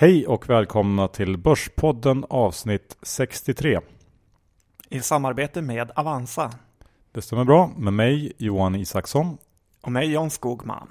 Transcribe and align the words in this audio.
Hej 0.00 0.26
och 0.26 0.48
välkomna 0.48 1.08
till 1.08 1.38
Börspodden 1.38 2.24
avsnitt 2.30 2.96
63. 3.02 3.80
I 4.88 5.00
samarbete 5.00 5.62
med 5.62 5.90
Avanza. 5.94 6.50
Det 7.12 7.22
stämmer 7.22 7.44
bra 7.44 7.70
med 7.76 7.92
mig 7.92 8.32
Johan 8.38 8.74
Isaksson. 8.74 9.38
Och 9.80 9.92
mig 9.92 10.12
John 10.12 10.30
Skogman. 10.30 10.88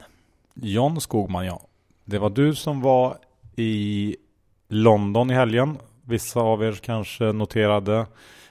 John 0.53 1.01
Skogman 1.01 1.45
ja. 1.45 1.61
Det 2.05 2.19
var 2.19 2.29
du 2.29 2.55
som 2.55 2.81
var 2.81 3.17
i 3.55 4.15
London 4.67 5.31
i 5.31 5.33
helgen. 5.33 5.77
Vissa 6.03 6.39
av 6.39 6.63
er 6.63 6.71
kanske 6.71 7.23
noterade 7.23 8.05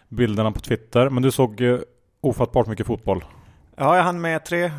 bilderna 0.09 0.53
på 0.53 0.61
Twitter. 0.61 1.11
Men 1.11 1.23
du 1.23 1.31
såg 1.31 1.61
eh, 1.61 1.79
ofattbart 2.21 2.67
mycket 2.67 2.87
fotboll. 2.87 3.25
Ja, 3.77 3.97
jag 3.97 4.03
hann 4.03 4.21
med 4.21 4.45
tre 4.45 4.71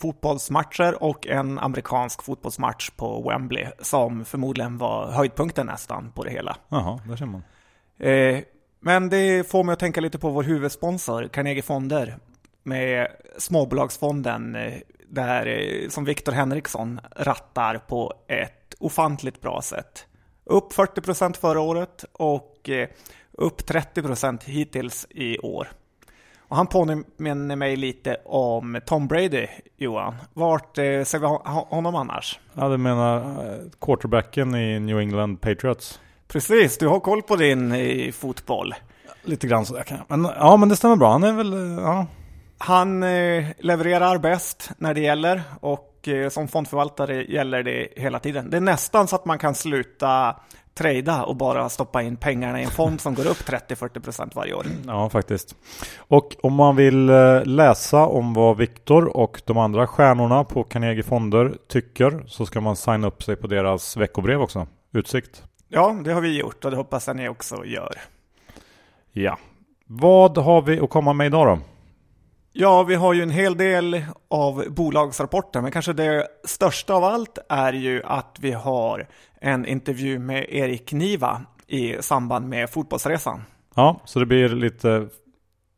fotbollsmatcher 0.00 1.02
och 1.02 1.26
en 1.26 1.58
amerikansk 1.58 2.22
fotbollsmatch 2.22 2.90
på 2.90 3.28
Wembley 3.28 3.66
som 3.80 4.24
förmodligen 4.24 4.78
var 4.78 5.10
höjdpunkten 5.10 5.66
nästan 5.66 6.12
på 6.12 6.24
det 6.24 6.30
hela. 6.30 6.56
Jaha, 6.68 7.00
där 7.08 7.16
ser 7.16 7.26
man. 7.26 7.42
Eh, 7.98 8.38
men 8.80 9.08
det 9.08 9.50
får 9.50 9.64
mig 9.64 9.72
att 9.72 9.78
tänka 9.78 10.00
lite 10.00 10.18
på 10.18 10.30
vår 10.30 10.42
huvudsponsor, 10.42 11.28
Carnegie 11.28 11.62
Fonder, 11.62 12.18
med 12.62 13.08
småbolagsfonden 13.38 14.54
eh, 14.54 14.74
där, 15.08 15.46
eh, 15.46 15.88
som 15.88 16.04
Viktor 16.04 16.32
Henriksson 16.32 17.00
rattar 17.16 17.78
på 17.78 18.12
ett 18.28 18.74
ofantligt 18.78 19.40
bra 19.40 19.62
sätt. 19.62 20.06
Upp 20.44 20.72
40% 20.72 21.36
förra 21.36 21.60
året 21.60 22.04
och 22.12 22.68
eh, 22.68 22.88
upp 23.32 23.60
30% 23.60 24.44
hittills 24.44 25.06
i 25.10 25.38
år. 25.38 25.68
Och 26.48 26.56
han 26.56 26.66
påminner 26.66 27.56
mig 27.56 27.76
lite 27.76 28.16
om 28.24 28.80
Tom 28.86 29.06
Brady, 29.06 29.46
Johan. 29.76 30.14
Vart 30.34 30.78
eh, 30.78 31.04
ser 31.04 31.18
vi 31.18 31.26
honom 31.76 31.94
annars? 31.94 32.40
Ja, 32.54 32.68
du 32.68 32.76
menar 32.76 33.16
eh, 33.16 33.58
quarterbacken 33.80 34.54
i 34.54 34.80
New 34.80 34.98
England 34.98 35.36
Patriots? 35.36 36.00
Precis, 36.28 36.78
du 36.78 36.88
har 36.88 37.00
koll 37.00 37.22
på 37.22 37.36
din 37.36 37.74
i 37.74 38.12
fotboll. 38.12 38.74
Lite 39.22 39.46
grann 39.46 39.66
sådär 39.66 39.82
kan 39.82 39.96
jag. 39.96 40.18
Men, 40.18 40.32
ja, 40.38 40.56
men 40.56 40.68
det 40.68 40.76
stämmer 40.76 40.96
bra. 40.96 41.12
Han 41.12 41.24
är 41.24 41.32
väl, 41.32 41.52
eh, 41.52 41.84
ja. 41.84 42.06
Han 42.58 43.02
eh, 43.02 43.44
levererar 43.58 44.18
bäst 44.18 44.70
när 44.78 44.94
det 44.94 45.00
gäller 45.00 45.42
och 45.60 46.08
eh, 46.08 46.28
som 46.28 46.48
fondförvaltare 46.48 47.22
gäller 47.22 47.62
det 47.62 47.88
hela 47.96 48.18
tiden. 48.18 48.50
Det 48.50 48.56
är 48.56 48.60
nästan 48.60 49.08
så 49.08 49.16
att 49.16 49.24
man 49.24 49.38
kan 49.38 49.54
sluta 49.54 50.36
trada 50.78 51.24
och 51.24 51.36
bara 51.36 51.68
stoppa 51.68 52.02
in 52.02 52.16
pengarna 52.16 52.60
i 52.60 52.64
en 52.64 52.70
fond 52.70 53.00
som 53.00 53.14
går 53.14 53.26
upp 53.26 53.36
30-40% 53.36 54.30
varje 54.34 54.54
år. 54.54 54.66
Ja, 54.86 55.10
faktiskt. 55.10 55.56
Och 55.98 56.36
om 56.42 56.54
man 56.54 56.76
vill 56.76 57.10
eh, 57.10 57.44
läsa 57.44 58.06
om 58.06 58.34
vad 58.34 58.56
Viktor 58.56 59.16
och 59.16 59.42
de 59.44 59.58
andra 59.58 59.86
stjärnorna 59.86 60.44
på 60.44 60.64
Carnegie 60.64 61.02
Fonder 61.02 61.54
tycker 61.68 62.24
så 62.26 62.46
ska 62.46 62.60
man 62.60 62.76
signa 62.76 63.06
upp 63.06 63.22
sig 63.22 63.36
på 63.36 63.46
deras 63.46 63.96
veckobrev 63.96 64.42
också. 64.42 64.66
Utsikt. 64.92 65.42
Ja, 65.68 66.00
det 66.04 66.12
har 66.12 66.20
vi 66.20 66.38
gjort 66.38 66.64
och 66.64 66.70
det 66.70 66.76
hoppas 66.76 67.06
jag 67.06 67.16
ni 67.16 67.28
också 67.28 67.64
gör. 67.64 67.94
Ja. 69.12 69.38
Vad 69.86 70.38
har 70.38 70.62
vi 70.62 70.80
att 70.80 70.90
komma 70.90 71.12
med 71.12 71.26
idag 71.26 71.46
då? 71.46 71.58
Ja, 72.52 72.82
vi 72.82 72.94
har 72.94 73.14
ju 73.14 73.22
en 73.22 73.30
hel 73.30 73.56
del 73.56 74.04
av 74.28 74.64
bolagsrapporter, 74.68 75.60
men 75.60 75.72
kanske 75.72 75.92
det 75.92 76.26
största 76.44 76.94
av 76.94 77.04
allt 77.04 77.38
är 77.48 77.72
ju 77.72 78.02
att 78.04 78.36
vi 78.40 78.52
har 78.52 79.08
en 79.40 79.66
intervju 79.66 80.18
med 80.18 80.46
Erik 80.48 80.92
Niva 80.92 81.40
i 81.66 81.96
samband 82.00 82.48
med 82.48 82.70
fotbollsresan. 82.70 83.42
Ja, 83.74 84.00
så 84.04 84.18
det 84.18 84.26
blir 84.26 84.48
lite 84.48 85.08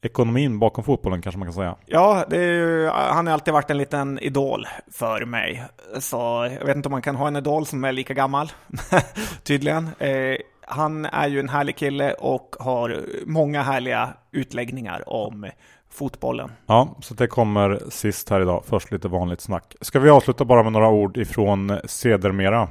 ekonomin 0.03 0.59
bakom 0.59 0.85
fotbollen 0.85 1.23
kanske 1.23 1.39
man 1.39 1.47
kan 1.47 1.55
säga. 1.55 1.77
Ja, 1.87 2.25
är 2.31 2.43
ju, 2.43 2.89
han 2.89 3.27
har 3.27 3.35
alltid 3.35 3.55
varit 3.55 3.71
en 3.71 3.79
liten 3.79 4.19
idol 4.19 4.67
för 4.93 5.25
mig. 5.25 5.65
Så 5.99 6.49
jag 6.61 6.67
vet 6.67 6.77
inte 6.77 6.89
om 6.89 6.93
man 6.93 7.03
kan 7.03 7.17
ha 7.17 7.29
en 7.29 7.37
idol 7.37 7.67
som 7.67 7.85
är 7.85 7.93
lika 7.93 8.15
gammal, 8.15 8.53
tydligen. 9.43 9.89
Eh, 9.99 10.37
han 10.67 11.05
är 11.05 11.29
ju 11.29 11.41
en 11.41 11.49
härlig 11.49 11.77
kille 11.77 12.13
och 12.13 12.57
har 12.59 13.01
många 13.27 13.63
härliga 13.63 14.09
utläggningar 14.33 15.09
om 15.09 15.51
fotbollen. 15.91 16.51
Ja, 16.67 16.97
så 17.01 17.15
det 17.15 17.27
kommer 17.27 17.81
sist 17.91 18.31
här 18.31 18.41
idag. 18.41 18.63
Först 18.67 18.93
lite 18.93 19.09
vanligt 19.09 19.41
snack. 19.41 19.77
Ska 19.81 20.01
vi 20.01 20.11
avsluta 20.11 20.45
bara 20.45 20.63
med 20.63 20.73
några 20.73 20.89
ord 20.89 21.17
ifrån 21.17 21.79
Sedermera? 21.85 22.69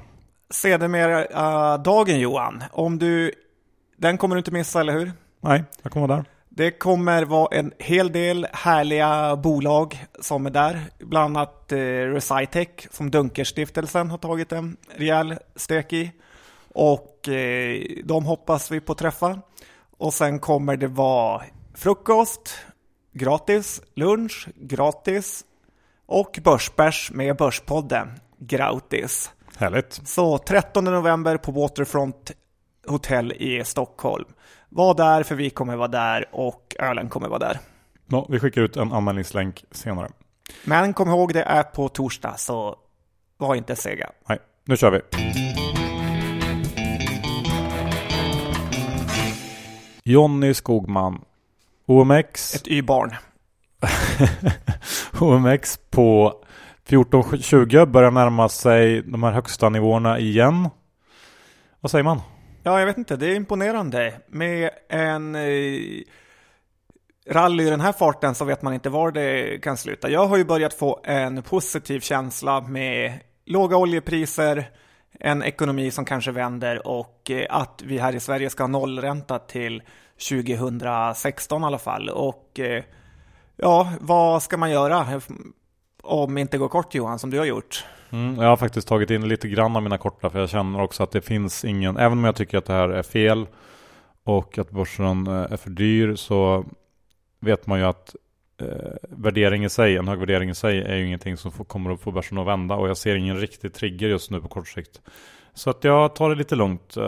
Sedermera 0.49 1.25
uh, 1.25 1.83
dagen 1.83 2.19
Johan. 2.19 2.63
Om 2.71 2.99
du, 2.99 3.31
den 3.97 4.17
kommer 4.17 4.35
du 4.35 4.39
inte 4.39 4.51
missa, 4.51 4.79
eller 4.79 4.93
hur? 4.93 5.11
Nej, 5.41 5.63
jag 5.81 5.91
kommer 5.91 6.07
vara 6.07 6.17
där. 6.17 6.25
Det 6.49 6.71
kommer 6.71 7.25
vara 7.25 7.57
en 7.57 7.73
hel 7.79 8.11
del 8.11 8.47
härliga 8.53 9.35
bolag 9.35 10.05
som 10.19 10.45
är 10.45 10.49
där. 10.49 10.81
Bland 10.99 11.37
annat 11.37 11.71
eh, 11.71 11.77
Recitec 11.77 12.69
som 12.91 13.11
Dunkerstiftelsen 13.11 14.09
har 14.09 14.17
tagit 14.17 14.51
en 14.51 14.77
rejäl 14.95 15.35
stek 15.55 15.93
i. 15.93 16.11
Och 16.73 17.29
eh, 17.29 17.81
de 18.03 18.25
hoppas 18.25 18.71
vi 18.71 18.79
på 18.79 18.95
träffa. 18.95 19.39
Och 19.97 20.13
sen 20.13 20.39
kommer 20.39 20.77
det 20.77 20.87
vara 20.87 21.43
frukost, 21.75 22.57
gratis, 23.13 23.81
lunch, 23.95 24.47
gratis 24.55 25.45
och 26.05 26.39
börsbärs 26.43 27.11
med 27.11 27.37
Börspodden, 27.37 28.11
gratis. 28.37 29.31
Härligt. 29.59 30.07
Så 30.07 30.37
13 30.37 30.83
november 30.83 31.37
på 31.37 31.51
Waterfront 31.51 32.31
Hotel 32.87 33.31
i 33.31 33.63
Stockholm. 33.63 34.25
Var 34.69 34.93
där 34.93 35.23
för 35.23 35.35
vi 35.35 35.49
kommer 35.49 35.75
vara 35.75 35.87
där 35.87 36.25
och 36.31 36.75
ölen 36.79 37.09
kommer 37.09 37.27
vara 37.27 37.39
där. 37.39 37.59
Ja, 38.07 38.27
vi 38.29 38.39
skickar 38.39 38.61
ut 38.61 38.77
en 38.77 38.91
anmälningslänk 38.91 39.65
senare. 39.71 40.09
Men 40.63 40.93
kom 40.93 41.09
ihåg 41.09 41.33
det 41.33 41.43
är 41.43 41.63
på 41.63 41.89
torsdag 41.89 42.33
så 42.37 42.75
var 43.37 43.55
inte 43.55 43.75
sega. 43.75 44.09
Nej, 44.29 44.39
nu 44.65 44.77
kör 44.77 44.91
vi. 44.91 45.01
Jonny 50.03 50.53
Skogman. 50.53 51.21
OMX. 51.85 52.55
Ett 52.55 52.67
Y-barn. 52.67 53.15
OMX 55.19 55.79
på 55.89 56.43
14.20 56.89 57.85
börjar 57.85 58.11
närma 58.11 58.49
sig 58.49 59.01
de 59.01 59.23
här 59.23 59.31
högsta 59.31 59.69
nivåerna 59.69 60.19
igen. 60.19 60.69
Vad 61.79 61.91
säger 61.91 62.03
man? 62.03 62.21
Ja, 62.63 62.79
jag 62.79 62.85
vet 62.85 62.97
inte. 62.97 63.15
Det 63.15 63.25
är 63.25 63.35
imponerande. 63.35 64.13
Med 64.27 64.69
en 64.89 65.35
eh, 65.35 65.41
rally 67.29 67.67
i 67.67 67.69
den 67.69 67.81
här 67.81 67.91
farten 67.91 68.35
så 68.35 68.45
vet 68.45 68.61
man 68.61 68.73
inte 68.73 68.89
var 68.89 69.11
det 69.11 69.59
kan 69.63 69.77
sluta. 69.77 70.09
Jag 70.09 70.27
har 70.27 70.37
ju 70.37 70.45
börjat 70.45 70.73
få 70.73 70.99
en 71.03 71.43
positiv 71.43 71.99
känsla 71.99 72.61
med 72.61 73.19
låga 73.45 73.77
oljepriser, 73.77 74.69
en 75.19 75.43
ekonomi 75.43 75.91
som 75.91 76.05
kanske 76.05 76.31
vänder 76.31 76.87
och 76.87 77.31
eh, 77.31 77.45
att 77.49 77.81
vi 77.85 77.97
här 77.97 78.15
i 78.15 78.19
Sverige 78.19 78.49
ska 78.49 78.63
ha 78.63 78.67
nollränta 78.67 79.39
till 79.39 79.83
2016 80.29 81.61
i 81.61 81.65
alla 81.65 81.77
fall. 81.77 82.09
Och 82.09 82.59
eh, 82.59 82.83
ja, 83.55 83.93
vad 83.99 84.43
ska 84.43 84.57
man 84.57 84.71
göra 84.71 85.21
om 86.03 86.37
inte 86.37 86.57
går 86.57 86.69
kort 86.69 86.95
Johan, 86.95 87.19
som 87.19 87.29
du 87.29 87.37
har 87.37 87.45
gjort? 87.45 87.85
Mm, 88.11 88.41
jag 88.41 88.49
har 88.49 88.57
faktiskt 88.57 88.87
tagit 88.87 89.09
in 89.09 89.27
lite 89.27 89.47
grann 89.47 89.75
av 89.75 89.83
mina 89.83 89.97
korta 89.97 90.29
för 90.29 90.39
jag 90.39 90.49
känner 90.49 90.81
också 90.81 91.03
att 91.03 91.11
det 91.11 91.21
finns 91.21 91.65
ingen, 91.65 91.97
även 91.97 92.17
om 92.17 92.23
jag 92.23 92.35
tycker 92.35 92.57
att 92.57 92.65
det 92.65 92.73
här 92.73 92.89
är 92.89 93.03
fel 93.03 93.47
och 94.23 94.57
att 94.57 94.71
börsen 94.71 95.27
eh, 95.27 95.33
är 95.33 95.57
för 95.57 95.69
dyr 95.69 96.15
så 96.15 96.65
vet 97.39 97.67
man 97.67 97.79
ju 97.79 97.85
att 97.85 98.15
eh, 98.61 98.67
värdering 99.09 99.65
i 99.65 99.69
sig, 99.69 99.97
en 99.97 100.07
hög 100.07 100.19
värdering 100.19 100.49
i 100.49 100.55
sig 100.55 100.81
är 100.81 100.95
ju 100.95 101.05
ingenting 101.05 101.37
som 101.37 101.51
får, 101.51 101.63
kommer 101.63 101.91
att 101.91 102.01
få 102.01 102.11
börsen 102.11 102.37
att 102.37 102.47
vända 102.47 102.75
och 102.75 102.89
jag 102.89 102.97
ser 102.97 103.15
ingen 103.15 103.37
riktig 103.37 103.73
trigger 103.73 104.07
just 104.07 104.31
nu 104.31 104.41
på 104.41 104.47
kort 104.47 104.67
sikt. 104.67 105.01
Så 105.53 105.69
att 105.69 105.83
jag 105.83 106.15
tar 106.15 106.29
det 106.29 106.35
lite 106.35 106.55
lugnt, 106.55 106.97
eh, 106.97 107.03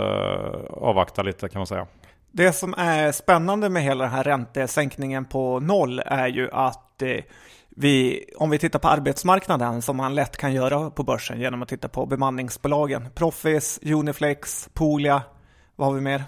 avvaktar 0.69 1.23
lite 1.23 1.49
kan 1.49 1.59
man 1.59 1.67
säga. 1.67 1.87
Det 2.31 2.53
som 2.53 2.73
är 2.77 3.11
spännande 3.11 3.69
med 3.69 3.83
hela 3.83 4.03
den 4.03 4.13
här 4.13 4.23
räntesänkningen 4.23 5.25
på 5.25 5.59
noll 5.59 6.01
är 6.05 6.27
ju 6.27 6.49
att 6.51 7.01
eh, 7.01 7.17
vi, 7.75 8.25
om 8.37 8.49
vi 8.49 8.57
tittar 8.57 8.79
på 8.79 8.87
arbetsmarknaden 8.87 9.81
som 9.81 9.97
man 9.97 10.15
lätt 10.15 10.37
kan 10.37 10.53
göra 10.53 10.89
på 10.89 11.03
börsen 11.03 11.39
genom 11.39 11.61
att 11.61 11.69
titta 11.69 11.87
på 11.87 12.05
bemanningsbolagen. 12.05 13.07
Profis, 13.15 13.79
Uniflex, 13.83 14.69
Polia, 14.73 15.21
vad 15.75 15.87
har 15.87 15.95
vi 15.95 16.01
mer? 16.01 16.23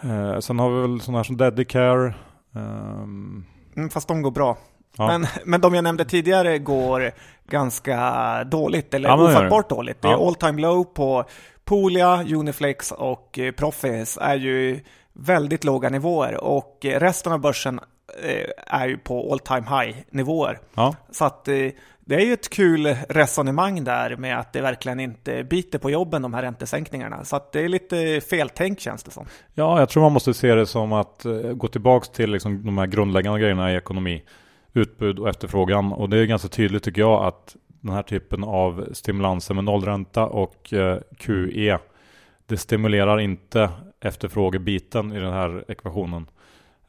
Eh, 0.00 0.38
sen 0.38 0.58
har 0.58 0.70
vi 0.70 0.80
väl 0.80 1.00
sådana 1.00 1.18
här 1.18 1.24
som 1.24 1.36
Dedicare. 1.36 2.14
Um... 2.52 3.46
Mm, 3.76 3.90
fast 3.90 4.08
de 4.08 4.22
går 4.22 4.30
bra. 4.30 4.56
Ja. 4.96 5.06
Men, 5.06 5.26
men 5.44 5.60
de 5.60 5.74
jag 5.74 5.84
nämnde 5.84 6.04
tidigare 6.04 6.58
går 6.58 7.12
ganska 7.46 8.44
dåligt, 8.44 8.94
eller 8.94 9.08
ja, 9.08 9.28
ofattbart 9.28 9.68
dåligt. 9.68 10.02
Det 10.02 10.08
är 10.08 10.12
ja. 10.12 10.26
all 10.26 10.34
time 10.34 10.62
low 10.62 10.84
på 10.84 11.24
Polia, 11.64 12.22
Uniflex 12.22 12.92
och 12.92 13.38
eh, 13.38 13.52
Profis 13.52 14.18
är 14.20 14.36
ju 14.36 14.80
väldigt 15.12 15.64
låga 15.64 15.88
nivåer 15.88 16.44
och 16.44 16.78
resten 16.82 17.32
av 17.32 17.40
börsen 17.40 17.78
eh, 17.78 17.84
är 18.66 18.88
ju 18.88 18.98
på 18.98 19.32
all 19.32 19.38
time 19.38 19.60
high 19.60 19.96
nivåer. 20.10 20.58
Ja. 20.74 20.94
Så 21.10 21.24
att 21.24 21.48
eh, 21.48 21.54
det 22.00 22.14
är 22.14 22.20
ju 22.20 22.32
ett 22.32 22.50
kul 22.50 22.86
resonemang 23.08 23.84
där 23.84 24.16
med 24.16 24.38
att 24.38 24.52
det 24.52 24.60
verkligen 24.60 25.00
inte 25.00 25.44
biter 25.44 25.78
på 25.78 25.90
jobben 25.90 26.22
de 26.22 26.34
här 26.34 26.42
räntesänkningarna. 26.42 27.24
Så 27.24 27.36
att 27.36 27.52
det 27.52 27.60
är 27.60 27.68
lite 27.68 28.20
feltänkt 28.30 28.80
känns 28.80 29.02
det 29.02 29.10
som. 29.10 29.26
Ja, 29.54 29.78
jag 29.78 29.88
tror 29.88 30.02
man 30.02 30.12
måste 30.12 30.34
se 30.34 30.54
det 30.54 30.66
som 30.66 30.92
att 30.92 31.26
gå 31.54 31.68
tillbaka 31.68 32.06
till 32.12 32.30
liksom 32.30 32.66
de 32.66 32.78
här 32.78 32.86
grundläggande 32.86 33.40
grejerna 33.40 33.72
i 33.72 33.76
ekonomi. 33.76 34.22
Utbud 34.72 35.18
och 35.18 35.28
efterfrågan. 35.28 35.92
Och 35.92 36.08
det 36.08 36.18
är 36.18 36.24
ganska 36.24 36.48
tydligt 36.48 36.82
tycker 36.82 37.00
jag 37.00 37.24
att 37.24 37.56
den 37.80 37.92
här 37.92 38.02
typen 38.02 38.44
av 38.44 38.88
stimulanser 38.92 39.54
med 39.54 39.64
nollränta 39.64 40.26
och 40.26 40.72
eh, 40.72 40.98
QE 41.18 41.78
det 42.46 42.56
stimulerar 42.56 43.20
inte 43.20 43.70
efterfrågebiten 44.00 45.12
i 45.12 45.20
den 45.20 45.32
här 45.32 45.64
ekvationen. 45.68 46.26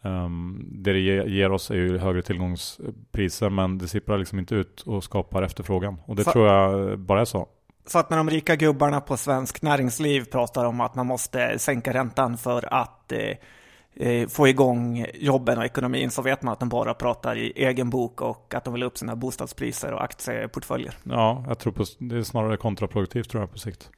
Um, 0.05 0.65
det 0.71 0.93
det 0.93 0.99
ger 0.99 1.51
oss 1.51 1.71
är 1.71 1.75
ju 1.75 1.97
högre 1.97 2.21
tillgångspriser 2.21 3.49
men 3.49 3.77
det 3.77 3.87
sipprar 3.87 4.17
liksom 4.17 4.39
inte 4.39 4.55
ut 4.55 4.81
och 4.81 5.03
skapar 5.03 5.43
efterfrågan. 5.43 5.97
Och 6.05 6.15
det 6.15 6.23
så, 6.23 6.31
tror 6.31 6.47
jag 6.47 6.99
bara 6.99 7.21
är 7.21 7.25
så. 7.25 7.47
Så 7.87 7.99
att 7.99 8.09
när 8.09 8.17
de 8.17 8.29
rika 8.29 8.55
gubbarna 8.55 9.01
på 9.01 9.17
svensk 9.17 9.61
näringsliv 9.61 10.25
pratar 10.25 10.65
om 10.65 10.81
att 10.81 10.95
man 10.95 11.05
måste 11.05 11.59
sänka 11.59 11.93
räntan 11.93 12.37
för 12.37 12.73
att 12.73 13.11
eh, 13.11 14.07
eh, 14.07 14.27
få 14.27 14.47
igång 14.47 15.05
jobben 15.13 15.57
och 15.57 15.65
ekonomin 15.65 16.11
så 16.11 16.21
vet 16.21 16.41
man 16.41 16.51
att 16.53 16.59
de 16.59 16.69
bara 16.69 16.93
pratar 16.93 17.37
i 17.37 17.53
egen 17.55 17.89
bok 17.89 18.21
och 18.21 18.53
att 18.53 18.63
de 18.63 18.73
vill 18.73 18.83
upp 18.83 18.97
sina 18.97 19.15
bostadspriser 19.15 19.93
och 19.93 20.03
aktieportföljer. 20.03 20.93
Ja, 21.03 21.43
jag 21.47 21.59
tror 21.59 21.73
på, 21.73 21.83
det 21.99 22.17
är 22.17 22.23
snarare 22.23 22.57
kontraproduktivt 22.57 23.29
tror 23.29 23.43
jag 23.43 23.51
på 23.51 23.59
sikt. 23.59 23.89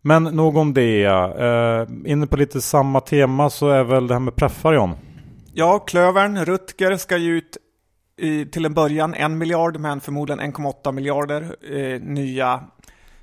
Men 0.00 0.24
nog 0.24 0.56
om 0.56 0.74
det. 0.74 1.04
Eh, 1.04 2.10
inne 2.12 2.26
på 2.26 2.36
lite 2.36 2.60
samma 2.60 3.00
tema 3.00 3.50
så 3.50 3.68
är 3.68 3.84
väl 3.84 4.06
det 4.06 4.14
här 4.14 4.20
med 4.20 4.36
preffar 4.36 4.72
John? 4.72 4.94
Ja, 5.58 5.78
Klövern, 5.78 6.44
Rutger 6.44 6.96
ska 6.96 7.16
ge 7.16 7.30
ut 7.30 7.56
i, 8.16 8.46
till 8.46 8.64
en 8.64 8.74
början 8.74 9.14
en 9.14 9.38
miljard 9.38 9.78
men 9.80 10.00
förmodligen 10.00 10.52
1,8 10.52 10.92
miljarder 10.92 11.56
eh, 11.72 12.00
nya 12.00 12.64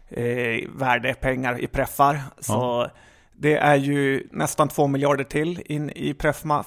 eh, 0.08 0.70
värdepengar 0.70 1.60
i 1.60 1.68
preffar. 1.68 2.20
Så 2.40 2.54
ja. 2.54 2.90
det 3.34 3.58
är 3.58 3.76
ju 3.76 4.28
nästan 4.32 4.68
2 4.68 4.88
miljarder 4.88 5.24
till 5.24 5.62
in 5.66 5.90
i 5.90 6.14
preffma, 6.14 6.66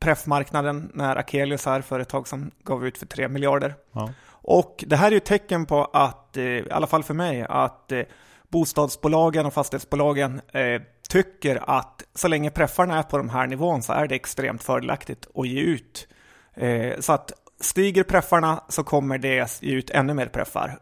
preffmarknaden 0.00 0.90
när 0.94 1.16
Akelius 1.16 1.66
här, 1.66 1.80
företag 1.80 2.28
som 2.28 2.50
gav 2.64 2.86
ut 2.86 2.98
för 2.98 3.06
3 3.06 3.28
miljarder. 3.28 3.74
Ja. 3.92 4.10
Och 4.30 4.84
det 4.86 4.96
här 4.96 5.06
är 5.06 5.14
ju 5.14 5.20
tecken 5.20 5.66
på 5.66 5.84
att, 5.84 6.36
eh, 6.36 6.44
i 6.44 6.70
alla 6.70 6.86
fall 6.86 7.02
för 7.02 7.14
mig, 7.14 7.46
att 7.48 7.92
eh, 7.92 8.02
bostadsbolagen 8.48 9.46
och 9.46 9.54
fastighetsbolagen 9.54 10.40
eh, 10.52 10.82
tycker 11.08 11.70
att 11.70 12.02
så 12.14 12.28
länge 12.28 12.50
preffarna 12.50 12.98
är 12.98 13.02
på 13.02 13.18
de 13.18 13.28
här 13.28 13.46
nivån 13.46 13.82
så 13.82 13.92
är 13.92 14.06
det 14.06 14.14
extremt 14.14 14.62
fördelaktigt 14.62 15.26
att 15.34 15.48
ge 15.48 15.60
ut. 15.60 16.08
Eh, 16.54 17.00
så 17.00 17.12
att 17.12 17.32
stiger 17.60 18.02
preffarna 18.02 18.64
så 18.68 18.84
kommer 18.84 19.18
det 19.18 19.62
ge 19.62 19.74
ut 19.74 19.90
ännu 19.90 20.14
mer 20.14 20.26
preffar. 20.26 20.78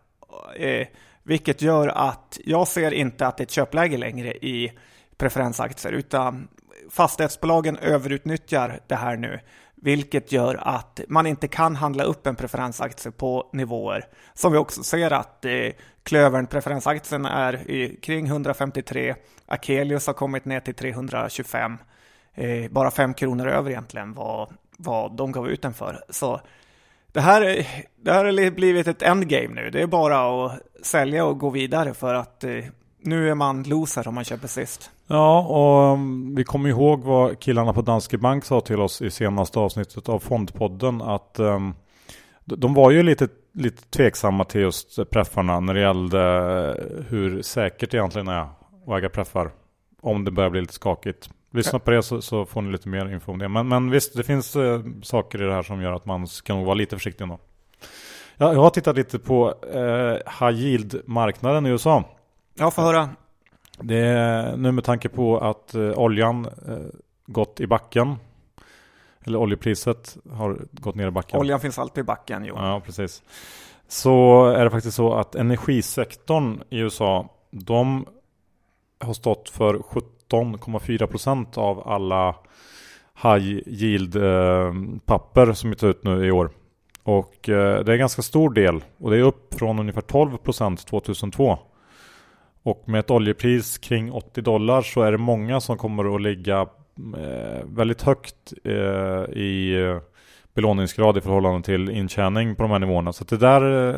Eh, 0.56 0.86
vilket 1.22 1.62
gör 1.62 1.88
att 1.88 2.38
jag 2.44 2.68
ser 2.68 2.90
inte 2.90 3.26
att 3.26 3.36
det 3.36 3.42
är 3.42 3.46
ett 3.46 3.50
köpläge 3.50 3.96
längre 3.96 4.32
i 4.32 4.72
preferensaktier 5.16 5.92
utan 5.92 6.48
fastighetsbolagen 6.90 7.76
överutnyttjar 7.76 8.80
det 8.86 8.94
här 8.94 9.16
nu 9.16 9.40
vilket 9.86 10.32
gör 10.32 10.54
att 10.62 11.00
man 11.08 11.26
inte 11.26 11.48
kan 11.48 11.76
handla 11.76 12.04
upp 12.04 12.26
en 12.26 12.36
preferensaktie 12.36 13.12
på 13.12 13.50
nivåer. 13.52 14.04
Som 14.34 14.52
vi 14.52 14.58
också 14.58 14.82
ser 14.82 15.12
att 15.12 15.44
eh, 15.44 15.52
Klövern, 16.02 16.46
preferensaktien 16.46 17.26
är 17.26 17.70
i, 17.70 17.96
kring 18.02 18.26
153, 18.26 19.14
Akelius 19.46 20.06
har 20.06 20.14
kommit 20.14 20.44
ner 20.44 20.60
till 20.60 20.74
325, 20.74 21.78
eh, 22.34 22.70
bara 22.70 22.90
5 22.90 23.14
kronor 23.14 23.48
över 23.48 23.70
egentligen 23.70 24.14
vad, 24.14 24.54
vad 24.76 25.16
de 25.16 25.32
gav 25.32 25.48
ut 25.48 25.62
den 25.62 25.74
för. 25.74 26.04
Så 26.10 26.40
det 27.12 27.20
här, 27.20 27.66
det 27.96 28.12
här 28.12 28.24
har 28.24 28.50
blivit 28.50 28.86
ett 28.86 29.02
endgame 29.02 29.54
nu, 29.54 29.70
det 29.70 29.82
är 29.82 29.86
bara 29.86 30.46
att 30.46 30.60
sälja 30.82 31.24
och 31.24 31.38
gå 31.38 31.50
vidare 31.50 31.94
för 31.94 32.14
att 32.14 32.44
eh, 32.44 32.64
nu 33.06 33.30
är 33.30 33.34
man 33.34 33.62
loser 33.62 34.08
om 34.08 34.14
man 34.14 34.24
köper 34.24 34.48
sist. 34.48 34.90
Ja, 35.06 35.40
och 35.40 35.92
um, 35.92 36.34
vi 36.34 36.44
kommer 36.44 36.68
ihåg 36.68 37.04
vad 37.04 37.40
killarna 37.40 37.72
på 37.72 37.82
Danske 37.82 38.18
Bank 38.18 38.44
sa 38.44 38.60
till 38.60 38.80
oss 38.80 39.02
i 39.02 39.10
senaste 39.10 39.58
avsnittet 39.58 40.08
av 40.08 40.18
Fondpodden 40.18 41.02
att 41.02 41.38
um, 41.38 41.74
de 42.44 42.74
var 42.74 42.90
ju 42.90 43.02
lite, 43.02 43.28
lite 43.52 43.82
tveksamma 43.82 44.44
till 44.44 44.60
just 44.60 45.10
preffarna 45.10 45.60
när 45.60 45.74
det 45.74 45.80
gällde 45.80 46.20
eh, 46.20 47.04
hur 47.08 47.42
säkert 47.42 47.90
det 47.90 47.96
egentligen 47.96 48.28
är 48.28 48.40
att 48.40 48.98
äga 48.98 49.08
preffar. 49.08 49.50
Om 50.00 50.24
det 50.24 50.30
börjar 50.30 50.50
bli 50.50 50.60
lite 50.60 50.72
skakigt. 50.72 51.30
Lyssna 51.52 51.78
på 51.78 51.90
det 51.90 52.02
så, 52.02 52.22
så, 52.22 52.46
får 52.46 52.62
ni 52.62 52.72
lite 52.72 52.88
mer 52.88 53.12
info 53.12 53.32
om 53.32 53.38
det. 53.38 53.48
Men, 53.48 53.68
men 53.68 53.90
visst, 53.90 54.16
det 54.16 54.22
finns 54.22 54.56
eh, 54.56 54.80
saker 55.02 55.42
i 55.42 55.46
det 55.46 55.52
här 55.52 55.62
som 55.62 55.82
gör 55.82 55.92
att 55.92 56.06
man 56.06 56.26
ska 56.26 56.54
nog 56.54 56.64
vara 56.64 56.74
lite 56.74 56.96
försiktig 56.96 57.22
ändå. 57.22 57.38
Jag 58.36 58.54
har 58.54 58.70
tittat 58.70 58.96
lite 58.96 59.18
på 59.18 59.54
eh, 59.74 60.46
high 60.46 60.60
yield-marknaden 60.60 61.66
i 61.66 61.70
USA. 61.70 62.04
Ja, 62.58 62.70
få 62.70 62.82
höra. 62.82 63.08
Det 63.80 63.96
är 63.96 64.56
nu 64.56 64.72
med 64.72 64.84
tanke 64.84 65.08
på 65.08 65.38
att 65.38 65.74
eh, 65.74 65.98
oljan 65.98 66.44
eh, 66.44 66.76
gått 67.26 67.60
i 67.60 67.66
backen. 67.66 68.16
Eller 69.24 69.38
oljepriset 69.38 70.16
har 70.32 70.58
gått 70.72 70.94
ner 70.94 71.08
i 71.08 71.10
backen. 71.10 71.40
Oljan 71.40 71.60
finns 71.60 71.78
alltid 71.78 72.02
i 72.02 72.04
backen, 72.04 72.44
jo. 72.44 72.54
Ja, 72.56 72.82
precis. 72.84 73.22
Så 73.88 74.46
är 74.46 74.64
det 74.64 74.70
faktiskt 74.70 74.96
så 74.96 75.14
att 75.14 75.34
energisektorn 75.34 76.62
i 76.70 76.78
USA, 76.78 77.28
de 77.50 78.06
har 79.00 79.14
stått 79.14 79.48
för 79.48 79.74
17,4 79.74 81.06
procent 81.06 81.58
av 81.58 81.88
alla 81.88 82.36
high 83.22 83.60
yield 83.66 84.16
eh, 84.16 84.74
papper 85.04 85.52
som 85.52 85.74
tar 85.74 85.88
ut 85.88 86.04
nu 86.04 86.26
i 86.26 86.30
år. 86.30 86.50
Och 87.02 87.34
det 87.42 87.52
är 87.52 87.90
en 87.90 87.98
ganska 87.98 88.22
stor 88.22 88.50
del 88.50 88.84
och 88.98 89.10
det 89.10 89.16
är 89.16 89.22
upp 89.22 89.54
från 89.54 89.78
ungefär 89.78 90.00
12 90.00 90.36
procent 90.36 90.86
2002. 90.86 91.58
Och 92.66 92.88
med 92.88 92.98
ett 92.98 93.10
oljepris 93.10 93.78
kring 93.78 94.12
80 94.12 94.40
dollar 94.40 94.82
så 94.82 95.02
är 95.02 95.12
det 95.12 95.18
många 95.18 95.60
som 95.60 95.78
kommer 95.78 96.14
att 96.14 96.22
ligga 96.22 96.60
eh, 97.16 97.64
väldigt 97.64 98.02
högt 98.02 98.52
eh, 98.64 98.72
i 99.38 99.82
eh, 99.84 99.98
belåningsgrad 100.54 101.16
i 101.16 101.20
förhållande 101.20 101.62
till 101.62 101.90
intjäning 101.90 102.56
på 102.56 102.62
de 102.62 102.72
här 102.72 102.78
nivåerna. 102.78 103.12
Så 103.12 103.24
det 103.24 103.36
där 103.36 103.94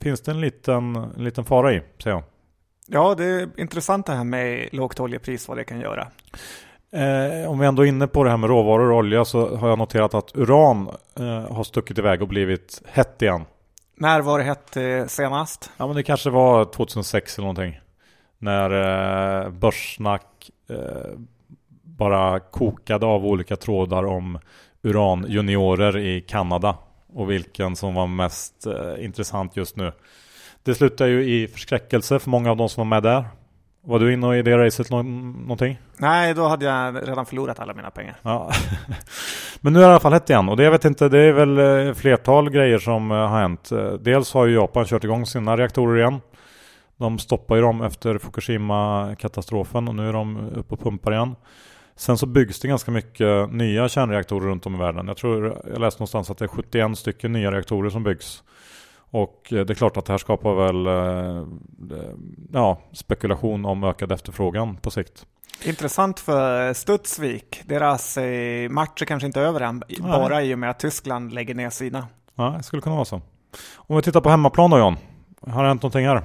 finns 0.00 0.20
det 0.20 0.30
en 0.30 0.40
liten, 0.40 0.96
en 0.96 1.24
liten 1.24 1.44
fara 1.44 1.72
i, 1.72 1.82
säger 2.02 2.16
jag. 2.16 2.24
Ja, 2.86 3.14
det 3.14 3.24
är 3.24 3.48
intressant 3.56 4.06
det 4.06 4.12
här 4.12 4.24
med 4.24 4.68
lågt 4.72 5.00
oljepris, 5.00 5.48
vad 5.48 5.56
det 5.56 5.64
kan 5.64 5.80
göra. 5.80 6.08
Eh, 6.92 7.50
om 7.50 7.58
vi 7.58 7.66
ändå 7.66 7.82
är 7.82 7.86
inne 7.86 8.06
på 8.06 8.24
det 8.24 8.30
här 8.30 8.36
med 8.36 8.50
råvaror 8.50 8.90
och 8.90 8.98
olja 8.98 9.24
så 9.24 9.56
har 9.56 9.68
jag 9.68 9.78
noterat 9.78 10.14
att 10.14 10.36
uran 10.36 10.88
eh, 11.18 11.54
har 11.54 11.64
stuckit 11.64 11.98
iväg 11.98 12.22
och 12.22 12.28
blivit 12.28 12.82
hett 12.86 13.22
igen. 13.22 13.44
När 13.96 14.20
var 14.20 14.38
det 14.38 14.44
hett 14.44 14.76
eh, 14.76 15.06
senast? 15.06 15.70
Ja, 15.76 15.86
men 15.86 15.96
det 15.96 16.02
kanske 16.02 16.30
var 16.30 16.64
2006 16.64 17.38
eller 17.38 17.46
någonting. 17.46 17.80
När 18.42 18.70
eh, 19.44 19.50
Börssnack 19.50 20.50
eh, 20.70 21.18
bara 21.82 22.40
kokade 22.40 23.06
av 23.06 23.26
olika 23.26 23.56
trådar 23.56 24.06
om 24.06 24.38
uranjuniorer 24.82 25.98
i 25.98 26.20
Kanada 26.20 26.76
och 27.12 27.30
vilken 27.30 27.76
som 27.76 27.94
var 27.94 28.06
mest 28.06 28.66
eh, 28.66 29.04
intressant 29.04 29.56
just 29.56 29.76
nu. 29.76 29.92
Det 30.62 30.74
slutar 30.74 31.06
ju 31.06 31.24
i 31.24 31.48
förskräckelse 31.48 32.18
för 32.18 32.30
många 32.30 32.50
av 32.50 32.56
de 32.56 32.68
som 32.68 32.88
var 32.88 32.96
med 32.96 33.02
där. 33.02 33.24
Var 33.84 33.98
du 33.98 34.12
inne 34.12 34.38
i 34.38 34.42
det 34.42 34.58
racet 34.58 34.90
nå 34.90 35.02
någonting? 35.02 35.78
Nej, 35.96 36.34
då 36.34 36.48
hade 36.48 36.64
jag 36.64 37.08
redan 37.08 37.26
förlorat 37.26 37.60
alla 37.60 37.74
mina 37.74 37.90
pengar. 37.90 38.16
Ja. 38.22 38.50
Men 39.60 39.72
nu 39.72 39.78
är 39.78 39.82
det 39.82 39.88
i 39.88 39.90
alla 39.90 40.00
fall 40.00 40.12
hett 40.12 40.30
igen 40.30 40.48
och 40.48 40.56
det 40.56 40.62
jag 40.62 40.70
vet 40.70 40.84
inte, 40.84 41.08
det 41.08 41.18
är 41.18 41.32
väl 41.32 41.94
flertal 41.94 42.50
grejer 42.50 42.78
som 42.78 43.10
har 43.10 43.40
hänt. 43.40 43.70
Dels 44.00 44.34
har 44.34 44.46
ju 44.46 44.54
Japan 44.54 44.84
kört 44.84 45.04
igång 45.04 45.26
sina 45.26 45.56
reaktorer 45.56 45.98
igen. 45.98 46.20
De 47.00 47.18
stoppade 47.18 47.60
ju 47.60 47.66
dem 47.66 47.82
efter 47.82 48.18
Fukushima-katastrofen 48.18 49.88
och 49.88 49.94
nu 49.94 50.08
är 50.08 50.12
de 50.12 50.50
uppe 50.56 50.74
och 50.74 50.80
pumpar 50.80 51.12
igen. 51.12 51.36
Sen 51.96 52.18
så 52.18 52.26
byggs 52.26 52.60
det 52.60 52.68
ganska 52.68 52.90
mycket 52.90 53.52
nya 53.52 53.88
kärnreaktorer 53.88 54.46
runt 54.46 54.66
om 54.66 54.74
i 54.74 54.78
världen. 54.78 55.08
Jag 55.08 55.16
tror 55.16 55.62
jag 55.70 55.80
läste 55.80 56.00
någonstans 56.00 56.30
att 56.30 56.38
det 56.38 56.44
är 56.44 56.48
71 56.48 56.98
stycken 56.98 57.32
nya 57.32 57.52
reaktorer 57.52 57.90
som 57.90 58.02
byggs. 58.02 58.42
Och 59.10 59.52
eh, 59.52 59.64
det 59.64 59.72
är 59.72 59.74
klart 59.74 59.96
att 59.96 60.04
det 60.04 60.12
här 60.12 60.18
skapar 60.18 60.54
väl 60.54 60.86
eh, 60.86 61.46
ja, 62.52 62.80
spekulation 62.92 63.64
om 63.64 63.84
ökad 63.84 64.12
efterfrågan 64.12 64.76
på 64.76 64.90
sikt. 64.90 65.26
Intressant 65.64 66.20
för 66.20 66.72
Studsvik. 66.72 67.62
Deras 67.64 68.16
eh, 68.16 68.68
match 68.68 69.02
är 69.02 69.06
kanske 69.06 69.26
inte 69.26 69.40
över 69.40 69.60
än, 69.60 69.82
Nej. 69.88 70.00
bara 70.00 70.42
i 70.42 70.54
och 70.54 70.58
med 70.58 70.70
att 70.70 70.78
Tyskland 70.78 71.32
lägger 71.32 71.54
ner 71.54 71.70
sina. 71.70 72.06
Ja, 72.34 72.54
det 72.56 72.62
skulle 72.62 72.82
kunna 72.82 72.94
vara 72.94 73.04
så. 73.04 73.20
Om 73.76 73.96
vi 73.96 74.02
tittar 74.02 74.20
på 74.20 74.30
hemmaplan 74.30 74.70
då 74.70 74.78
John. 74.78 74.96
Har 75.46 75.62
det 75.62 75.68
hänt 75.68 75.82
någonting 75.82 76.06
här? 76.06 76.22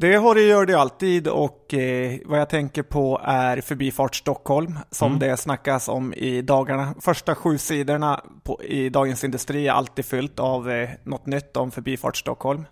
Det 0.00 0.14
har 0.14 0.34
det 0.34 0.42
gör 0.42 0.66
det 0.66 0.74
alltid 0.74 1.28
och 1.28 1.74
eh, 1.74 2.18
vad 2.24 2.40
jag 2.40 2.48
tänker 2.48 2.82
på 2.82 3.20
är 3.24 3.60
Förbifart 3.60 4.14
Stockholm 4.16 4.78
som 4.90 5.06
mm. 5.06 5.18
det 5.18 5.36
snackas 5.36 5.88
om 5.88 6.14
i 6.14 6.42
dagarna. 6.42 6.94
Första 7.00 7.34
sju 7.34 7.58
sidorna 7.58 8.24
på, 8.42 8.64
i 8.64 8.88
Dagens 8.88 9.24
Industri 9.24 9.68
är 9.68 9.72
alltid 9.72 10.04
fyllt 10.04 10.38
av 10.38 10.70
eh, 10.70 10.90
något 11.04 11.26
nytt 11.26 11.56
om 11.56 11.70
Förbifart 11.70 12.16
Stockholm. 12.16 12.64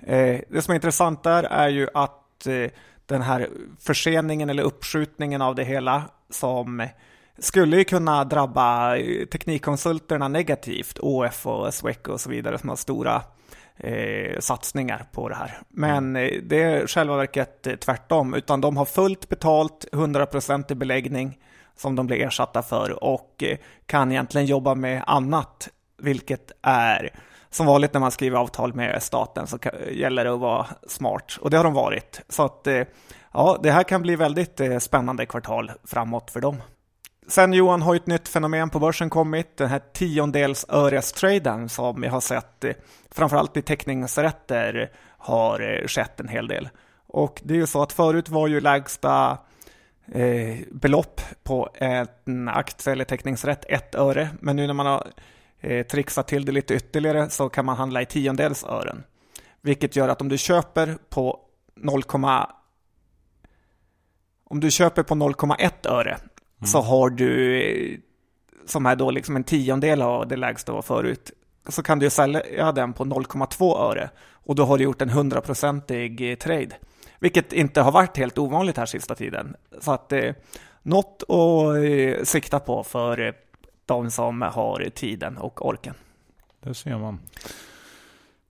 Eh, 0.00 0.40
det 0.48 0.62
som 0.62 0.72
är 0.72 0.74
intressant 0.74 1.22
där 1.22 1.44
är 1.44 1.68
ju 1.68 1.88
att 1.94 2.46
eh, 2.46 2.70
den 3.06 3.22
här 3.22 3.48
förseningen 3.80 4.50
eller 4.50 4.62
uppskjutningen 4.62 5.42
av 5.42 5.54
det 5.54 5.64
hela 5.64 6.02
som 6.30 6.88
skulle 7.38 7.84
kunna 7.84 8.24
drabba 8.24 8.96
eh, 8.96 9.26
teknikkonsulterna 9.26 10.28
negativt, 10.28 10.98
OF 11.00 11.46
och 11.46 11.74
Sweco 11.74 12.12
och 12.12 12.20
så 12.20 12.30
vidare 12.30 12.58
som 12.58 12.68
har 12.68 12.76
stora 12.76 13.22
eh, 13.82 14.38
satsningar 14.38 15.06
på 15.12 15.28
det 15.28 15.34
här. 15.34 15.58
Men 15.68 16.16
mm. 16.16 16.48
det 16.48 16.62
är 16.62 16.86
själva 16.86 17.16
verket 17.16 17.66
eh, 17.66 17.74
tvärtom, 17.74 18.34
utan 18.34 18.60
de 18.60 18.76
har 18.76 18.84
fullt 18.84 19.28
betalt, 19.28 19.86
100% 19.92 20.72
i 20.72 20.74
beläggning 20.74 21.38
som 21.76 21.96
de 21.96 22.06
blir 22.06 22.26
ersatta 22.26 22.62
för 22.62 23.04
och 23.04 23.42
eh, 23.42 23.58
kan 23.86 24.12
egentligen 24.12 24.46
jobba 24.46 24.74
med 24.74 25.04
annat, 25.06 25.68
vilket 26.02 26.52
är 26.62 27.10
som 27.50 27.66
vanligt 27.66 27.92
när 27.92 28.00
man 28.00 28.10
skriver 28.10 28.38
avtal 28.38 28.74
med 28.74 29.02
staten 29.02 29.46
så 29.46 29.58
gäller 29.90 30.24
det 30.24 30.32
att 30.32 30.40
vara 30.40 30.66
smart. 30.86 31.38
Och 31.40 31.50
det 31.50 31.56
har 31.56 31.64
de 31.64 31.74
varit. 31.74 32.20
Så 32.28 32.42
att 32.42 32.68
ja, 33.32 33.58
det 33.62 33.70
här 33.70 33.82
kan 33.82 34.02
bli 34.02 34.16
väldigt 34.16 34.60
spännande 34.78 35.26
kvartal 35.26 35.70
framåt 35.84 36.30
för 36.30 36.40
dem. 36.40 36.56
Sen 37.28 37.52
Johan 37.52 37.82
har 37.82 37.94
ju 37.94 37.96
ett 37.96 38.06
nytt 38.06 38.28
fenomen 38.28 38.70
på 38.70 38.78
börsen 38.78 39.10
kommit, 39.10 39.56
den 39.56 39.68
här 39.68 39.82
tiondels 39.92 40.66
örestraden 40.68 41.68
som 41.68 42.00
vi 42.00 42.08
har 42.08 42.20
sett 42.20 42.64
framförallt 43.10 43.56
i 43.56 43.62
teckningsrätter 43.62 44.90
har 45.18 45.60
eh, 45.60 45.86
skett 45.86 46.20
en 46.20 46.28
hel 46.28 46.48
del. 46.48 46.68
Och 47.06 47.40
det 47.44 47.54
är 47.54 47.58
ju 47.58 47.66
så 47.66 47.82
att 47.82 47.92
förut 47.92 48.28
var 48.28 48.48
ju 48.48 48.60
lägsta 48.60 49.38
eh, 50.12 50.58
belopp 50.70 51.20
på 51.42 51.68
en 51.74 52.48
aktie 52.48 52.92
eller 52.92 53.04
teckningsrätt 53.04 53.64
ett 53.68 53.94
öre. 53.94 54.28
Men 54.40 54.56
nu 54.56 54.66
när 54.66 54.74
man 54.74 54.86
har 54.86 55.06
eh, 55.60 55.86
trixat 55.86 56.28
till 56.28 56.44
det 56.44 56.52
lite 56.52 56.74
ytterligare 56.74 57.30
så 57.30 57.48
kan 57.48 57.64
man 57.64 57.76
handla 57.76 58.02
i 58.02 58.06
tiondels 58.06 58.64
ören. 58.64 59.04
Vilket 59.60 59.96
gör 59.96 60.08
att 60.08 60.20
om 60.20 60.28
du 60.28 60.38
köper 60.38 60.98
på 61.08 61.40
0, 61.74 62.02
om 64.44 64.60
du 64.60 64.70
köper 64.70 65.02
på 65.02 65.14
0,1 65.14 65.88
öre 65.88 66.18
mm. 66.62 66.66
så 66.66 66.80
har 66.80 67.10
du 67.10 68.02
som 68.66 68.86
är 68.86 68.96
då 68.96 69.10
liksom 69.10 69.36
en 69.36 69.44
tiondel 69.44 70.02
av 70.02 70.28
det 70.28 70.36
lägsta 70.36 70.72
var 70.72 70.82
förut 70.82 71.32
så 71.68 71.82
kan 71.82 71.98
du 71.98 72.10
sälja 72.10 72.72
den 72.72 72.92
på 72.92 73.04
0,2 73.04 73.78
öre 73.78 74.10
och 74.32 74.54
då 74.54 74.64
har 74.64 74.78
du 74.78 74.84
gjort 74.84 75.02
en 75.02 75.10
hundraprocentig 75.10 76.38
trade. 76.40 76.70
Vilket 77.18 77.52
inte 77.52 77.80
har 77.80 77.92
varit 77.92 78.16
helt 78.16 78.38
ovanligt 78.38 78.76
här 78.76 78.86
sista 78.86 79.14
tiden. 79.14 79.56
Så 79.80 79.92
att 79.92 80.12
eh, 80.12 80.34
något 80.82 81.22
att 81.22 81.76
eh, 81.76 82.24
sikta 82.24 82.60
på 82.60 82.82
för 82.82 83.20
eh, 83.20 83.32
de 83.86 84.10
som 84.10 84.42
har 84.42 84.90
tiden 84.94 85.38
och 85.38 85.66
orken. 85.66 85.94
Det 86.60 86.74
ser 86.74 86.98
man. 86.98 87.20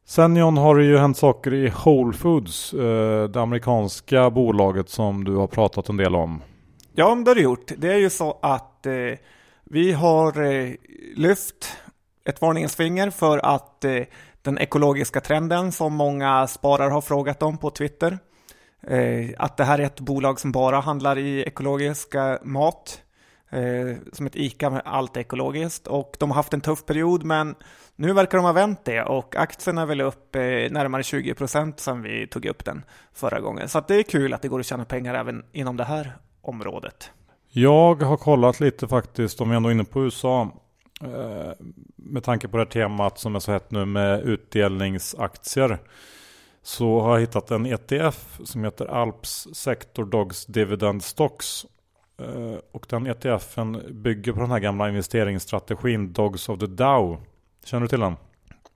Sen 0.04 0.36
John 0.36 0.56
har 0.56 0.76
det 0.76 0.84
ju 0.84 0.98
hänt 0.98 1.16
saker 1.16 1.54
i 1.54 1.72
Whole 1.84 2.12
Foods, 2.12 2.74
eh, 2.74 3.28
det 3.28 3.40
amerikanska 3.40 4.30
bolaget 4.30 4.88
som 4.88 5.24
du 5.24 5.36
har 5.36 5.46
pratat 5.46 5.88
en 5.88 5.96
del 5.96 6.14
om. 6.14 6.42
Ja, 6.94 7.14
det 7.14 7.30
har 7.30 7.34
det 7.34 7.40
gjort. 7.40 7.72
Det 7.76 7.92
är 7.92 7.98
ju 7.98 8.10
så 8.10 8.38
att 8.42 8.86
eh, 8.86 9.18
vi 9.64 9.92
har 9.92 10.42
eh, 10.42 10.74
lyft 11.16 11.76
ett 12.24 12.40
varningens 12.40 12.76
finger 12.76 13.10
för 13.10 13.38
att 13.38 13.84
eh, 13.84 14.02
den 14.42 14.58
ekologiska 14.58 15.20
trenden 15.20 15.72
som 15.72 15.94
många 15.94 16.46
sparare 16.46 16.90
har 16.90 17.00
frågat 17.00 17.42
om 17.42 17.58
på 17.58 17.70
Twitter 17.70 18.18
Eh, 18.86 19.30
att 19.38 19.56
det 19.56 19.64
här 19.64 19.78
är 19.78 19.82
ett 19.82 20.00
bolag 20.00 20.40
som 20.40 20.52
bara 20.52 20.80
handlar 20.80 21.18
i 21.18 21.42
ekologiska 21.42 22.38
mat. 22.42 23.02
Eh, 23.50 23.96
som 24.12 24.26
ett 24.26 24.36
ICA 24.36 24.70
med 24.70 24.82
allt 24.84 25.16
ekologiskt 25.16 25.86
och 25.86 26.16
de 26.18 26.30
har 26.30 26.34
haft 26.34 26.54
en 26.54 26.60
tuff 26.60 26.86
period 26.86 27.24
men 27.24 27.54
nu 27.96 28.12
verkar 28.12 28.38
de 28.38 28.44
ha 28.44 28.52
vänt 28.52 28.84
det 28.84 29.02
och 29.02 29.36
aktien 29.36 29.78
är 29.78 29.86
väl 29.86 30.00
upp 30.00 30.36
eh, 30.36 30.42
närmare 30.42 31.02
20 31.02 31.34
procent 31.34 31.80
sedan 31.80 32.02
vi 32.02 32.26
tog 32.26 32.46
upp 32.46 32.64
den 32.64 32.84
förra 33.12 33.40
gången. 33.40 33.68
Så 33.68 33.80
det 33.88 33.94
är 33.94 34.02
kul 34.02 34.34
att 34.34 34.42
det 34.42 34.48
går 34.48 34.60
att 34.60 34.66
tjäna 34.66 34.84
pengar 34.84 35.14
även 35.14 35.44
inom 35.52 35.76
det 35.76 35.84
här 35.84 36.16
området. 36.42 37.10
Jag 37.48 38.02
har 38.02 38.16
kollat 38.16 38.60
lite 38.60 38.88
faktiskt, 38.88 39.40
om 39.40 39.50
vi 39.50 39.56
ändå 39.56 39.68
är 39.68 39.72
inne 39.72 39.84
på 39.84 40.04
USA, 40.04 40.50
med 41.96 42.24
tanke 42.24 42.48
på 42.48 42.56
det 42.56 42.62
här 42.62 42.70
temat 42.70 43.18
som 43.18 43.34
är 43.34 43.40
så 43.40 43.52
hett 43.52 43.70
nu 43.70 43.84
med 43.84 44.20
utdelningsaktier 44.20 45.78
så 46.62 47.00
har 47.00 47.12
jag 47.12 47.20
hittat 47.20 47.50
en 47.50 47.66
ETF 47.66 48.40
som 48.44 48.64
heter 48.64 48.86
Alps 48.86 49.48
Sector 49.52 50.04
Dogs 50.04 50.46
Dividend 50.46 51.02
Stocks. 51.02 51.66
Eh, 52.20 52.58
och 52.72 52.86
den 52.88 53.06
ETFen 53.06 53.82
bygger 53.90 54.32
på 54.32 54.40
den 54.40 54.50
här 54.50 54.58
gamla 54.58 54.88
investeringsstrategin 54.88 56.12
Dogs 56.12 56.48
of 56.48 56.58
the 56.58 56.66
Dow. 56.66 57.20
Känner 57.64 57.80
du 57.80 57.88
till 57.88 58.00
den? 58.00 58.16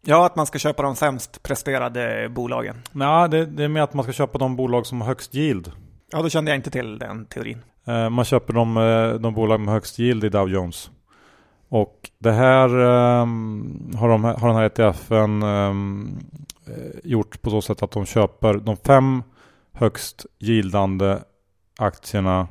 Ja, 0.03 0.27
att 0.27 0.37
man 0.37 0.47
ska 0.47 0.59
köpa 0.59 0.83
de 0.83 0.97
sämst 0.97 1.43
presterade 1.43 2.29
bolagen. 2.29 2.83
Nej, 2.93 3.29
det, 3.29 3.47
det 3.47 3.65
är 3.65 3.69
med 3.69 3.83
att 3.83 3.95
man 3.95 4.05
ska 4.05 4.13
köpa 4.13 4.39
de 4.39 4.57
bolag 4.57 4.87
som 4.87 5.01
har 5.01 5.09
högst 5.09 5.35
yield. 5.35 5.73
Ja, 6.13 6.23
då 6.23 6.29
kände 6.29 6.51
jag 6.51 6.59
inte 6.59 6.71
till 6.71 6.99
den 6.99 7.27
teorin. 7.27 7.59
Eh, 7.87 8.11
man 8.11 8.25
köper 8.25 8.53
de, 8.53 8.77
eh, 8.77 9.21
de 9.21 9.35
bolag 9.35 9.61
med 9.61 9.75
högst 9.75 9.99
yield 9.99 10.25
i 10.25 10.29
Dow 10.29 10.51
Jones. 10.51 10.91
Och 11.69 12.11
det 12.19 12.33
här 12.33 12.69
ehm, 12.79 13.91
har, 13.97 14.09
de, 14.09 14.25
har 14.25 14.49
den 14.49 14.57
här 14.57 14.65
ETFen 14.65 15.43
ehm, 15.43 16.19
eh, 16.67 17.11
gjort 17.11 17.43
på 17.43 17.51
så 17.51 17.63
sätt 17.63 17.83
att 17.83 17.91
de 17.91 18.07
köper 18.07 18.55
de 18.55 18.77
fem 18.77 19.23
högst 19.73 20.27
gildande 20.39 21.19
aktierna 21.79 22.49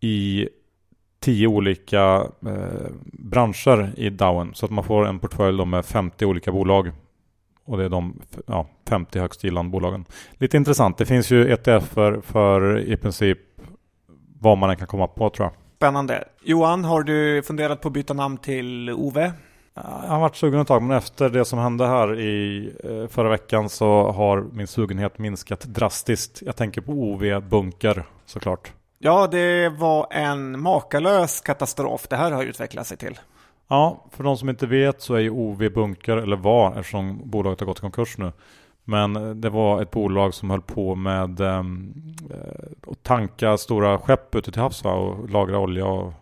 i 0.00 0.48
tio 1.20 1.46
olika 1.46 2.26
branscher 3.12 3.92
i 3.96 4.10
Dowen. 4.10 4.54
Så 4.54 4.66
att 4.66 4.72
man 4.72 4.84
får 4.84 5.06
en 5.06 5.18
portfölj 5.18 5.64
med 5.64 5.84
50 5.84 6.26
olika 6.26 6.52
bolag. 6.52 6.92
Och 7.70 7.78
det 7.78 7.84
är 7.84 7.88
de 7.88 8.20
ja, 8.46 8.66
50 8.88 9.18
högst 9.18 9.44
gillande 9.44 9.70
bolagen. 9.70 10.04
Lite 10.32 10.56
intressant. 10.56 10.98
Det 10.98 11.06
finns 11.06 11.30
ju 11.30 11.52
ETF 11.52 11.88
för, 11.88 12.20
för 12.20 12.78
i 12.78 12.96
princip 12.96 13.38
vad 14.40 14.58
man 14.58 14.70
än 14.70 14.76
kan 14.76 14.86
komma 14.86 15.06
på 15.06 15.30
tror 15.30 15.46
jag. 15.46 15.52
Spännande. 15.76 16.24
Johan, 16.42 16.84
har 16.84 17.02
du 17.02 17.42
funderat 17.42 17.80
på 17.80 17.88
att 17.88 17.94
byta 17.94 18.14
namn 18.14 18.38
till 18.38 18.90
Ove? 18.90 19.32
Jag 19.74 19.82
har 19.82 20.20
varit 20.20 20.36
sugen 20.36 20.60
ett 20.60 20.68
tag 20.68 20.82
men 20.82 20.96
efter 20.96 21.28
det 21.30 21.44
som 21.44 21.58
hände 21.58 21.86
här 21.86 22.20
i 22.20 22.72
eh, 22.84 23.08
förra 23.08 23.28
veckan 23.28 23.68
så 23.68 24.10
har 24.10 24.46
min 24.52 24.66
sugenhet 24.66 25.18
minskat 25.18 25.60
drastiskt. 25.60 26.42
Jag 26.42 26.56
tänker 26.56 26.80
på 26.80 26.92
OV 26.92 27.42
Bunker 27.48 28.04
såklart. 28.26 28.72
Ja, 28.98 29.26
det 29.26 29.68
var 29.68 30.06
en 30.10 30.60
makalös 30.60 31.40
katastrof 31.40 32.08
det 32.08 32.16
här 32.16 32.30
har 32.30 32.44
utvecklat 32.44 32.86
sig 32.86 32.96
till. 32.96 33.18
Ja, 33.70 34.04
för 34.10 34.24
de 34.24 34.36
som 34.36 34.48
inte 34.48 34.66
vet 34.66 35.02
så 35.02 35.14
är 35.14 35.20
ju 35.20 35.30
OV 35.30 35.58
Bunker, 35.58 36.16
eller 36.16 36.36
var 36.36 36.78
eftersom 36.78 37.30
bolaget 37.30 37.60
har 37.60 37.66
gått 37.66 37.78
i 37.78 37.80
konkurs 37.80 38.18
nu. 38.18 38.32
Men 38.84 39.16
eh, 39.16 39.30
det 39.30 39.50
var 39.50 39.82
ett 39.82 39.90
bolag 39.90 40.34
som 40.34 40.50
höll 40.50 40.62
på 40.62 40.94
med 40.94 41.40
ehm, 41.40 41.94
eh, 42.30 42.90
att 42.92 43.02
tanka 43.02 43.56
stora 43.56 43.98
skepp 43.98 44.34
ute 44.34 44.52
till 44.52 44.62
havs 44.62 44.84
va? 44.84 44.92
och 44.92 45.30
lagra 45.30 45.58
olja 45.58 45.86
och 45.86 46.12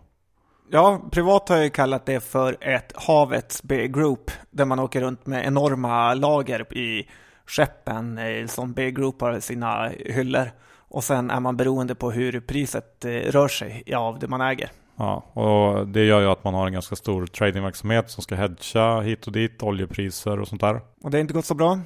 Ja, 0.71 1.01
privat 1.11 1.49
har 1.49 1.57
jag 1.57 1.73
kallat 1.73 2.05
det 2.05 2.19
för 2.19 2.57
ett 2.61 2.93
havets 2.95 3.63
B-group 3.63 4.31
där 4.51 4.65
man 4.65 4.79
åker 4.79 5.01
runt 5.01 5.25
med 5.25 5.45
enorma 5.45 6.13
lager 6.13 6.77
i 6.77 7.09
skeppen 7.45 8.17
eh, 8.17 8.47
som 8.47 8.73
B-group 8.73 9.21
har 9.21 9.39
sina 9.39 9.89
hyllor. 10.05 10.51
Och 10.77 11.03
sen 11.03 11.31
är 11.31 11.39
man 11.39 11.57
beroende 11.57 11.95
på 11.95 12.11
hur 12.11 12.39
priset 12.39 13.05
eh, 13.05 13.11
rör 13.11 13.47
sig 13.47 13.93
av 13.95 14.19
det 14.19 14.27
man 14.27 14.41
äger. 14.41 14.71
Ja, 14.99 15.15
och 15.33 15.87
det 15.87 16.05
gör 16.05 16.21
ju 16.21 16.27
att 16.27 16.43
man 16.43 16.53
har 16.53 16.67
en 16.67 16.73
ganska 16.73 16.95
stor 16.95 17.25
tradingverksamhet 17.25 18.09
som 18.09 18.23
ska 18.23 18.35
hedga 18.35 19.01
hit 19.01 19.27
och 19.27 19.33
dit, 19.33 19.63
oljepriser 19.63 20.39
och 20.39 20.47
sånt 20.47 20.61
där. 20.61 20.81
Och 21.01 21.11
det 21.11 21.17
har 21.17 21.21
inte 21.21 21.33
gått 21.33 21.45
så 21.45 21.53
bra? 21.55 21.79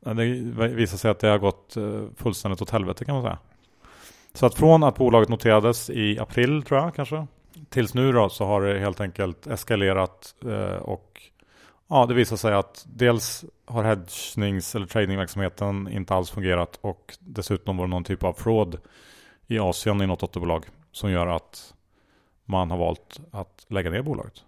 Det 0.00 0.24
visar 0.68 0.96
sig 0.96 1.10
att 1.10 1.20
det 1.20 1.28
har 1.28 1.38
gått 1.38 1.76
eh, 1.76 2.02
fullständigt 2.16 2.62
åt 2.62 2.70
helvete 2.70 3.04
kan 3.04 3.14
man 3.14 3.24
säga. 3.24 3.38
Så 4.34 4.46
att 4.46 4.54
från 4.54 4.82
att 4.84 4.96
bolaget 4.96 5.28
noterades 5.28 5.90
i 5.90 6.18
april 6.18 6.62
tror 6.62 6.80
jag 6.80 6.94
kanske 6.94 7.26
tills 7.68 7.94
nu 7.94 8.12
då 8.12 8.28
så 8.28 8.44
har 8.44 8.62
det 8.62 8.78
helt 8.78 9.00
enkelt 9.00 9.46
eskalerat 9.46 10.34
eh, 10.44 10.82
och 10.82 11.22
ja, 11.88 12.06
det 12.06 12.14
visar 12.14 12.36
sig 12.36 12.54
att 12.54 12.84
dels 12.86 13.44
har 13.66 13.84
hedgnings 13.84 14.74
eller 14.74 14.86
tradingverksamheten 14.86 15.88
inte 15.88 16.14
alls 16.14 16.30
fungerat 16.30 16.78
och 16.80 17.14
dessutom 17.20 17.76
var 17.76 17.86
det 17.86 17.90
någon 17.90 18.04
typ 18.04 18.24
av 18.24 18.32
fraud 18.32 18.78
i 19.46 19.58
Asien 19.58 20.00
i 20.00 20.06
något 20.06 20.20
dotterbolag 20.20 20.66
som 20.92 21.10
gör 21.10 21.26
att 21.26 21.74
man 22.48 22.70
har 22.70 22.78
valt 22.78 23.20
att 23.30 23.66
lägga 23.68 23.90
ner 23.90 24.02
bolaget. 24.02 24.44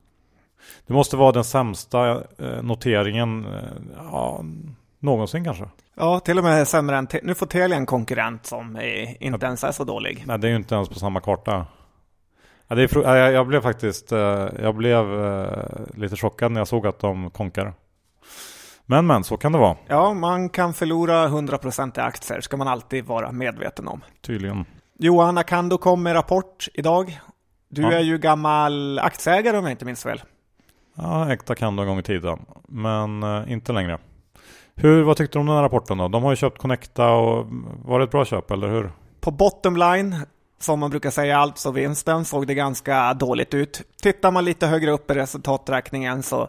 Det 0.86 0.92
måste 0.92 1.16
vara 1.16 1.32
den 1.32 1.44
sämsta 1.44 2.10
eh, 2.10 2.62
noteringen 2.62 3.44
eh, 3.44 3.60
ja, 3.96 4.44
någonsin 4.98 5.44
kanske. 5.44 5.68
Ja, 5.94 6.20
till 6.20 6.38
och 6.38 6.44
med 6.44 6.68
sämre 6.68 6.96
än... 6.96 7.08
Nu 7.22 7.34
får 7.34 7.46
Telia 7.46 7.76
en 7.76 7.86
konkurrent 7.86 8.46
som 8.46 8.80
inte 9.20 9.46
ens 9.46 9.64
är 9.64 9.72
så 9.72 9.84
dålig. 9.84 10.24
Nej, 10.26 10.38
det 10.38 10.46
är 10.46 10.50
ju 10.50 10.56
inte 10.56 10.74
ens 10.74 10.88
på 10.88 10.98
samma 10.98 11.20
karta. 11.20 11.66
Ja, 12.68 12.76
det 12.76 12.82
är, 12.82 13.16
jag, 13.16 13.32
jag 13.32 13.46
blev 13.46 13.60
faktiskt 13.60 14.12
eh, 14.12 14.48
jag 14.62 14.74
blev 14.74 15.06
lite 15.94 16.16
chockad 16.16 16.52
när 16.52 16.60
jag 16.60 16.68
såg 16.68 16.86
att 16.86 16.98
de 16.98 17.30
konkar. 17.30 17.74
Men 18.86 19.06
men, 19.06 19.24
så 19.24 19.36
kan 19.36 19.52
det 19.52 19.58
vara. 19.58 19.76
Ja, 19.86 20.14
man 20.14 20.48
kan 20.48 20.74
förlora 20.74 21.28
100% 21.28 21.98
i 21.98 22.00
aktier, 22.00 22.40
ska 22.40 22.56
man 22.56 22.68
alltid 22.68 23.04
vara 23.04 23.32
medveten 23.32 23.88
om. 23.88 24.00
Tydligen. 24.20 24.64
Johan 24.98 25.38
Akando 25.38 25.78
kom 25.78 26.02
med 26.02 26.14
rapport 26.14 26.68
idag. 26.74 27.20
Du 27.70 27.82
ja. 27.82 27.92
är 27.92 28.00
ju 28.00 28.18
gammal 28.18 28.98
aktieägare 28.98 29.58
om 29.58 29.64
jag 29.64 29.70
inte 29.70 29.84
minns 29.84 30.02
fel. 30.02 30.22
Ja, 30.94 31.32
äkta 31.32 31.52
Akando 31.52 31.82
en 31.82 31.88
gång 31.88 31.98
i 31.98 32.02
tiden, 32.02 32.38
men 32.68 33.22
uh, 33.22 33.52
inte 33.52 33.72
längre. 33.72 33.98
Hur, 34.74 35.02
vad 35.02 35.16
tyckte 35.16 35.38
du 35.38 35.40
om 35.40 35.46
den 35.46 35.56
här 35.56 35.62
rapporten 35.62 35.98
då? 35.98 36.08
De 36.08 36.22
har 36.22 36.30
ju 36.30 36.36
köpt 36.36 36.58
Connecta 36.58 37.10
och 37.10 37.46
var 37.84 37.98
det 37.98 38.04
ett 38.04 38.10
bra 38.10 38.24
köp, 38.24 38.50
eller 38.50 38.68
hur? 38.68 38.90
På 39.20 39.30
bottom 39.30 39.76
line 39.76 40.16
som 40.58 40.80
man 40.80 40.90
brukar 40.90 41.10
säga, 41.10 41.38
alltså 41.38 41.70
vinsten, 41.70 42.24
såg 42.24 42.46
det 42.46 42.54
ganska 42.54 43.14
dåligt 43.14 43.54
ut. 43.54 43.82
Tittar 44.02 44.30
man 44.30 44.44
lite 44.44 44.66
högre 44.66 44.90
upp 44.90 45.10
i 45.10 45.14
resultaträkningen 45.14 46.22
så 46.22 46.48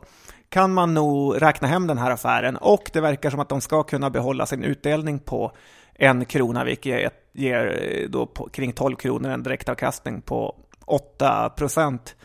kan 0.50 0.74
man 0.74 0.94
nog 0.94 1.42
räkna 1.42 1.68
hem 1.68 1.88
den 1.88 1.98
här 1.98 2.12
affären 2.12 2.58
och 2.58 2.90
det 2.94 3.02
verkar 3.02 3.30
som 3.30 3.40
att 3.40 3.50
de 3.50 3.62
ska 3.62 3.84
kunna 3.84 4.10
behålla 4.10 4.46
sin 4.46 4.64
utdelning 4.64 5.20
på 5.20 5.52
en 5.94 6.26
krona, 6.26 6.64
vilket 6.64 7.14
ger 7.34 8.08
då 8.10 8.26
kring 8.26 8.74
12 8.74 8.96
kronor 8.96 9.30
en 9.30 9.44
direktavkastning 9.44 10.22
på 10.22 10.56
8 10.86 11.50
procent. 11.50 12.16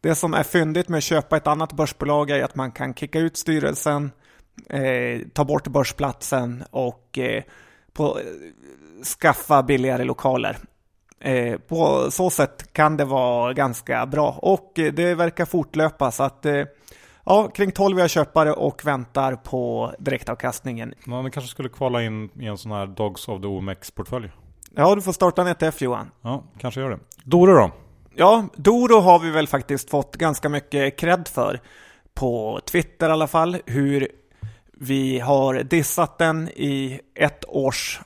Det 0.00 0.14
som 0.14 0.34
är 0.34 0.42
fyndigt 0.42 0.88
med 0.88 0.98
att 0.98 1.04
köpa 1.04 1.36
ett 1.36 1.46
annat 1.46 1.72
börsbolag 1.72 2.30
är 2.30 2.44
att 2.44 2.54
man 2.54 2.72
kan 2.72 2.94
kicka 2.94 3.18
ut 3.18 3.36
styrelsen, 3.36 4.10
eh, 4.70 5.20
ta 5.32 5.44
bort 5.44 5.68
börsplatsen 5.68 6.64
och 6.70 7.18
eh, 7.18 7.42
på, 7.92 8.18
skaffa 9.20 9.62
billigare 9.62 10.04
lokaler. 10.04 10.58
Eh, 11.20 11.58
på 11.58 12.10
så 12.10 12.30
sätt 12.30 12.72
kan 12.72 12.96
det 12.96 13.04
vara 13.04 13.52
ganska 13.52 14.06
bra 14.06 14.38
och 14.42 14.72
det 14.74 15.14
verkar 15.14 15.44
fortlöpa 15.44 16.10
så 16.10 16.22
att 16.22 16.46
Ja, 17.26 17.48
kring 17.48 17.72
12 17.72 17.98
jag 17.98 18.10
köpare 18.10 18.52
och 18.52 18.86
väntar 18.86 19.36
på 19.36 19.92
direktavkastningen. 19.98 20.94
Ja, 21.06 21.22
ni 21.22 21.30
kanske 21.30 21.50
skulle 21.50 21.68
kvala 21.68 22.02
in 22.02 22.30
i 22.40 22.46
en 22.46 22.58
sån 22.58 22.72
här 22.72 22.86
Dogs 22.86 23.28
of 23.28 23.40
the 23.40 23.46
OMX-portfölj? 23.46 24.30
Ja, 24.74 24.94
du 24.94 25.02
får 25.02 25.12
starta 25.12 25.42
en 25.42 25.48
ETF 25.48 25.82
Johan. 25.82 26.10
Ja, 26.22 26.44
kanske 26.58 26.80
gör 26.80 26.90
det. 26.90 26.98
Doro 27.24 27.54
då? 27.54 27.70
Ja, 28.16 28.44
Doro 28.56 29.00
har 29.00 29.18
vi 29.18 29.30
väl 29.30 29.46
faktiskt 29.48 29.90
fått 29.90 30.16
ganska 30.16 30.48
mycket 30.48 30.98
cred 30.98 31.28
för. 31.28 31.60
På 32.14 32.60
Twitter 32.66 33.08
i 33.08 33.12
alla 33.12 33.26
fall. 33.26 33.56
Hur 33.66 34.08
vi 34.72 35.20
har 35.20 35.54
dissat 35.54 36.18
den 36.18 36.48
i 36.48 37.00
ett 37.14 37.44
års 37.48 38.00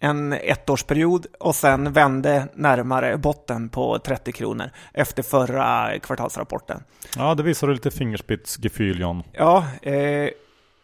en 0.00 0.32
ettårsperiod 0.32 1.26
och 1.40 1.54
sen 1.54 1.92
vände 1.92 2.48
närmare 2.54 3.18
botten 3.18 3.68
på 3.68 3.98
30 3.98 4.32
kronor 4.32 4.70
efter 4.92 5.22
förra 5.22 5.98
kvartalsrapporten. 5.98 6.82
Ja, 7.16 7.34
det 7.34 7.42
visar 7.42 7.68
lite 7.68 7.90
fingerspitsgefühl 7.90 9.00
John. 9.00 9.22
Ja, 9.32 9.66
eh, 9.82 10.28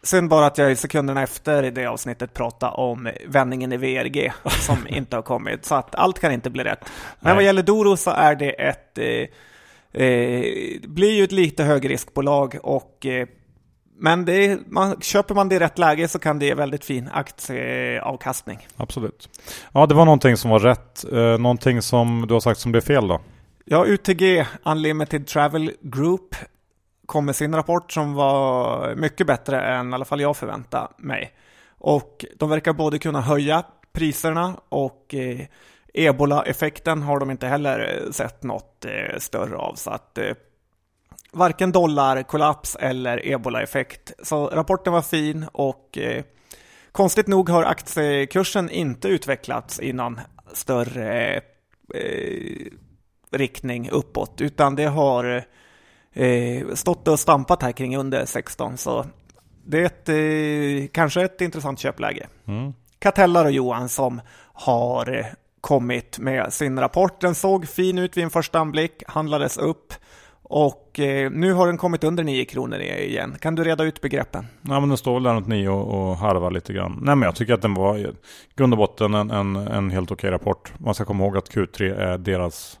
Synd 0.03 0.29
bara 0.29 0.45
att 0.45 0.57
jag 0.57 0.71
i 0.71 0.75
sekunderna 0.75 1.23
efter 1.23 1.71
det 1.71 1.85
avsnittet 1.85 2.33
pratade 2.33 2.71
om 2.71 3.09
vändningen 3.27 3.73
i 3.73 3.77
VRG 3.77 4.33
som 4.45 4.77
inte 4.89 5.15
har 5.15 5.23
kommit. 5.23 5.65
Så 5.65 5.75
att 5.75 5.95
allt 5.95 6.19
kan 6.19 6.31
inte 6.31 6.49
bli 6.49 6.63
rätt. 6.63 6.79
Men 6.81 6.89
Nej. 7.19 7.35
vad 7.35 7.43
gäller 7.43 7.63
Doro 7.63 7.97
så 7.97 8.11
är 8.11 8.35
det 8.35 8.49
ett 8.49 8.97
eh, 8.97 10.01
eh, 10.03 10.43
blir 10.87 11.11
ju 11.11 11.23
ett 11.23 11.31
lite 11.31 11.63
högriskbolag 11.63 12.57
och 12.63 13.05
eh, 13.05 13.27
men 14.03 14.29
är, 14.29 14.59
man, 14.67 15.01
köper 15.01 15.35
man 15.35 15.49
det 15.49 15.55
i 15.55 15.59
rätt 15.59 15.77
läge 15.77 16.07
så 16.07 16.19
kan 16.19 16.39
det 16.39 16.45
ge 16.45 16.53
väldigt 16.53 16.85
fin 16.85 17.09
aktieavkastning. 17.13 18.67
Absolut. 18.77 19.29
Ja, 19.71 19.85
det 19.85 19.95
var 19.95 20.05
någonting 20.05 20.37
som 20.37 20.51
var 20.51 20.59
rätt. 20.59 21.05
Eh, 21.11 21.37
någonting 21.37 21.81
som 21.81 22.25
du 22.27 22.33
har 22.33 22.41
sagt 22.41 22.59
som 22.59 22.71
blev 22.71 22.81
fel 22.81 23.07
då? 23.07 23.21
Ja, 23.65 23.85
UTG, 23.85 24.45
Unlimited 24.65 25.27
Travel 25.27 25.71
Group, 25.81 26.35
kom 27.11 27.25
med 27.25 27.35
sin 27.35 27.55
rapport 27.55 27.91
som 27.91 28.13
var 28.13 28.95
mycket 28.95 29.27
bättre 29.27 29.61
än 29.61 29.91
i 29.91 29.93
alla 29.93 30.05
fall 30.05 30.21
jag 30.21 30.37
förväntade 30.37 30.87
mig. 30.97 31.33
Och 31.77 32.25
de 32.37 32.49
verkar 32.49 32.73
både 32.73 32.99
kunna 32.99 33.21
höja 33.21 33.63
priserna 33.91 34.55
och 34.69 35.15
eh, 35.15 35.45
ebola-effekten 35.93 37.01
har 37.01 37.19
de 37.19 37.31
inte 37.31 37.47
heller 37.47 37.79
eh, 37.79 38.11
sett 38.11 38.43
något 38.43 38.85
eh, 38.85 39.19
större 39.19 39.57
av. 39.57 39.75
Så 39.75 39.89
att 39.89 40.17
eh, 40.17 40.33
varken 41.31 41.71
dollarkollaps 41.71 42.75
eller 42.79 43.27
ebola-effekt. 43.27 44.11
Så 44.23 44.47
rapporten 44.47 44.93
var 44.93 45.01
fin 45.01 45.45
och 45.51 45.97
eh, 45.97 46.23
konstigt 46.91 47.27
nog 47.27 47.49
har 47.49 47.63
aktiekursen 47.63 48.69
inte 48.69 49.07
utvecklats 49.07 49.79
i 49.79 49.93
någon 49.93 50.19
större 50.53 51.41
eh, 51.93 52.67
riktning 53.31 53.89
uppåt, 53.89 54.41
utan 54.41 54.75
det 54.75 54.85
har 54.85 55.43
eh, 56.13 56.67
stått 56.73 57.07
och 57.07 57.19
stampat 57.19 57.63
här 57.63 57.71
kring 57.71 57.97
under 57.97 58.25
16. 58.25 58.77
Så 58.77 59.05
det 59.65 59.79
är 59.79 59.85
ett, 59.85 60.09
eh, 60.09 60.91
kanske 60.91 61.21
ett 61.21 61.41
intressant 61.41 61.79
köpläge. 61.79 62.27
Mm. 62.47 62.73
Catella 62.99 63.41
och 63.41 63.51
Johan 63.51 63.89
som 63.89 64.21
har 64.53 65.25
kommit 65.61 66.19
med 66.19 66.53
sin 66.53 66.79
rapport. 66.79 67.21
Den 67.21 67.35
såg 67.35 67.67
fin 67.67 67.97
ut 67.97 68.17
vid 68.17 68.23
en 68.23 68.29
första 68.29 68.59
anblick, 68.59 69.03
handlades 69.07 69.57
upp 69.57 69.93
och 70.53 70.99
eh, 70.99 71.31
nu 71.31 71.53
har 71.53 71.67
den 71.67 71.77
kommit 71.77 72.03
under 72.03 72.23
9 72.23 72.45
kronor 72.45 72.79
igen. 72.79 73.35
Kan 73.39 73.55
du 73.55 73.63
reda 73.63 73.83
ut 73.83 74.01
begreppen? 74.01 74.47
Ja, 74.61 74.79
men 74.79 74.89
den 74.89 74.97
står 74.97 75.13
väl 75.13 75.23
där 75.23 75.33
runt 75.33 75.47
9 75.47 75.69
och, 75.69 76.09
och 76.09 76.17
harvar 76.17 76.51
lite 76.51 76.73
grann. 76.73 76.99
Nej, 77.01 77.15
men 77.15 77.25
jag 77.25 77.35
tycker 77.35 77.53
att 77.53 77.61
den 77.61 77.73
var 77.73 77.97
i 77.97 78.07
grund 78.55 78.73
och 78.73 78.77
botten 78.77 79.13
en, 79.13 79.31
en, 79.31 79.55
en 79.55 79.89
helt 79.89 80.11
okej 80.11 80.31
rapport. 80.31 80.73
Man 80.77 80.95
ska 80.95 81.05
komma 81.05 81.23
ihåg 81.23 81.37
att 81.37 81.49
Q3 81.49 81.99
är 81.99 82.17
deras 82.17 82.79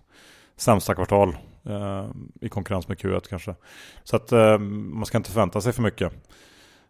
sämsta 0.57 0.95
kvartal 0.95 1.29
eh, 1.29 1.35
Eh, 1.65 2.05
i 2.41 2.49
konkurrens 2.49 2.87
med 2.87 2.97
Q1 2.97 3.29
kanske. 3.29 3.55
Så 4.03 4.15
att 4.15 4.31
eh, 4.31 4.57
man 4.59 5.05
ska 5.05 5.17
inte 5.17 5.31
förvänta 5.31 5.61
sig 5.61 5.73
för 5.73 5.81
mycket. 5.81 6.13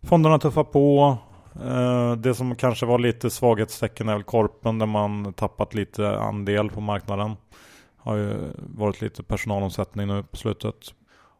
Fonderna 0.04 0.40
tuffar 0.40 0.64
på. 0.64 1.18
Eh, 1.64 2.16
det 2.16 2.36
som 2.36 2.56
kanske 2.56 2.86
var 2.86 3.00
lite 3.00 3.30
svaghetstecken 3.30 4.10
är 4.10 4.14
väl 4.14 4.24
Korpen 4.24 4.80
där 4.80 4.86
man 4.86 5.34
tappat 5.34 5.74
lite 5.74 6.20
andel 6.20 6.70
på 6.70 6.82
marknaden 6.82 7.36
har 7.98 8.16
ju 8.16 8.34
varit 8.58 9.02
lite 9.02 9.24
personalomsättning 9.24 10.08
nu 10.08 10.24
på 10.24 10.38
slutet. 10.38 10.76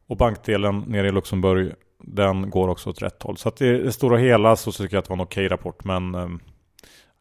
Och 0.08 0.18
bankdelen 0.18 0.80
nere 0.80 1.08
i 1.08 1.12
Luxemburg, 1.12 1.74
den 2.04 2.50
går 2.50 2.68
också 2.68 2.90
åt 2.90 3.02
rätt 3.02 3.24
håll. 3.24 3.38
Så 3.38 3.50
att 3.50 3.62
i 3.62 3.78
det 3.78 3.92
stora 3.92 4.18
hela 4.18 4.56
så 4.56 4.72
tycker 4.72 4.96
jag 4.96 5.00
att 5.00 5.06
det 5.06 5.10
var 5.10 5.18
en 5.18 5.24
okej 5.24 5.48
rapport. 5.48 5.84
Men 5.84 6.16
ehm, 6.16 6.40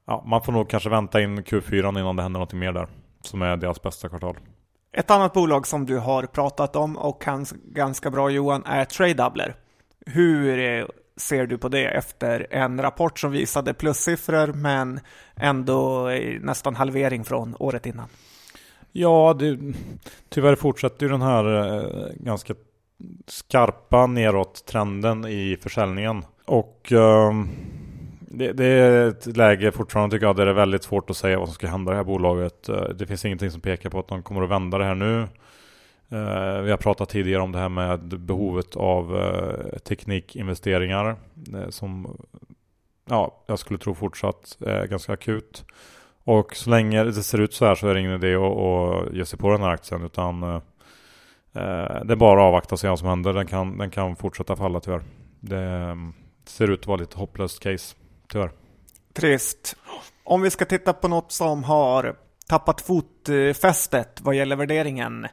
ja, 0.07 0.25
man 0.27 0.42
får 0.42 0.53
nog 0.53 0.70
kanske 0.70 0.88
vänta 0.88 1.20
in 1.20 1.42
Q4 1.42 2.01
innan 2.01 2.16
det 2.16 2.23
händer 2.23 2.40
något 2.40 2.53
mer 2.53 2.73
där. 2.73 2.88
Som 3.23 3.42
är 3.42 3.57
deras 3.57 3.83
bästa 3.83 4.09
kvartal. 4.09 4.37
Ett 4.92 5.11
annat 5.11 5.33
bolag 5.33 5.66
som 5.66 5.87
du 5.87 5.98
har 5.98 6.22
pratat 6.22 6.76
om 6.76 6.96
och 6.96 7.22
kan 7.22 7.46
ganska 7.64 8.11
bra 8.11 8.31
Johan 8.31 8.62
är 8.66 8.85
Tradedoubler. 8.85 9.55
Hur 10.07 10.59
eh, 10.59 10.87
ser 11.16 11.46
du 11.46 11.59
på 11.59 11.68
det 11.68 11.85
efter 11.85 12.46
en 12.50 12.83
rapport 12.83 13.18
som 13.18 13.33
visade 13.33 13.74
plussiffror 13.74 14.53
men 14.53 15.00
ändå 15.37 16.09
eh, 16.09 16.40
nästan 16.40 16.74
halvering 16.74 17.24
från 17.24 17.57
året 17.59 17.87
innan? 17.87 18.09
Ja, 18.92 19.37
det, 19.38 19.59
tyvärr 20.29 20.55
fortsätter 20.55 21.07
ju 21.07 21.12
den 21.12 21.22
här 21.22 21.74
eh, 21.76 22.12
ganska 22.14 22.55
skarpa 23.26 24.07
neråt-trenden 24.07 25.24
i 25.24 25.57
försäljningen. 25.61 26.24
Och 26.44 26.92
eh, 26.92 27.33
det, 28.33 28.53
det, 28.53 28.64
är 28.64 29.09
ett 29.09 29.37
läge 29.37 29.73
fortfarande 29.73 30.16
tycker 30.16 30.27
jag 30.27 30.37
där 30.37 30.45
det 30.45 30.51
är 30.51 30.55
väldigt 30.55 30.83
svårt 30.83 31.11
att 31.11 31.16
säga 31.16 31.38
vad 31.38 31.49
som 31.49 31.55
ska 31.55 31.69
hända 31.69 31.90
i 31.90 31.93
det 31.93 31.97
här 31.97 32.05
bolaget. 32.05 32.69
Eh, 32.69 32.83
det 32.83 33.07
finns 33.07 33.25
ingenting 33.25 33.51
som 33.51 33.61
pekar 33.61 33.90
på 33.90 33.99
att 33.99 34.09
de 34.09 34.23
kommer 34.23 34.43
att 34.43 34.51
vända 34.51 34.79
det 34.79 34.85
här 34.85 34.95
nu. 34.95 35.21
Eh, 36.09 36.61
vi 36.61 36.71
har 36.71 36.77
pratat 36.77 37.09
tidigare 37.09 37.43
om 37.43 37.53
det 37.53 37.59
här 37.59 37.69
med 37.69 38.01
behovet 38.01 38.77
av 38.77 39.16
eh, 39.16 39.79
teknikinvesteringar 39.79 41.16
som 41.69 42.16
ja, 43.09 43.45
jag 43.47 43.59
skulle 43.59 43.79
tro 43.79 43.95
fortsatt 43.95 44.59
är 44.66 44.87
ganska 44.87 45.12
akut. 45.12 45.64
Och 46.25 46.57
så 46.57 46.71
länge 46.71 47.05
det 47.05 47.12
ser 47.12 47.40
ut 47.40 47.55
så 47.55 47.64
här 47.66 47.75
så 47.75 47.88
är 47.88 47.95
det 47.95 48.01
ingen 48.01 48.25
idé 48.25 48.35
att, 48.35 48.57
att 48.57 49.14
ge 49.14 49.25
sig 49.25 49.38
på 49.38 49.51
den 49.51 49.62
här 49.62 49.71
aktien 49.71 50.05
utan 50.05 50.40
det 52.03 52.12
är 52.12 52.16
bara 52.16 52.40
att 52.40 52.47
avvakta 52.47 52.75
och 52.75 52.81
se 52.81 52.88
vad 52.88 52.99
som 52.99 53.09
händer. 53.09 53.33
Den 53.33 53.47
kan, 53.47 53.79
den 53.79 53.90
kan 53.90 54.16
fortsätta 54.16 54.57
falla 54.57 54.81
tyvärr. 54.81 55.03
Det 55.40 55.59
mm, 55.59 56.12
ser 56.45 56.71
ut 56.71 56.81
att 56.81 56.87
vara 56.87 56.97
lite 56.97 57.19
hopplöst 57.19 57.62
case 57.62 57.97
tyvärr. 58.31 58.51
Trist. 59.12 59.77
Om 60.25 60.43
vi 60.43 60.51
ska 60.51 60.64
titta 60.64 60.93
på 60.93 61.09
något 61.09 61.33
som 61.33 61.64
har 61.64 62.16
tappat 62.47 62.81
fotfästet 62.81 64.21
vad 64.21 64.35
gäller 64.35 64.57
värderingen 64.57 65.27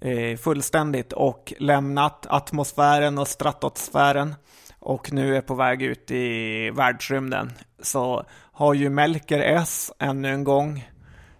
eh, 0.00 0.36
fullständigt 0.36 1.12
och 1.12 1.52
lämnat 1.58 2.26
atmosfären 2.28 3.18
och 3.18 3.28
stratosfären 3.28 4.34
och 4.78 5.12
nu 5.12 5.36
är 5.36 5.40
på 5.40 5.54
väg 5.54 5.82
ut 5.82 6.10
i 6.10 6.70
världsrymden 6.70 7.52
så 7.82 8.24
har 8.52 8.74
ju 8.74 8.88
Melker 8.88 9.40
S 9.40 9.92
ännu 9.98 10.28
en 10.28 10.44
gång 10.44 10.88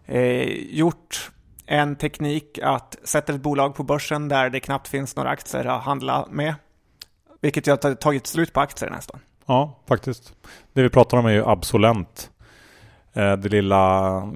eh, 0.06 0.48
gjort 0.52 1.30
en 1.66 1.96
teknik 1.96 2.58
att 2.62 2.96
sätta 3.04 3.32
ett 3.32 3.40
bolag 3.40 3.74
på 3.74 3.82
börsen 3.82 4.28
där 4.28 4.50
det 4.50 4.60
knappt 4.60 4.88
finns 4.88 5.16
några 5.16 5.30
aktier 5.30 5.64
att 5.64 5.82
handla 5.82 6.26
med. 6.30 6.54
Vilket 7.40 7.66
ju 7.66 7.70
har 7.70 7.94
tagit 7.94 8.26
slut 8.26 8.52
på 8.52 8.60
aktier 8.60 8.90
nästan. 8.90 9.20
Ja, 9.46 9.78
faktiskt. 9.88 10.34
Det 10.72 10.82
vi 10.82 10.88
pratar 10.88 11.18
om 11.18 11.26
är 11.26 11.30
ju 11.30 11.44
Absolent. 11.44 12.30
Eh, 13.12 13.36
det 13.36 13.48
lilla, 13.48 13.76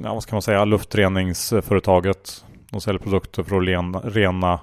ja, 0.03 0.15
vad 0.15 0.23
ska 0.23 0.35
man 0.35 0.43
säga, 0.43 0.65
luftreningsföretaget. 0.65 2.45
De 2.71 2.81
säljer 2.81 2.99
produkter 2.99 3.43
för 3.43 3.57
att 3.57 3.67
rena, 3.67 4.01
rena 4.01 4.61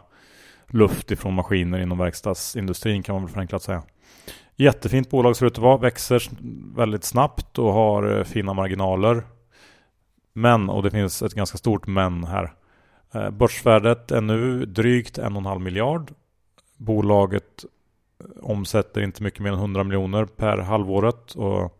luft 0.67 1.11
ifrån 1.11 1.33
maskiner 1.33 1.79
inom 1.79 1.97
verkstadsindustrin 1.97 3.03
kan 3.03 3.15
man 3.15 3.23
väl 3.23 3.33
förenklat 3.33 3.63
säga. 3.63 3.83
Jättefint 4.55 5.09
bolag 5.09 5.35
ser 5.35 5.45
det 5.45 5.47
ut 5.47 5.57
att 5.57 5.63
vara, 5.63 5.77
växer 5.77 6.29
väldigt 6.75 7.03
snabbt 7.03 7.59
och 7.59 7.73
har 7.73 8.17
eh, 8.17 8.23
fina 8.23 8.53
marginaler. 8.53 9.23
Men, 10.33 10.69
och 10.69 10.83
det 10.83 10.91
finns 10.91 11.21
ett 11.21 11.33
ganska 11.33 11.57
stort 11.57 11.87
men 11.87 12.23
här. 12.23 12.53
Eh, 13.13 13.29
börsvärdet 13.29 14.11
är 14.11 14.21
nu 14.21 14.65
drygt 14.65 15.17
en 15.17 15.33
och 15.33 15.39
en 15.39 15.45
halv 15.45 15.61
miljard. 15.61 16.11
Bolaget 16.77 17.65
omsätter 18.41 19.01
inte 19.01 19.23
mycket 19.23 19.39
mer 19.39 19.49
än 19.49 19.59
100 19.59 19.83
miljoner 19.83 20.25
per 20.25 20.57
halvåret 20.57 21.31
och 21.31 21.79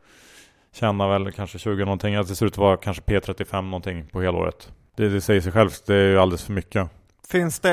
tjänar 0.73 1.09
väl 1.09 1.31
kanske 1.31 1.59
20 1.59 1.85
någonting. 1.85 2.15
Det 2.15 2.25
ser 2.25 2.45
ut 2.45 2.53
att 2.53 2.57
vara 2.57 2.77
kanske 2.77 3.03
P35 3.03 3.61
någonting 3.61 4.07
på 4.11 4.21
helåret. 4.21 4.71
Det, 4.95 5.09
det 5.09 5.21
säger 5.21 5.41
sig 5.41 5.51
självt, 5.51 5.85
det 5.85 5.95
är 5.95 6.09
ju 6.09 6.19
alldeles 6.19 6.43
för 6.43 6.53
mycket. 6.53 6.89
Finns 7.27 7.59
det, 7.59 7.69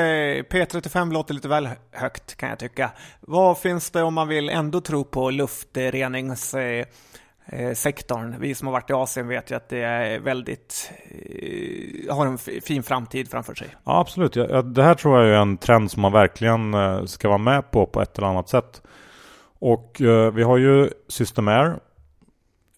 P35 0.49 1.13
låter 1.13 1.33
lite 1.33 1.47
väl 1.47 1.69
högt 1.91 2.35
kan 2.35 2.49
jag 2.49 2.59
tycka. 2.59 2.91
Vad 3.19 3.57
finns 3.57 3.91
det 3.91 4.03
om 4.03 4.13
man 4.13 4.27
vill 4.27 4.49
ändå 4.49 4.81
tro 4.81 5.03
på 5.03 5.29
luftrenings 5.29 6.55
Eh, 7.45 7.73
sektorn. 7.73 8.35
Vi 8.39 8.55
som 8.55 8.67
har 8.67 8.71
varit 8.71 8.89
i 8.89 8.93
Asien 8.93 9.27
vet 9.27 9.51
ju 9.51 9.55
att 9.55 9.69
det 9.69 9.81
är 9.81 10.19
väldigt, 10.19 10.91
eh, 11.09 12.15
har 12.15 12.25
en 12.25 12.37
fin 12.37 12.83
framtid 12.83 13.29
framför 13.31 13.55
sig. 13.55 13.67
Ja, 13.83 13.99
absolut. 13.99 14.33
Det 14.65 14.83
här 14.83 14.93
tror 14.93 15.19
jag 15.19 15.29
är 15.29 15.41
en 15.41 15.57
trend 15.57 15.91
som 15.91 16.01
man 16.01 16.11
verkligen 16.11 16.73
eh, 16.73 17.05
ska 17.05 17.27
vara 17.27 17.37
med 17.37 17.71
på 17.71 17.85
på 17.85 18.01
ett 18.01 18.17
eller 18.17 18.27
annat 18.27 18.49
sätt. 18.49 18.81
Och 19.59 19.95
vi 20.33 20.43
har 20.43 20.57
ju 20.57 20.89
Systemair. 21.07 21.79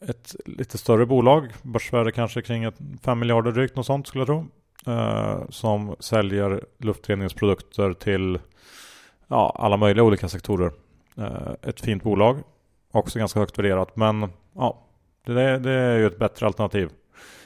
Ett 0.08 0.36
lite 0.46 0.78
större 0.78 1.06
bolag, 1.06 1.54
börsvärde 1.62 2.12
kanske 2.12 2.42
kring 2.42 2.72
5 3.02 3.20
miljarder 3.20 3.52
drygt, 3.52 3.76
något 3.76 3.86
sånt 3.86 4.08
skulle 4.08 4.22
jag 4.22 4.28
tro. 4.28 4.46
Som 5.50 5.96
säljer 6.00 6.66
luftreningsprodukter 6.78 7.94
till 7.94 8.40
ja, 9.28 9.56
alla 9.60 9.78
möjliga 9.78 10.04
olika 10.04 10.30
sektorer. 10.30 10.72
Ett 11.62 11.82
fint 11.82 12.04
bolag, 12.04 12.38
också 12.92 13.20
ganska 13.20 13.40
högt 13.40 13.60
värderat, 13.60 13.96
men 13.96 14.30
ja, 14.56 14.88
det, 15.26 15.60
det 15.60 15.72
är 15.72 15.98
ju 15.98 16.08
ett 16.08 16.20
bättre 16.20 16.46
alternativ. 16.46 16.90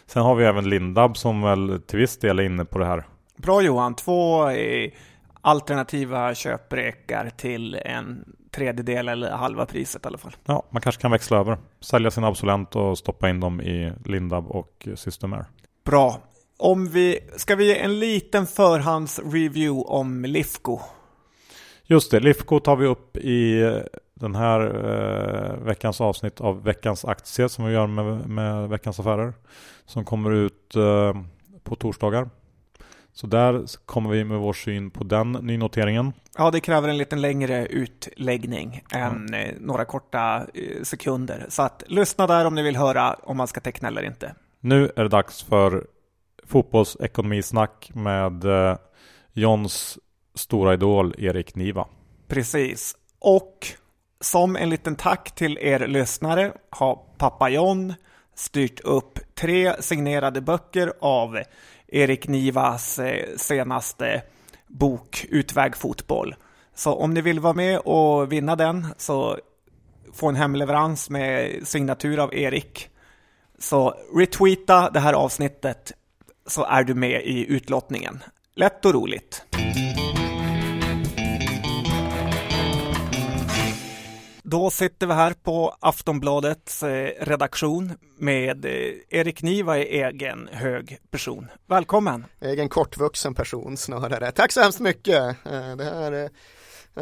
Sen 0.05 0.23
har 0.23 0.35
vi 0.35 0.45
även 0.45 0.69
Lindab 0.69 1.17
som 1.17 1.41
väl 1.41 1.81
till 1.87 1.99
viss 1.99 2.17
del 2.17 2.39
är 2.39 2.43
inne 2.43 2.65
på 2.65 2.79
det 2.79 2.85
här. 2.85 3.03
Bra 3.37 3.61
Johan, 3.61 3.95
två 3.95 4.49
eh, 4.49 4.91
alternativa 5.41 6.35
köprekar 6.35 7.29
till 7.29 7.75
en 7.75 8.33
tredjedel 8.51 9.07
eller 9.07 9.31
halva 9.31 9.65
priset 9.65 10.05
i 10.05 10.07
alla 10.07 10.17
fall. 10.17 10.35
Ja, 10.45 10.63
man 10.69 10.81
kanske 10.81 11.01
kan 11.01 11.11
växla 11.11 11.37
över. 11.37 11.57
Sälja 11.79 12.11
sin 12.11 12.23
Absolent 12.23 12.75
och 12.75 12.97
stoppa 12.97 13.29
in 13.29 13.39
dem 13.39 13.61
i 13.61 13.93
Lindab 14.05 14.47
och 14.47 14.87
Systemair. 14.95 15.45
Bra. 15.85 16.21
Om 16.57 16.87
vi, 16.87 17.19
ska 17.35 17.55
vi 17.55 17.67
ge 17.67 17.79
en 17.79 17.99
liten 17.99 18.47
förhandsreview 18.47 19.83
om 19.87 20.25
Lifco? 20.25 20.79
Just 21.83 22.11
det, 22.11 22.19
Lifco 22.19 22.59
tar 22.59 22.75
vi 22.75 22.85
upp 22.85 23.17
i 23.17 23.63
den 24.19 24.36
här 24.36 24.60
eh, 24.62 25.65
veckans 25.65 26.01
avsnitt 26.01 26.41
av 26.41 26.63
veckans 26.63 27.06
aktie 27.06 27.49
som 27.49 27.65
vi 27.65 27.73
gör 27.73 27.88
med, 27.88 28.30
med 28.30 28.69
veckans 28.69 28.99
affärer. 28.99 29.34
Som 29.86 30.06
kommer 30.06 30.32
ut 30.32 30.75
eh, 30.75 31.13
på 31.63 31.75
torsdagar. 31.75 32.30
Så 33.13 33.27
där 33.27 33.63
kommer 33.86 34.10
vi 34.10 34.23
med 34.23 34.39
vår 34.39 34.53
syn 34.53 34.91
på 34.91 35.03
den 35.03 35.32
nynoteringen. 35.32 36.13
Ja, 36.38 36.51
det 36.51 36.60
kräver 36.60 36.89
en 36.89 36.97
lite 36.97 37.15
längre 37.15 37.65
utläggning 37.65 38.84
än 38.91 39.27
mm. 39.27 39.56
några 39.60 39.86
korta 39.86 40.45
eh, 40.53 40.84
sekunder. 40.84 41.45
Så 41.49 41.62
att 41.62 41.84
lyssna 41.88 42.27
där 42.27 42.45
om 42.45 42.56
ni 42.56 42.62
vill 42.62 42.75
höra 42.75 43.13
om 43.13 43.38
man 43.38 43.47
ska 43.47 43.60
teckna 43.60 43.88
eller 43.88 44.03
inte. 44.03 44.36
Nu 44.60 44.91
är 44.95 45.03
det 45.03 45.10
dags 45.10 45.43
för 45.43 45.88
fotbollsekonomisnack 46.45 47.91
med 47.93 48.45
eh, 48.45 48.77
Johns 49.34 49.99
stora 50.36 50.73
idol 50.73 51.15
Erik 51.17 51.56
Niva. 51.56 51.88
Precis. 52.27 52.95
Och 53.19 53.67
som 54.19 54.56
en 54.56 54.69
liten 54.69 54.95
tack 54.95 55.36
till 55.36 55.58
er 55.58 55.88
lyssnare 55.88 56.51
har 56.69 56.99
pappa 57.17 57.49
John 57.49 57.93
styrt 58.36 58.80
upp 58.80 59.19
tre 59.36 59.82
signerade 59.82 60.41
böcker 60.41 60.93
av 61.01 61.39
Erik 61.88 62.27
Nivas 62.27 62.99
eh, 62.99 63.25
senaste 63.38 64.21
bok 64.67 65.25
Utväg 65.30 65.75
fotboll. 65.75 66.36
Så 66.75 66.93
om 66.93 67.13
ni 67.13 67.21
vill 67.21 67.39
vara 67.39 67.53
med 67.53 67.80
och 67.80 68.32
vinna 68.32 68.56
den 68.56 68.88
så 68.97 69.38
få 70.13 70.27
en 70.27 70.36
hemleverans 70.36 71.10
med 71.10 71.60
signatur 71.67 72.19
av 72.19 72.34
Erik. 72.34 72.89
Så 73.60 73.95
retweeta 74.15 74.89
det 74.89 74.99
här 74.99 75.13
avsnittet 75.13 75.93
så 76.47 76.63
är 76.63 76.84
du 76.84 76.93
med 76.93 77.21
i 77.25 77.45
utlottningen. 77.49 78.23
Lätt 78.56 78.86
och 78.86 78.93
roligt. 78.93 79.45
Då 84.49 84.69
sitter 84.69 85.07
vi 85.07 85.13
här 85.13 85.33
på 85.33 85.75
Aftonbladets 85.79 86.83
eh, 86.83 87.25
redaktion 87.25 87.93
med 88.17 88.65
eh, 88.65 88.71
Erik 89.10 89.41
Niva 89.41 89.77
i 89.77 90.01
egen 90.01 90.49
hög 90.51 90.97
person. 91.12 91.47
Välkommen! 91.65 92.25
Egen 92.41 92.69
kortvuxen 92.69 93.33
person 93.33 93.77
snarare. 93.77 94.31
Tack 94.31 94.51
så 94.51 94.62
hemskt 94.62 94.79
mycket! 94.79 95.23
Eh, 95.45 95.75
det 95.75 95.83
här 95.83 96.12
är 96.12 96.29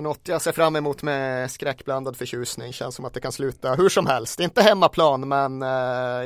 något 0.02 0.28
jag 0.28 0.42
ser 0.42 0.52
fram 0.52 0.76
emot 0.76 1.04
med 1.04 1.52
skräckblandad 1.52 2.18
förtjusning. 2.18 2.74
Känns 2.74 2.96
som 2.96 3.06
att 3.06 3.14
det 3.14 3.22
kan 3.22 3.32
sluta 3.32 3.74
hur 3.74 3.90
som 3.90 4.08
helst. 4.08 4.40
Inte 4.40 4.62
hemmaplan, 4.62 5.28
men 5.28 5.54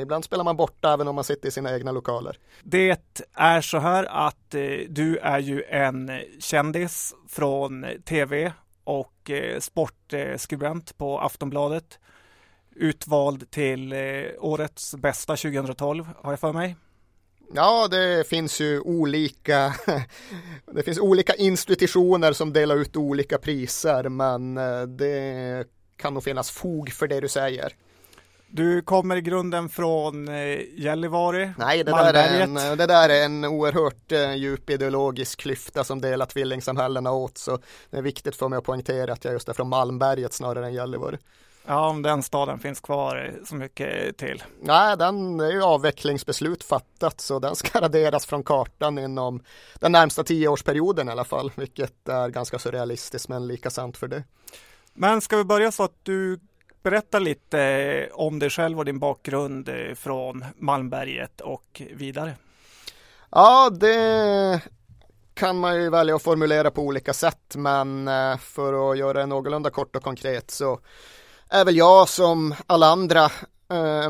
ibland 0.02 0.24
spelar 0.24 0.44
man 0.44 0.56
borta 0.56 0.92
även 0.92 1.08
om 1.08 1.14
man 1.14 1.24
sitter 1.24 1.48
i 1.48 1.50
sina 1.50 1.74
egna 1.74 1.92
lokaler. 1.92 2.36
Det 2.62 3.18
är 3.34 3.60
så 3.60 3.78
här 3.78 4.04
att 4.04 4.54
du 4.88 5.18
är 5.22 5.38
ju 5.38 5.62
en 5.62 6.10
kändis 6.38 7.14
från 7.28 7.86
tv 8.04 8.52
och 8.84 9.19
Eh, 9.30 9.60
sportskribent 9.60 10.98
på 10.98 11.18
Aftonbladet. 11.18 11.98
Utvald 12.74 13.50
till 13.50 13.92
eh, 13.92 13.98
årets 14.38 14.94
bästa 14.94 15.36
2012 15.36 16.08
har 16.22 16.32
jag 16.32 16.40
för 16.40 16.52
mig. 16.52 16.76
Ja, 17.54 17.88
det 17.88 18.28
finns 18.28 18.60
ju 18.60 18.80
olika, 18.80 19.74
det 20.72 20.82
finns 20.82 20.98
olika 20.98 21.34
institutioner 21.34 22.32
som 22.32 22.52
delar 22.52 22.76
ut 22.76 22.96
olika 22.96 23.38
priser, 23.38 24.08
men 24.08 24.56
eh, 24.56 24.82
det 24.82 25.64
kan 25.96 26.14
nog 26.14 26.24
finnas 26.24 26.50
fog 26.50 26.92
för 26.92 27.08
det 27.08 27.20
du 27.20 27.28
säger. 27.28 27.72
Du 28.52 28.82
kommer 28.82 29.16
i 29.16 29.20
grunden 29.20 29.68
från 29.68 30.28
eh, 30.28 30.58
Gällivare, 30.74 31.54
Nej, 31.58 31.84
det 31.84 31.90
där, 31.90 32.14
är 32.14 32.40
en, 32.40 32.54
det 32.54 32.86
där 32.86 33.08
är 33.08 33.24
en 33.24 33.44
oerhört 33.44 34.12
eh, 34.12 34.34
djup 34.34 34.70
ideologisk 34.70 35.40
klyfta 35.40 35.84
som 35.84 36.00
delar 36.00 36.26
tvillingsamhällena 36.26 37.12
åt. 37.12 37.38
Så 37.38 37.58
det 37.90 37.96
är 37.96 38.02
viktigt 38.02 38.36
för 38.36 38.48
mig 38.48 38.56
att 38.56 38.64
poängtera 38.64 39.12
att 39.12 39.24
jag 39.24 39.32
just 39.32 39.48
är 39.48 39.52
från 39.52 39.68
Malmberget 39.68 40.32
snarare 40.32 40.66
än 40.66 40.74
Gällivare. 40.74 41.18
Ja, 41.66 41.88
om 41.88 42.02
den 42.02 42.22
staden 42.22 42.58
finns 42.58 42.80
kvar 42.80 43.32
så 43.44 43.54
mycket 43.54 44.16
till. 44.16 44.42
Nej, 44.62 44.96
den 44.96 45.40
är 45.40 45.50
ju 45.50 45.62
avvecklingsbeslut 45.62 46.64
fattat 46.64 47.20
så 47.20 47.38
den 47.38 47.56
ska 47.56 47.80
raderas 47.80 48.26
från 48.26 48.42
kartan 48.42 48.98
inom 48.98 49.42
den 49.78 49.92
närmsta 49.92 50.24
tioårsperioden 50.24 51.08
i 51.08 51.12
alla 51.12 51.24
fall, 51.24 51.52
vilket 51.54 52.08
är 52.08 52.28
ganska 52.28 52.58
surrealistiskt 52.58 53.28
men 53.28 53.46
lika 53.46 53.70
sant 53.70 53.96
för 53.96 54.08
det. 54.08 54.22
Men 54.94 55.20
ska 55.20 55.36
vi 55.36 55.44
börja 55.44 55.72
så 55.72 55.82
att 55.82 55.98
du 56.02 56.40
berätta 56.82 57.18
lite 57.18 57.60
eh, 57.60 58.14
om 58.14 58.38
dig 58.38 58.50
själv 58.50 58.78
och 58.78 58.84
din 58.84 58.98
bakgrund 58.98 59.68
eh, 59.68 59.94
från 59.94 60.44
Malmberget 60.56 61.40
och 61.40 61.82
vidare. 61.94 62.36
Ja, 63.30 63.70
det 63.70 64.60
kan 65.34 65.58
man 65.58 65.82
ju 65.82 65.90
välja 65.90 66.16
att 66.16 66.22
formulera 66.22 66.70
på 66.70 66.82
olika 66.82 67.12
sätt, 67.12 67.56
men 67.56 68.08
eh, 68.08 68.36
för 68.36 68.90
att 68.90 68.98
göra 68.98 69.20
det 69.20 69.26
någorlunda 69.26 69.70
kort 69.70 69.96
och 69.96 70.02
konkret 70.02 70.50
så 70.50 70.80
är 71.48 71.64
väl 71.64 71.76
jag 71.76 72.08
som 72.08 72.54
alla 72.66 72.86
andra 72.86 73.30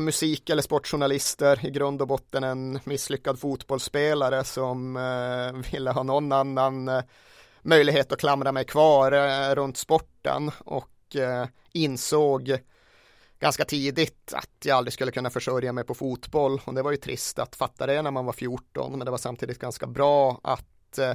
musik 0.01 0.49
eller 0.49 0.61
sportjournalister 0.61 1.65
i 1.65 1.71
grund 1.71 2.01
och 2.01 2.07
botten 2.07 2.43
en 2.43 2.79
misslyckad 2.83 3.39
fotbollsspelare 3.39 4.43
som 4.43 4.99
ville 5.71 5.91
ha 5.91 6.03
någon 6.03 6.31
annan 6.31 6.89
möjlighet 7.61 8.11
att 8.11 8.19
klamra 8.19 8.51
mig 8.51 8.65
kvar 8.65 9.11
runt 9.55 9.77
sporten 9.77 10.51
och 10.65 11.00
Eh, 11.15 11.45
insåg 11.73 12.57
ganska 13.39 13.65
tidigt 13.65 14.33
att 14.33 14.65
jag 14.65 14.77
aldrig 14.77 14.93
skulle 14.93 15.11
kunna 15.11 15.29
försörja 15.29 15.73
mig 15.73 15.83
på 15.83 15.93
fotboll 15.93 16.61
och 16.65 16.73
det 16.73 16.81
var 16.81 16.91
ju 16.91 16.97
trist 16.97 17.39
att 17.39 17.55
fatta 17.55 17.85
det 17.85 18.01
när 18.01 18.11
man 18.11 18.25
var 18.25 18.33
14 18.33 18.91
men 18.91 19.05
det 19.05 19.11
var 19.11 19.17
samtidigt 19.17 19.59
ganska 19.59 19.87
bra 19.87 20.39
att 20.43 20.97
eh, 20.97 21.13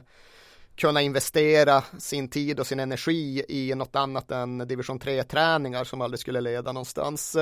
kunna 0.76 1.02
investera 1.02 1.84
sin 1.98 2.28
tid 2.28 2.60
och 2.60 2.66
sin 2.66 2.80
energi 2.80 3.44
i 3.48 3.74
något 3.74 3.96
annat 3.96 4.30
än 4.30 4.58
division 4.58 4.98
3 4.98 5.22
träningar 5.22 5.84
som 5.84 6.00
aldrig 6.00 6.20
skulle 6.20 6.40
leda 6.40 6.72
någonstans. 6.72 7.36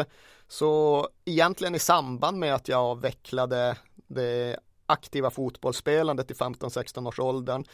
Så 0.48 1.08
egentligen 1.24 1.74
i 1.74 1.78
samband 1.78 2.38
med 2.38 2.54
att 2.54 2.68
jag 2.68 2.80
avvecklade 2.80 3.76
det 4.06 4.58
aktiva 4.86 5.30
fotbollsspelandet 5.30 6.30
i 6.30 6.34
15-16 6.34 7.08
års 7.08 7.18
åldern 7.18 7.64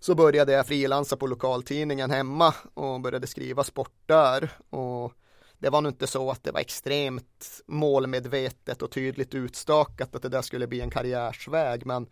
så 0.00 0.14
började 0.14 0.52
jag 0.52 0.66
frilansa 0.66 1.16
på 1.16 1.26
lokaltidningen 1.26 2.10
hemma 2.10 2.54
och 2.74 3.00
började 3.00 3.26
skriva 3.26 3.64
sport 3.64 3.94
där. 4.06 4.50
Och 4.70 5.12
det 5.58 5.70
var 5.70 5.80
nog 5.80 5.92
inte 5.92 6.06
så 6.06 6.30
att 6.30 6.44
det 6.44 6.52
var 6.52 6.60
extremt 6.60 7.60
målmedvetet 7.66 8.82
och 8.82 8.90
tydligt 8.90 9.34
utstakat 9.34 10.14
att 10.14 10.22
det 10.22 10.28
där 10.28 10.42
skulle 10.42 10.66
bli 10.66 10.80
en 10.80 10.90
karriärsväg. 10.90 11.86
Men 11.86 12.06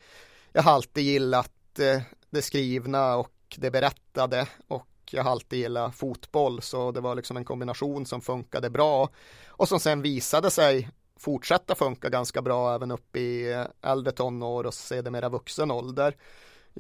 jag 0.53 0.63
har 0.63 0.73
alltid 0.73 1.05
gillat 1.05 1.79
eh, 1.79 2.03
det 2.31 2.43
skrivna 2.43 3.17
och 3.17 3.33
det 3.57 3.71
berättade 3.71 4.47
och 4.69 4.89
jag 5.11 5.25
har 5.25 5.31
alltid 5.31 5.59
gillat 5.59 5.95
fotboll 5.95 6.63
så 6.63 6.93
det 6.93 7.01
var 7.01 7.15
liksom 7.15 7.37
en 7.37 7.45
kombination 7.45 8.07
som 8.07 8.21
funkade 8.21 8.71
bra 8.71 9.09
och 9.49 9.69
som 9.69 9.81
sen 9.81 10.03
visade 10.03 10.51
sig 10.51 10.91
fortsätta 11.17 11.75
funka 11.75 12.09
ganska 12.09 12.43
bra 12.43 12.75
även 12.75 12.91
upp 12.91 13.17
i 13.17 13.53
eh, 13.53 13.91
äldre 13.91 14.13
tonår 14.13 14.67
och 14.67 14.75
sedermera 14.75 15.29
vuxen 15.29 15.71
ålder. 15.71 16.17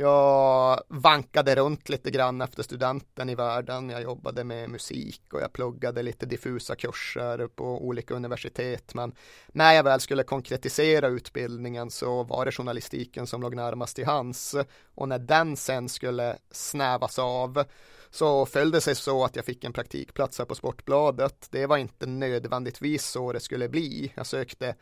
Jag 0.00 0.82
vankade 0.88 1.54
runt 1.54 1.88
lite 1.88 2.10
grann 2.10 2.40
efter 2.40 2.62
studenten 2.62 3.28
i 3.28 3.34
världen. 3.34 3.90
Jag 3.90 4.02
jobbade 4.02 4.44
med 4.44 4.70
musik 4.70 5.22
och 5.32 5.40
jag 5.40 5.52
pluggade 5.52 6.02
lite 6.02 6.26
diffusa 6.26 6.76
kurser 6.76 7.46
på 7.46 7.86
olika 7.86 8.14
universitet. 8.14 8.94
Men 8.94 9.14
när 9.48 9.72
jag 9.72 9.84
väl 9.84 10.00
skulle 10.00 10.22
konkretisera 10.22 11.08
utbildningen 11.08 11.90
så 11.90 12.22
var 12.22 12.44
det 12.44 12.52
journalistiken 12.52 13.26
som 13.26 13.42
låg 13.42 13.56
närmast 13.56 13.96
till 13.96 14.06
hands. 14.06 14.54
Och 14.94 15.08
när 15.08 15.18
den 15.18 15.56
sen 15.56 15.88
skulle 15.88 16.36
snävas 16.50 17.18
av 17.18 17.64
så 18.10 18.46
följde 18.46 18.76
det 18.76 18.80
sig 18.80 18.94
så 18.94 19.24
att 19.24 19.36
jag 19.36 19.44
fick 19.44 19.64
en 19.64 19.72
praktikplats 19.72 20.38
här 20.38 20.44
på 20.44 20.54
Sportbladet. 20.54 21.48
Det 21.50 21.66
var 21.66 21.76
inte 21.76 22.06
nödvändigtvis 22.06 23.06
så 23.06 23.32
det 23.32 23.40
skulle 23.40 23.68
bli. 23.68 24.12
Jag 24.14 24.26
sökte 24.26 24.74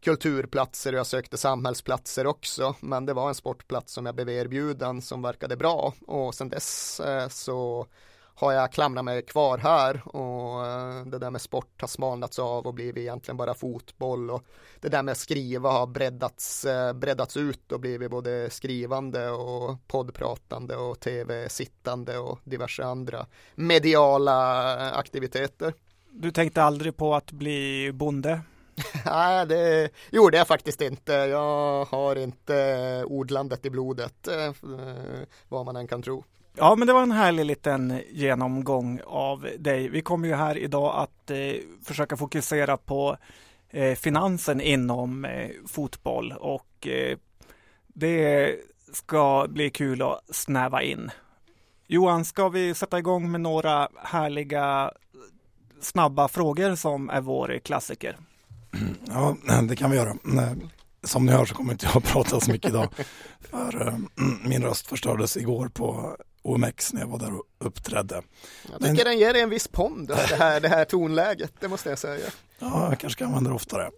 kulturplatser 0.00 0.92
och 0.92 0.98
jag 0.98 1.06
sökte 1.06 1.36
samhällsplatser 1.36 2.26
också. 2.26 2.74
Men 2.80 3.06
det 3.06 3.12
var 3.12 3.28
en 3.28 3.34
sportplats 3.34 3.92
som 3.92 4.06
jag 4.06 4.14
blev 4.14 4.28
erbjuden 4.28 5.02
som 5.02 5.22
verkade 5.22 5.56
bra 5.56 5.94
och 6.06 6.34
sen 6.34 6.48
dess 6.48 7.00
eh, 7.00 7.28
så 7.28 7.86
har 8.40 8.52
jag 8.52 8.72
klamrat 8.72 9.04
mig 9.04 9.22
kvar 9.22 9.58
här 9.58 10.16
och 10.16 10.66
eh, 10.66 11.06
det 11.06 11.18
där 11.18 11.30
med 11.30 11.40
sport 11.40 11.80
har 11.80 11.88
smalnats 11.88 12.38
av 12.38 12.66
och 12.66 12.74
blivit 12.74 12.96
egentligen 12.96 13.36
bara 13.36 13.54
fotboll 13.54 14.30
och 14.30 14.44
det 14.80 14.88
där 14.88 15.02
med 15.02 15.12
att 15.12 15.18
skriva 15.18 15.70
har 15.70 15.86
breddats, 15.86 16.64
eh, 16.64 16.92
breddats 16.92 17.36
ut 17.36 17.72
och 17.72 17.80
blivit 17.80 18.10
både 18.10 18.50
skrivande 18.50 19.30
och 19.30 19.76
poddpratande 19.86 20.76
och 20.76 21.00
tv-sittande 21.00 22.18
och 22.18 22.38
diverse 22.44 22.84
andra 22.84 23.26
mediala 23.54 24.90
aktiviteter. 24.90 25.74
Du 26.10 26.30
tänkte 26.30 26.62
aldrig 26.62 26.96
på 26.96 27.14
att 27.14 27.32
bli 27.32 27.90
bonde? 27.94 28.40
Nej, 29.06 29.46
det 29.46 29.90
gjorde 30.10 30.36
jag 30.36 30.46
faktiskt 30.46 30.80
inte. 30.80 31.12
Jag 31.12 31.84
har 31.84 32.16
inte 32.16 32.56
eh, 32.56 33.04
ordlandet 33.04 33.66
i 33.66 33.70
blodet, 33.70 34.28
eh, 34.28 34.52
vad 35.48 35.66
man 35.66 35.76
än 35.76 35.88
kan 35.88 36.02
tro. 36.02 36.24
Ja, 36.56 36.74
men 36.74 36.86
det 36.86 36.92
var 36.92 37.02
en 37.02 37.12
härlig 37.12 37.44
liten 37.44 38.00
genomgång 38.10 39.00
av 39.06 39.48
dig. 39.58 39.88
Vi 39.88 40.02
kommer 40.02 40.28
ju 40.28 40.34
här 40.34 40.58
idag 40.58 40.94
att 40.96 41.30
eh, 41.30 41.54
försöka 41.84 42.16
fokusera 42.16 42.76
på 42.76 43.16
eh, 43.70 43.94
finansen 43.94 44.60
inom 44.60 45.24
eh, 45.24 45.50
fotboll 45.66 46.32
och 46.32 46.86
eh, 46.86 47.18
det 47.86 48.56
ska 48.92 49.46
bli 49.48 49.70
kul 49.70 50.02
att 50.02 50.20
snäva 50.30 50.82
in. 50.82 51.10
Johan, 51.86 52.24
ska 52.24 52.48
vi 52.48 52.74
sätta 52.74 52.98
igång 52.98 53.30
med 53.30 53.40
några 53.40 53.88
härliga 53.96 54.92
snabba 55.80 56.28
frågor 56.28 56.74
som 56.74 57.10
är 57.10 57.20
vår 57.20 57.58
klassiker? 57.58 58.16
Ja, 59.06 59.36
det 59.68 59.76
kan 59.76 59.90
vi 59.90 59.96
göra. 59.96 60.16
Som 61.04 61.26
ni 61.26 61.32
hör 61.32 61.44
så 61.44 61.54
kommer 61.54 61.72
inte 61.72 61.86
jag 61.86 61.96
att 61.96 62.04
prata 62.12 62.40
så 62.40 62.50
mycket 62.50 62.70
idag. 62.70 62.88
För 63.40 63.88
eh, 63.88 63.98
min 64.44 64.62
röst 64.62 64.86
förstördes 64.86 65.36
igår 65.36 65.68
på 65.68 66.16
OMX 66.42 66.92
när 66.92 67.00
jag 67.00 67.08
var 67.08 67.18
där 67.18 67.34
och 67.34 67.44
uppträdde. 67.58 68.22
Jag 68.62 68.80
tycker 68.80 68.94
Men, 68.94 68.96
den 68.96 69.18
ger 69.18 69.32
dig 69.32 69.42
en 69.42 69.50
viss 69.50 69.68
pond, 69.68 70.08
det 70.08 70.36
här, 70.36 70.60
det 70.60 70.68
här 70.68 70.84
tonläget, 70.84 71.52
det 71.60 71.68
måste 71.68 71.88
jag 71.88 71.98
säga. 71.98 72.26
Ja, 72.58 72.88
jag 72.88 73.00
kanske 73.00 73.10
ska 73.10 73.24
använda 73.26 73.50
det 73.50 73.56
oftare. 73.56 73.90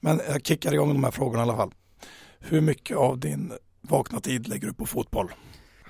Men 0.00 0.20
jag 0.28 0.46
kickar 0.46 0.74
igång 0.74 0.88
de 0.88 1.04
här 1.04 1.10
frågorna 1.10 1.38
i 1.38 1.42
alla 1.42 1.56
fall. 1.56 1.74
Hur 2.38 2.60
mycket 2.60 2.96
av 2.96 3.18
din 3.18 3.52
vakna 3.80 4.20
tid 4.20 4.48
lägger 4.48 4.66
du 4.66 4.74
på 4.74 4.86
fotboll? 4.86 5.32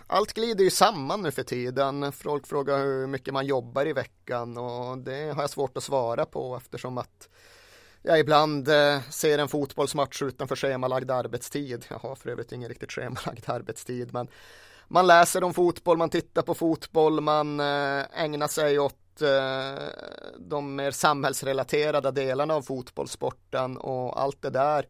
Allt 0.06 0.32
glider 0.32 0.64
ju 0.64 0.70
samman 0.70 1.22
nu 1.22 1.30
för 1.30 1.42
tiden. 1.42 2.12
Folk 2.12 2.46
frågar 2.46 2.78
hur 2.78 3.06
mycket 3.06 3.34
man 3.34 3.46
jobbar 3.46 3.86
i 3.86 3.92
veckan 3.92 4.58
och 4.58 4.98
det 4.98 5.34
har 5.34 5.42
jag 5.42 5.50
svårt 5.50 5.76
att 5.76 5.84
svara 5.84 6.26
på 6.26 6.56
eftersom 6.56 6.98
att 6.98 7.28
jag 8.02 8.20
ibland 8.20 8.68
eh, 8.68 9.00
ser 9.10 9.38
en 9.38 9.48
fotbollsmatch 9.48 10.22
utanför 10.22 10.56
schemalagd 10.56 11.10
arbetstid. 11.10 11.84
Jag 11.90 11.98
har 11.98 12.14
för 12.14 12.30
övrigt 12.30 12.52
ingen 12.52 12.68
riktigt 12.68 12.92
schemalagd 12.92 13.50
arbetstid 13.50 14.12
men 14.12 14.28
man 14.88 15.06
läser 15.06 15.44
om 15.44 15.54
fotboll, 15.54 15.98
man 15.98 16.10
tittar 16.10 16.42
på 16.42 16.54
fotboll, 16.54 17.20
man 17.20 17.60
eh, 17.60 18.04
ägnar 18.22 18.48
sig 18.48 18.78
åt 18.78 19.22
eh, 19.22 19.84
de 20.38 20.76
mer 20.76 20.90
samhällsrelaterade 20.90 22.10
delarna 22.10 22.54
av 22.54 22.62
fotbollssporten 22.62 23.76
och 23.76 24.20
allt 24.20 24.42
det 24.42 24.50
där 24.50 24.86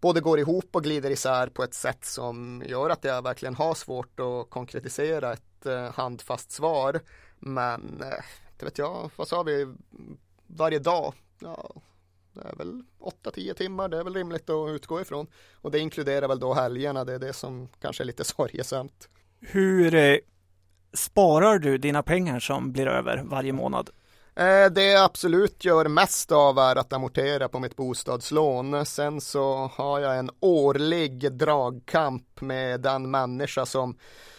både 0.00 0.20
går 0.20 0.38
ihop 0.38 0.68
och 0.72 0.82
glider 0.82 1.10
isär 1.10 1.46
på 1.46 1.62
ett 1.62 1.74
sätt 1.74 2.04
som 2.04 2.62
gör 2.66 2.90
att 2.90 3.04
jag 3.04 3.22
verkligen 3.22 3.54
har 3.54 3.74
svårt 3.74 4.20
att 4.20 4.50
konkretisera 4.50 5.32
ett 5.32 5.66
eh, 5.66 5.92
handfast 5.92 6.52
svar. 6.52 7.00
Men, 7.38 8.02
eh, 8.02 8.24
det 8.58 8.64
vet 8.64 8.78
jag, 8.78 9.10
vad 9.16 9.28
sa 9.28 9.42
vi, 9.42 9.74
varje 10.46 10.78
dag? 10.78 11.14
Ja, 11.38 11.72
det 12.32 12.40
är 12.40 12.56
väl 12.56 12.82
8-10 13.24 13.54
timmar, 13.54 13.88
det 13.88 13.98
är 13.98 14.04
väl 14.04 14.14
rimligt 14.14 14.50
att 14.50 14.70
utgå 14.70 15.00
ifrån. 15.00 15.26
Och 15.54 15.70
det 15.70 15.78
inkluderar 15.78 16.28
väl 16.28 16.38
då 16.38 16.54
helgerna, 16.54 17.04
det 17.04 17.12
är 17.12 17.18
det 17.18 17.32
som 17.32 17.68
kanske 17.80 18.02
är 18.02 18.04
lite 18.04 18.24
sorgesamt. 18.38 19.08
Hur 19.40 19.94
eh, 19.94 20.16
sparar 20.94 21.58
du 21.58 21.78
dina 21.78 22.02
pengar 22.02 22.40
som 22.40 22.72
blir 22.72 22.86
över 22.86 23.22
varje 23.24 23.52
månad? 23.52 23.90
Eh, 24.34 24.66
det 24.70 24.84
jag 24.84 25.04
absolut 25.04 25.64
gör 25.64 25.88
mest 25.88 26.32
av 26.32 26.58
är 26.58 26.76
att 26.76 26.92
amortera 26.92 27.48
på 27.48 27.58
mitt 27.58 27.76
bostadslån. 27.76 28.86
Sen 28.86 29.20
så 29.20 29.70
har 29.74 30.00
jag 30.00 30.18
en 30.18 30.30
årlig 30.40 31.32
dragkamp 31.32 32.40
med 32.40 32.80
den 32.80 33.10
människa 33.10 33.66
som 33.66 33.96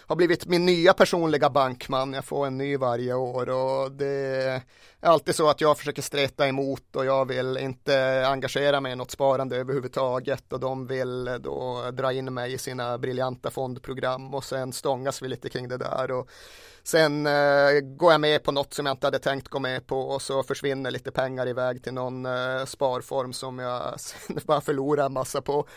har 0.08 0.16
blivit 0.16 0.46
min 0.46 0.66
nya 0.66 0.94
personliga 0.94 1.50
bankman. 1.50 2.14
Jag 2.14 2.26
får 2.26 2.48
en 2.48 2.58
ny 2.58 2.78
varje 2.78 3.14
år 3.14 3.50
och 3.50 3.92
det 3.92 4.62
är 5.02 5.10
alltid 5.10 5.36
så 5.36 5.50
att 5.50 5.62
jag 5.62 5.78
försöker 5.78 6.02
streta 6.02 6.48
emot 6.48 6.96
och 6.96 7.06
jag 7.06 7.28
vill 7.28 7.58
inte 7.58 8.26
engagera 8.28 8.82
mig 8.82 8.92
i 8.92 8.96
något 8.96 9.12
sparande 9.12 9.58
överhuvudtaget 9.58 10.54
och 10.54 10.60
de 10.60 10.88
vill 10.88 11.26
då 11.40 11.92
dra 11.92 12.14
in 12.14 12.34
mig 12.34 12.54
i 12.54 12.58
sina 12.58 12.98
briljanta 12.98 13.52
fondprogram 13.52 14.34
och 14.34 14.44
sen 14.44 14.74
stångas 14.74 15.22
vi 15.22 15.28
lite 15.28 15.50
kring 15.50 15.68
det 15.68 15.78
där 15.78 16.12
och 16.12 16.30
Sen 16.86 17.28
eh, 17.28 17.80
går 17.82 18.12
jag 18.12 18.22
med 18.22 18.44
på 18.44 18.52
något 18.52 18.74
som 18.74 18.86
jag 18.86 18.94
inte 18.94 19.08
hade 19.08 19.20
tänkt 19.20 19.48
gå 19.48 19.60
med 19.60 19.88
på 19.88 20.00
och 20.02 20.22
så 20.22 20.44
försvinner 20.44 20.92
lite 20.92 21.12
pengar 21.12 21.48
iväg 21.48 21.84
till 21.84 21.94
någon 21.94 22.26
eh, 22.26 22.66
sparform 22.66 23.34
som 23.34 23.60
jag 23.60 23.98
bara 24.46 24.62
förlorar 24.62 25.06
en 25.06 25.14
massa 25.14 25.42
på. 25.42 25.68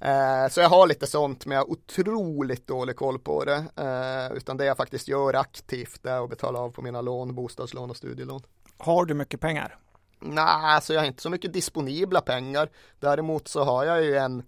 Eh, 0.00 0.48
så 0.50 0.60
jag 0.60 0.68
har 0.68 0.86
lite 0.86 1.06
sånt 1.06 1.46
men 1.46 1.54
jag 1.54 1.64
har 1.64 1.70
otroligt 1.70 2.66
dålig 2.66 2.96
koll 2.96 3.18
på 3.18 3.44
det. 3.44 3.64
Eh, 3.76 4.36
utan 4.36 4.56
det 4.56 4.64
jag 4.64 4.76
faktiskt 4.76 5.08
gör 5.08 5.34
aktivt 5.34 6.06
är 6.06 6.24
att 6.24 6.30
betala 6.30 6.58
av 6.58 6.70
på 6.70 6.82
mina 6.82 7.00
lån, 7.00 7.34
bostadslån 7.34 7.90
och 7.90 7.96
studielån. 7.96 8.42
Har 8.78 9.04
du 9.04 9.14
mycket 9.14 9.40
pengar? 9.40 9.78
Nej, 10.20 10.44
alltså 10.44 10.92
jag 10.92 11.00
har 11.00 11.06
inte 11.06 11.22
så 11.22 11.30
mycket 11.30 11.52
disponibla 11.52 12.20
pengar. 12.20 12.70
Däremot 12.98 13.48
så 13.48 13.64
har 13.64 13.84
jag 13.84 14.04
ju 14.04 14.16
en 14.16 14.42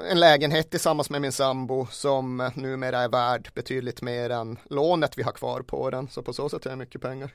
en 0.00 0.20
lägenhet 0.20 0.70
tillsammans 0.70 1.10
med 1.10 1.20
min 1.20 1.32
sambo 1.32 1.86
som 1.90 2.50
numera 2.54 2.98
är 2.98 3.08
värd 3.08 3.50
betydligt 3.54 4.02
mer 4.02 4.30
än 4.30 4.58
lånet 4.70 5.18
vi 5.18 5.22
har 5.22 5.32
kvar 5.32 5.60
på 5.60 5.90
den. 5.90 6.08
Så 6.08 6.22
på 6.22 6.32
så 6.32 6.48
sätt 6.48 6.66
är 6.66 6.70
det 6.70 6.76
mycket 6.76 7.00
pengar. 7.00 7.30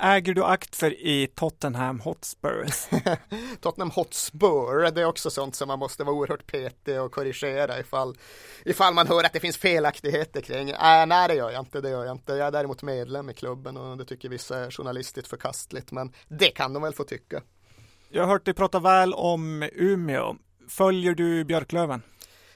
Äger 0.00 0.34
du 0.34 0.44
aktier 0.44 0.90
i 0.90 1.26
Tottenham 1.26 2.00
Hotspurs? 2.00 2.88
Tottenham 3.60 3.90
Hotspur, 3.90 4.90
det 4.90 5.00
är 5.00 5.04
också 5.04 5.30
sånt 5.30 5.54
som 5.54 5.68
man 5.68 5.78
måste 5.78 6.04
vara 6.04 6.16
oerhört 6.16 6.46
petig 6.46 7.00
och 7.00 7.12
korrigera 7.12 7.80
ifall, 7.80 8.16
ifall 8.64 8.94
man 8.94 9.06
hör 9.06 9.24
att 9.24 9.32
det 9.32 9.40
finns 9.40 9.56
felaktigheter 9.56 10.40
kring. 10.40 10.70
Äh, 10.70 11.06
nej, 11.06 11.28
det 11.28 11.34
gör 11.34 11.50
jag 11.50 11.62
inte, 11.62 11.80
det 11.80 11.90
gör 11.90 12.04
jag 12.04 12.14
inte. 12.14 12.32
Jag 12.32 12.46
är 12.46 12.52
däremot 12.52 12.82
medlem 12.82 13.30
i 13.30 13.34
klubben 13.34 13.76
och 13.76 13.96
det 13.96 14.04
tycker 14.04 14.28
vissa 14.28 14.58
är 14.58 14.70
journalistiskt 14.70 15.28
förkastligt, 15.28 15.92
men 15.92 16.12
det 16.28 16.50
kan 16.50 16.72
de 16.72 16.82
väl 16.82 16.94
få 16.94 17.04
tycka. 17.04 17.42
Jag 18.08 18.22
har 18.22 18.28
hört 18.28 18.44
dig 18.44 18.54
prata 18.54 18.80
väl 18.80 19.14
om 19.14 19.68
Umeå. 19.72 20.36
Följer 20.76 21.14
du 21.14 21.44
Björklöven? 21.44 22.02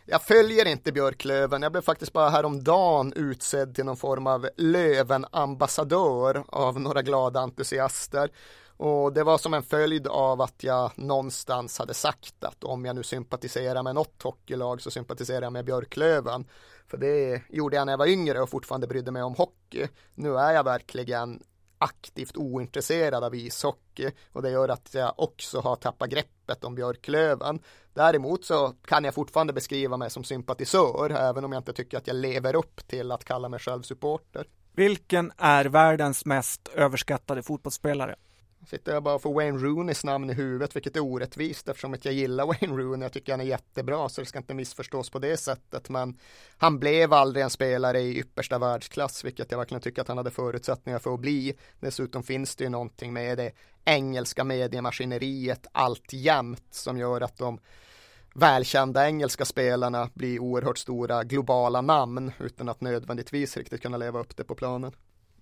Jag 0.07 0.23
följer 0.23 0.67
inte 0.67 0.93
Björklöven. 0.93 1.63
Jag 1.63 1.73
blev 1.73 1.83
faktiskt 1.83 2.13
bara 2.13 2.29
häromdagen 2.29 3.13
utsedd 3.17 3.75
till 3.75 3.85
någon 3.85 3.97
form 3.97 4.27
av 4.27 4.49
Lövenambassadör 4.57 6.45
av 6.49 6.81
några 6.81 7.03
glada 7.03 7.41
entusiaster. 7.41 8.31
Och 8.77 9.13
det 9.13 9.25
var 9.25 9.39
som 9.39 9.55
en 9.55 9.63
följd 9.63 10.07
av 10.07 10.41
att 10.41 10.65
jag 10.65 10.91
någonstans 10.95 11.79
hade 11.79 11.95
sagt 11.95 12.45
att 12.45 12.65
om 12.65 12.85
jag 12.85 12.97
nu 12.97 13.03
sympatiserar 13.03 13.83
med 13.83 13.95
något 13.95 14.23
hockeylag 14.23 14.83
så 14.83 14.91
sympatiserar 14.91 15.43
jag 15.43 15.53
med 15.53 15.65
Björklöven. 15.65 16.47
För 16.87 16.97
det 16.97 17.43
gjorde 17.49 17.77
jag 17.77 17.87
när 17.87 17.93
jag 17.93 17.99
var 17.99 18.07
yngre 18.07 18.41
och 18.41 18.51
fortfarande 18.51 18.87
brydde 18.87 19.11
mig 19.11 19.23
om 19.23 19.35
hockey. 19.35 19.89
Nu 20.15 20.37
är 20.39 20.53
jag 20.53 20.65
verkligen 20.65 21.43
aktivt 21.79 22.37
ointresserad 22.37 23.25
av 23.25 23.35
ishockey 23.35 24.11
och 24.33 24.43
det 24.43 24.51
gör 24.51 24.69
att 24.69 24.95
jag 24.95 25.15
också 25.17 25.61
har 25.61 25.77
tappat 25.77 26.11
greppet 26.11 26.65
om 26.65 26.75
Björklöven. 26.75 27.61
Däremot 27.95 28.45
så 28.45 28.75
kan 28.85 29.05
jag 29.05 29.15
fortfarande 29.15 29.53
beskriva 29.53 29.97
mig 29.97 30.11
som 30.11 30.25
sympatisör 30.25 31.11
även 31.11 31.45
om 31.45 31.53
jag 31.53 31.61
inte 31.61 31.73
tycker 31.73 31.99
att 31.99 32.07
jag 32.07 32.17
lever 32.17 32.57
upp 32.57 32.89
till 32.89 33.13
att 33.13 33.25
kalla 33.25 33.49
mig 33.49 33.61
själv 33.61 33.83
supporter. 33.83 34.47
Vilken 34.73 35.33
är 35.37 35.65
världens 35.65 36.25
mest 36.25 36.69
överskattade 36.69 37.43
fotbollsspelare? 37.43 38.17
Sitter 38.67 38.93
jag 38.93 39.03
bara 39.03 39.19
får 39.19 39.35
Wayne 39.35 39.59
Rooneys 39.59 40.05
namn 40.05 40.31
i 40.31 40.33
huvudet, 40.33 40.77
vilket 40.77 40.97
är 40.97 41.01
orättvist 41.01 41.69
eftersom 41.69 41.95
att 41.95 42.05
jag 42.05 42.15
gillar 42.15 42.47
Wayne 42.61 42.83
Rooney. 42.83 43.05
Jag 43.05 43.13
tycker 43.13 43.33
han 43.33 43.41
är 43.41 43.45
jättebra, 43.45 44.09
så 44.09 44.21
det 44.21 44.27
ska 44.27 44.39
inte 44.39 44.55
missförstås 44.55 45.11
på 45.11 45.19
det 45.19 45.37
sättet. 45.37 45.89
Men 45.89 46.19
han 46.57 46.79
blev 46.79 47.13
aldrig 47.13 47.45
en 47.45 47.51
spelare 47.51 48.01
i 48.01 48.19
yppersta 48.19 48.59
världsklass, 48.59 49.25
vilket 49.25 49.51
jag 49.51 49.59
verkligen 49.59 49.81
tycker 49.81 50.03
att 50.03 50.09
han 50.09 50.17
hade 50.17 50.31
förutsättningar 50.31 50.99
för 50.99 51.15
att 51.15 51.21
bli. 51.21 51.55
Dessutom 51.81 52.23
finns 52.23 52.57
det 52.57 52.65
ju 52.65 52.71
någonting 52.71 53.13
med 53.13 53.39
det 53.39 53.53
engelska 53.85 54.45
mediemaskineriet 54.45 55.67
alltjämt 55.73 56.67
som 56.71 56.99
gör 56.99 57.21
att 57.21 57.39
de 57.39 57.59
välkända 58.35 59.07
engelska 59.07 59.45
spelarna 59.45 60.11
blir 60.15 60.39
oerhört 60.39 60.79
stora 60.79 61.25
globala 61.25 61.81
namn 61.81 62.33
utan 62.39 62.69
att 62.69 62.81
nödvändigtvis 62.81 63.57
riktigt 63.57 63.83
kunna 63.83 63.97
leva 63.97 64.21
upp 64.21 64.37
det 64.37 64.45
på 64.45 64.55
planen. 64.55 64.93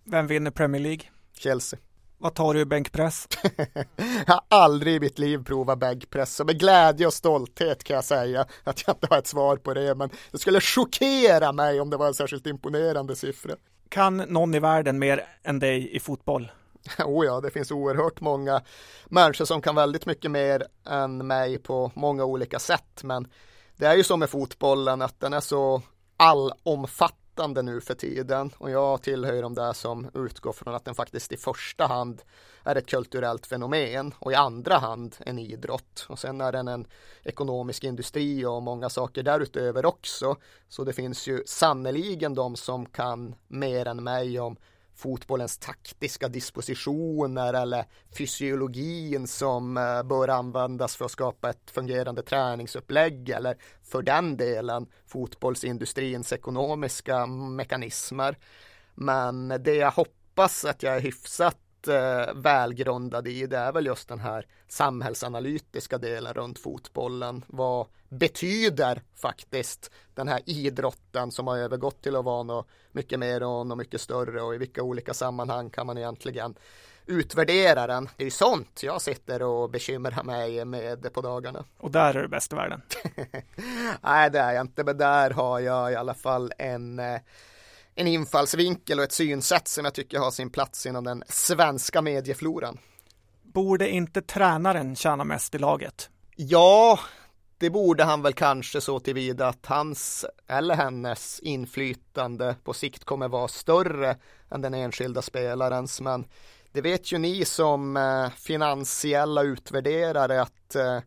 Vem 0.04 0.26
vinner 0.26 0.50
Premier 0.50 0.82
League? 0.82 1.04
Chelsea. 1.32 1.78
Vad 2.24 2.34
tar 2.34 2.54
du 2.54 2.60
i 2.60 2.64
bänkpress? 2.64 3.28
jag 4.26 4.34
har 4.34 4.42
aldrig 4.48 4.94
i 4.94 5.00
mitt 5.00 5.18
liv 5.18 5.44
provat 5.44 5.78
bänkpress 5.78 6.40
och 6.40 6.46
med 6.46 6.60
glädje 6.60 7.06
och 7.06 7.14
stolthet 7.14 7.84
kan 7.84 7.94
jag 7.94 8.04
säga 8.04 8.46
att 8.64 8.82
jag 8.86 8.96
inte 8.96 9.06
har 9.10 9.18
ett 9.18 9.26
svar 9.26 9.56
på 9.56 9.74
det 9.74 9.94
men 9.94 10.10
det 10.30 10.38
skulle 10.38 10.60
chockera 10.60 11.52
mig 11.52 11.80
om 11.80 11.90
det 11.90 11.96
var 11.96 12.06
en 12.06 12.14
särskilt 12.14 12.46
imponerande 12.46 13.16
siffra. 13.16 13.56
Kan 13.88 14.16
någon 14.16 14.54
i 14.54 14.58
världen 14.58 14.98
mer 14.98 15.26
än 15.42 15.58
dig 15.58 15.96
i 15.96 16.00
fotboll? 16.00 16.52
Oh 17.04 17.26
ja, 17.26 17.40
det 17.40 17.50
finns 17.50 17.70
oerhört 17.70 18.20
många 18.20 18.62
människor 19.06 19.44
som 19.44 19.62
kan 19.62 19.74
väldigt 19.74 20.06
mycket 20.06 20.30
mer 20.30 20.66
än 20.86 21.26
mig 21.26 21.58
på 21.58 21.92
många 21.94 22.24
olika 22.24 22.58
sätt 22.58 23.00
men 23.02 23.28
det 23.76 23.86
är 23.86 23.94
ju 23.94 24.04
så 24.04 24.16
med 24.16 24.30
fotbollen 24.30 25.02
att 25.02 25.20
den 25.20 25.32
är 25.32 25.40
så 25.40 25.82
allomfattande 26.16 27.23
omfattande 27.38 27.62
nu 27.62 27.80
för 27.80 27.94
tiden 27.94 28.50
och 28.58 28.70
jag 28.70 29.02
tillhör 29.02 29.42
de 29.42 29.54
där 29.54 29.72
som 29.72 30.10
utgår 30.14 30.52
från 30.52 30.74
att 30.74 30.84
den 30.84 30.94
faktiskt 30.94 31.32
i 31.32 31.36
första 31.36 31.86
hand 31.86 32.22
är 32.64 32.76
ett 32.76 32.86
kulturellt 32.86 33.46
fenomen 33.46 34.14
och 34.18 34.32
i 34.32 34.34
andra 34.34 34.78
hand 34.78 35.16
en 35.26 35.38
idrott 35.38 36.06
och 36.08 36.18
sen 36.18 36.40
är 36.40 36.52
den 36.52 36.68
en 36.68 36.86
ekonomisk 37.24 37.84
industri 37.84 38.44
och 38.44 38.62
många 38.62 38.88
saker 38.88 39.22
därutöver 39.22 39.86
också. 39.86 40.36
Så 40.68 40.84
det 40.84 40.92
finns 40.92 41.26
ju 41.26 41.42
sannoliken 41.46 42.34
de 42.34 42.56
som 42.56 42.86
kan 42.86 43.34
mer 43.48 43.86
än 43.86 44.04
mig 44.04 44.40
om 44.40 44.56
fotbollens 44.94 45.58
taktiska 45.58 46.28
dispositioner 46.28 47.54
eller 47.54 47.84
fysiologin 48.18 49.26
som 49.26 49.76
eh, 49.76 50.02
bör 50.02 50.28
användas 50.28 50.96
för 50.96 51.04
att 51.04 51.10
skapa 51.10 51.50
ett 51.50 51.70
fungerande 51.70 52.22
träningsupplägg 52.22 53.28
eller 53.28 53.56
för 53.82 54.02
den 54.02 54.36
delen 54.36 54.86
fotbollsindustrins 55.06 56.32
ekonomiska 56.32 57.26
mekanismer. 57.26 58.38
Men 58.94 59.48
det 59.48 59.74
jag 59.74 59.90
hoppas 59.90 60.64
att 60.64 60.82
jag 60.82 60.96
är 60.96 61.00
hyfsat 61.00 61.58
eh, 61.88 62.34
välgrundad 62.34 63.28
i 63.28 63.46
det 63.46 63.58
är 63.58 63.72
väl 63.72 63.86
just 63.86 64.08
den 64.08 64.20
här 64.20 64.46
samhällsanalytiska 64.68 65.98
delen 65.98 66.34
runt 66.34 66.58
fotbollen. 66.58 67.44
Vad 67.46 67.86
betyder 68.08 69.02
faktiskt 69.14 69.90
den 70.14 70.28
här 70.28 70.40
idrotten 70.46 71.30
som 71.30 71.46
har 71.46 71.58
övergått 71.58 72.02
till 72.02 72.16
att 72.16 72.24
vara 72.24 72.42
något 72.42 72.68
mycket 72.92 73.18
mer 73.18 73.42
och 73.42 73.66
något 73.66 73.78
mycket 73.78 74.00
större 74.00 74.42
och 74.42 74.54
i 74.54 74.58
vilka 74.58 74.82
olika 74.82 75.14
sammanhang 75.14 75.70
kan 75.70 75.86
man 75.86 75.98
egentligen 75.98 76.54
utvärdera 77.06 77.86
den. 77.86 78.08
Det 78.16 78.22
är 78.22 78.24
ju 78.24 78.30
sånt 78.30 78.82
jag 78.82 79.02
sitter 79.02 79.42
och 79.42 79.70
bekymrar 79.70 80.22
mig 80.22 80.64
med 80.64 81.12
på 81.12 81.20
dagarna. 81.20 81.64
Och 81.78 81.90
där 81.90 82.14
är 82.14 82.22
du 82.22 82.28
bäst 82.28 82.52
i 82.52 82.56
världen? 82.56 82.82
Nej, 84.00 84.30
det 84.30 84.38
är 84.38 84.52
jag 84.52 84.60
inte, 84.60 84.84
men 84.84 84.98
där 84.98 85.30
har 85.30 85.60
jag 85.60 85.92
i 85.92 85.94
alla 85.94 86.14
fall 86.14 86.52
en 86.58 86.98
eh, 86.98 87.20
en 87.94 88.06
infallsvinkel 88.06 88.98
och 88.98 89.04
ett 89.04 89.12
synsätt 89.12 89.68
som 89.68 89.84
jag 89.84 89.94
tycker 89.94 90.18
har 90.18 90.30
sin 90.30 90.50
plats 90.50 90.86
inom 90.86 91.04
den 91.04 91.22
svenska 91.28 92.02
mediefloran. 92.02 92.78
Borde 93.42 93.88
inte 93.88 94.22
tränaren 94.22 94.96
tjäna 94.96 95.24
mest 95.24 95.54
i 95.54 95.58
laget? 95.58 96.10
Ja, 96.36 96.98
det 97.58 97.70
borde 97.70 98.04
han 98.04 98.22
väl 98.22 98.32
kanske 98.32 98.80
så 98.80 99.00
tillvida 99.00 99.48
att 99.48 99.66
hans 99.66 100.24
eller 100.46 100.74
hennes 100.74 101.40
inflytande 101.40 102.56
på 102.64 102.72
sikt 102.72 103.04
kommer 103.04 103.28
vara 103.28 103.48
större 103.48 104.16
än 104.50 104.60
den 104.60 104.74
enskilda 104.74 105.22
spelarens. 105.22 106.00
Men 106.00 106.26
det 106.72 106.80
vet 106.80 107.12
ju 107.12 107.18
ni 107.18 107.44
som 107.44 107.96
eh, 107.96 108.30
finansiella 108.30 109.42
utvärderare 109.42 110.42
att 110.42 110.74
eh, 110.74 110.98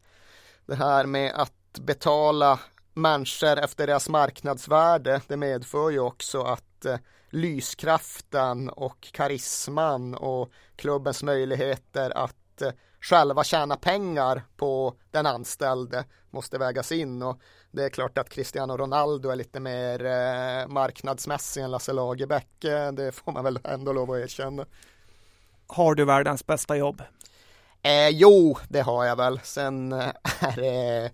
det 0.65 0.75
här 0.75 1.05
med 1.05 1.31
att 1.35 1.79
betala 1.79 2.59
människor 2.93 3.59
efter 3.59 3.87
deras 3.87 4.09
marknadsvärde, 4.09 5.21
det 5.27 5.37
medför 5.37 5.89
ju 5.89 5.99
också 5.99 6.41
att 6.41 6.66
eh, 6.85 6.97
lyskraften 7.29 8.69
och 8.69 9.07
karisman 9.11 10.15
och 10.15 10.51
klubbens 10.75 11.23
möjligheter 11.23 12.17
att 12.17 12.61
eh, 12.61 12.71
själva 13.01 13.43
tjäna 13.43 13.75
pengar 13.75 14.43
på 14.57 14.95
den 15.11 15.25
anställde 15.25 16.05
måste 16.29 16.57
vägas 16.57 16.91
in 16.91 17.21
och 17.21 17.41
det 17.71 17.83
är 17.83 17.89
klart 17.89 18.17
att 18.17 18.29
Cristiano 18.29 18.77
Ronaldo 18.77 19.29
är 19.29 19.35
lite 19.35 19.59
mer 19.59 20.05
eh, 20.05 20.67
marknadsmässig 20.67 21.61
än 21.63 21.71
Lasse 21.71 21.93
Lagerbäck. 21.93 22.63
Eh, 22.63 22.91
det 22.91 23.11
får 23.11 23.31
man 23.31 23.43
väl 23.43 23.59
ändå 23.63 23.93
lov 23.93 24.11
att 24.11 24.17
erkänna. 24.17 24.65
Har 25.67 25.95
du 25.95 26.05
världens 26.05 26.45
bästa 26.45 26.77
jobb? 26.77 27.01
Eh, 27.81 28.09
jo, 28.09 28.57
det 28.69 28.81
har 28.81 29.05
jag 29.05 29.15
väl. 29.15 29.39
Sen 29.43 29.91
eh, 29.91 29.99
är 30.39 30.55
det 30.55 31.11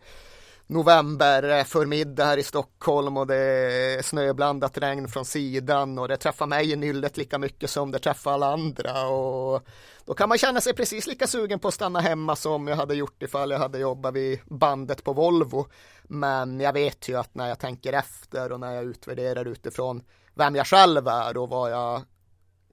november 0.67 1.63
förmiddag 1.63 2.25
här 2.25 2.37
i 2.37 2.43
Stockholm 2.43 3.17
och 3.17 3.27
det 3.27 3.35
är 3.35 4.01
snöblandat 4.01 4.77
regn 4.77 5.07
från 5.07 5.25
sidan 5.25 5.99
och 5.99 6.07
det 6.07 6.17
träffar 6.17 6.47
mig 6.47 6.71
i 6.71 6.75
nyllet 6.75 7.17
lika 7.17 7.37
mycket 7.37 7.69
som 7.69 7.91
det 7.91 7.99
träffar 7.99 8.33
alla 8.33 8.53
andra 8.53 9.07
och 9.07 9.67
då 10.05 10.13
kan 10.13 10.29
man 10.29 10.37
känna 10.37 10.61
sig 10.61 10.73
precis 10.73 11.07
lika 11.07 11.27
sugen 11.27 11.59
på 11.59 11.67
att 11.67 11.73
stanna 11.73 11.99
hemma 11.99 12.35
som 12.35 12.67
jag 12.67 12.75
hade 12.75 12.95
gjort 12.95 13.23
ifall 13.23 13.51
jag 13.51 13.59
hade 13.59 13.79
jobbat 13.79 14.13
vid 14.13 14.39
bandet 14.45 15.03
på 15.03 15.13
Volvo. 15.13 15.67
Men 16.03 16.59
jag 16.59 16.73
vet 16.73 17.09
ju 17.09 17.17
att 17.17 17.35
när 17.35 17.47
jag 17.47 17.59
tänker 17.59 17.93
efter 17.93 18.51
och 18.51 18.59
när 18.59 18.73
jag 18.73 18.83
utvärderar 18.83 19.45
utifrån 19.45 20.03
vem 20.33 20.55
jag 20.55 20.67
själv 20.67 21.07
är 21.07 21.37
och 21.37 21.49
vad 21.49 21.71
jag 21.71 22.01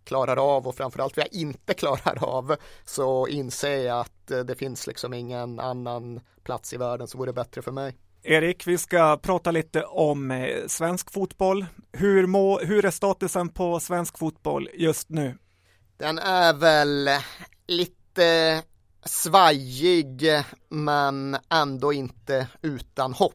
klarar 0.05 0.57
av 0.57 0.69
och 0.69 0.75
framförallt 0.75 1.17
vad 1.17 1.27
jag 1.27 1.41
inte 1.41 1.75
klarar 1.75 2.25
av 2.25 2.57
så 2.85 3.27
inser 3.27 3.79
jag 3.79 4.01
att 4.01 4.20
det 4.31 4.55
finns 4.55 4.87
liksom 4.87 5.15
ingen 5.15 5.61
annan 5.61 6.21
plats 6.43 6.73
i 6.73 6.77
världen 6.77 7.09
som 7.09 7.19
vore 7.19 7.33
bättre 7.33 7.63
för 7.63 7.73
mig. 7.73 7.97
Erik, 8.23 8.67
vi 8.67 8.79
ska 8.79 9.17
prata 9.17 9.51
lite 9.51 9.83
om 9.83 10.31
eh, 10.31 10.67
svensk 10.67 11.13
fotboll. 11.13 11.67
Hur, 11.93 12.27
må, 12.27 12.59
hur 12.59 12.85
är 12.85 12.91
statusen 12.91 13.49
på 13.49 13.81
svensk 13.81 14.19
fotboll 14.19 14.69
just 14.75 15.09
nu? 15.09 15.39
Den 15.97 16.19
är 16.19 16.53
väl 16.55 17.09
lite 17.67 18.63
svajig 19.05 20.25
men 20.69 21.37
ändå 21.49 21.93
inte 21.93 22.49
utan 22.63 23.13
hopp. 23.13 23.35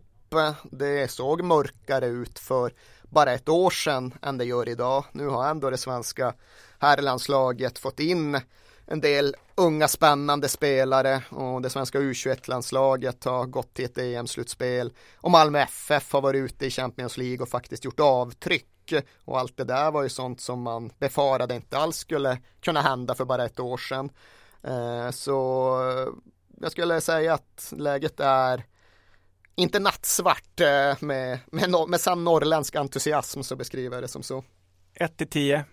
Det 0.72 1.12
såg 1.12 1.44
mörkare 1.44 2.06
ut 2.06 2.40
för 2.40 2.74
bara 3.04 3.34
ett 3.34 3.50
år 3.50 3.70
sedan 3.70 4.14
än 4.22 4.38
det 4.38 4.46
gör 4.46 4.70
idag. 4.70 5.06
Nu 5.12 5.28
har 5.28 5.50
ändå 5.50 5.70
det 5.70 5.78
svenska 5.78 6.34
herrlandslaget 6.80 7.80
fått 7.80 8.00
in 8.00 8.42
en 8.88 9.02
del 9.02 9.36
unga 9.56 9.88
spännande 9.88 10.50
spelare 10.50 11.24
och 11.30 11.62
det 11.62 11.70
svenska 11.70 12.00
U21-landslaget 12.00 13.24
har 13.26 13.46
gått 13.46 13.74
till 13.74 13.86
ett 13.86 13.98
EM-slutspel 13.98 14.94
och 15.16 15.32
Malmö 15.32 15.60
FF 15.60 16.14
har 16.14 16.22
varit 16.22 16.40
ute 16.40 16.66
i 16.66 16.72
Champions 16.72 17.18
League 17.18 17.40
och 17.40 17.50
faktiskt 17.50 17.86
gjort 17.86 18.00
avtryck 18.00 18.94
och 19.26 19.40
allt 19.40 19.58
det 19.58 19.64
där 19.64 19.92
var 19.92 20.04
ju 20.04 20.10
sånt 20.10 20.42
som 20.42 20.62
man 20.62 20.92
befarade 21.00 21.56
inte 21.56 21.78
alls 21.78 21.98
skulle 21.98 22.38
kunna 22.62 22.82
hända 22.82 23.16
för 23.16 23.26
bara 23.26 23.46
ett 23.46 23.60
år 23.60 23.78
sedan. 23.78 24.10
Eh, 24.64 25.12
så 25.12 25.78
jag 26.62 26.72
skulle 26.72 27.02
säga 27.02 27.34
att 27.34 27.74
läget 27.78 28.20
är 28.20 28.66
inte 29.56 29.80
nattsvart 29.80 30.60
eh, 30.60 30.96
med, 31.00 31.40
med, 31.52 31.70
med 31.88 32.02
sann 32.02 32.24
norrländsk 32.24 32.76
entusiasm 32.76 33.42
så 33.42 33.56
beskriver 33.56 33.96
jag 33.96 34.04
det 34.04 34.08
som 34.08 34.24
så. 34.24 34.44
1 34.94 35.18
till 35.18 35.30
10. 35.30 35.66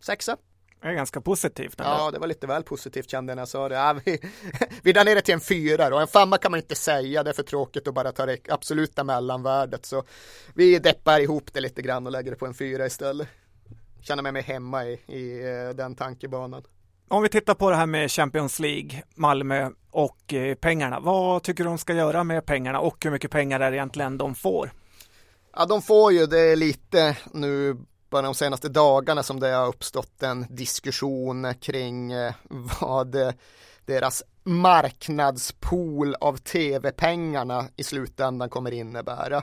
Sexa. 0.00 0.36
Det 0.82 0.88
är 0.88 0.92
ganska 0.92 1.20
positivt. 1.20 1.80
Eller? 1.80 1.90
Ja, 1.90 2.10
det 2.10 2.18
var 2.18 2.26
lite 2.26 2.46
väl 2.46 2.62
positivt 2.62 3.10
kände 3.10 3.30
jag 3.30 3.36
när 3.36 3.40
jag 3.40 3.48
sa 3.48 3.68
det. 3.68 3.74
Ja, 3.74 3.96
vi, 4.04 4.20
vi 4.82 4.92
ner 4.92 5.14
det 5.14 5.20
till 5.20 5.34
en 5.34 5.40
fyra 5.40 5.94
och 5.94 6.00
en 6.00 6.08
femma 6.08 6.38
kan 6.38 6.50
man 6.50 6.60
inte 6.60 6.74
säga. 6.74 7.22
Det 7.22 7.30
är 7.30 7.34
för 7.34 7.42
tråkigt 7.42 7.88
att 7.88 7.94
bara 7.94 8.12
ta 8.12 8.26
det 8.26 8.38
absoluta 8.48 9.04
mellanvärdet. 9.04 9.86
Så 9.86 10.04
vi 10.54 10.78
deppar 10.78 11.20
ihop 11.20 11.52
det 11.52 11.60
lite 11.60 11.82
grann 11.82 12.06
och 12.06 12.12
lägger 12.12 12.30
det 12.30 12.36
på 12.36 12.46
en 12.46 12.54
fyra 12.54 12.86
istället. 12.86 13.28
Känner 14.02 14.22
mig 14.22 14.32
mer 14.32 14.42
hemma 14.42 14.84
i, 14.84 15.00
i 15.06 15.48
eh, 15.48 15.76
den 15.76 15.94
tankebanan. 15.94 16.62
Om 17.08 17.22
vi 17.22 17.28
tittar 17.28 17.54
på 17.54 17.70
det 17.70 17.76
här 17.76 17.86
med 17.86 18.10
Champions 18.10 18.58
League, 18.58 19.02
Malmö 19.14 19.70
och 19.90 20.34
eh, 20.34 20.54
pengarna. 20.54 21.00
Vad 21.00 21.42
tycker 21.42 21.64
du 21.64 21.70
de 21.70 21.78
ska 21.78 21.94
göra 21.94 22.24
med 22.24 22.46
pengarna 22.46 22.80
och 22.80 23.04
hur 23.04 23.10
mycket 23.10 23.30
pengar 23.30 23.60
är 23.60 23.70
det 23.70 23.76
egentligen 23.76 24.18
de 24.18 24.34
får? 24.34 24.72
Ja, 25.56 25.66
de 25.66 25.82
får 25.82 26.12
ju 26.12 26.26
det 26.26 26.56
lite 26.56 27.16
nu 27.32 27.76
bara 28.10 28.22
de 28.22 28.34
senaste 28.34 28.68
dagarna 28.68 29.22
som 29.22 29.40
det 29.40 29.48
har 29.48 29.68
uppstått 29.68 30.22
en 30.22 30.46
diskussion 30.48 31.54
kring 31.60 32.12
eh, 32.12 32.34
vad 32.80 33.14
eh, 33.14 33.32
deras 33.86 34.22
marknadspool 34.42 36.14
av 36.14 36.36
tv-pengarna 36.36 37.64
i 37.76 37.84
slutändan 37.84 38.50
kommer 38.50 38.70
innebära. 38.70 39.42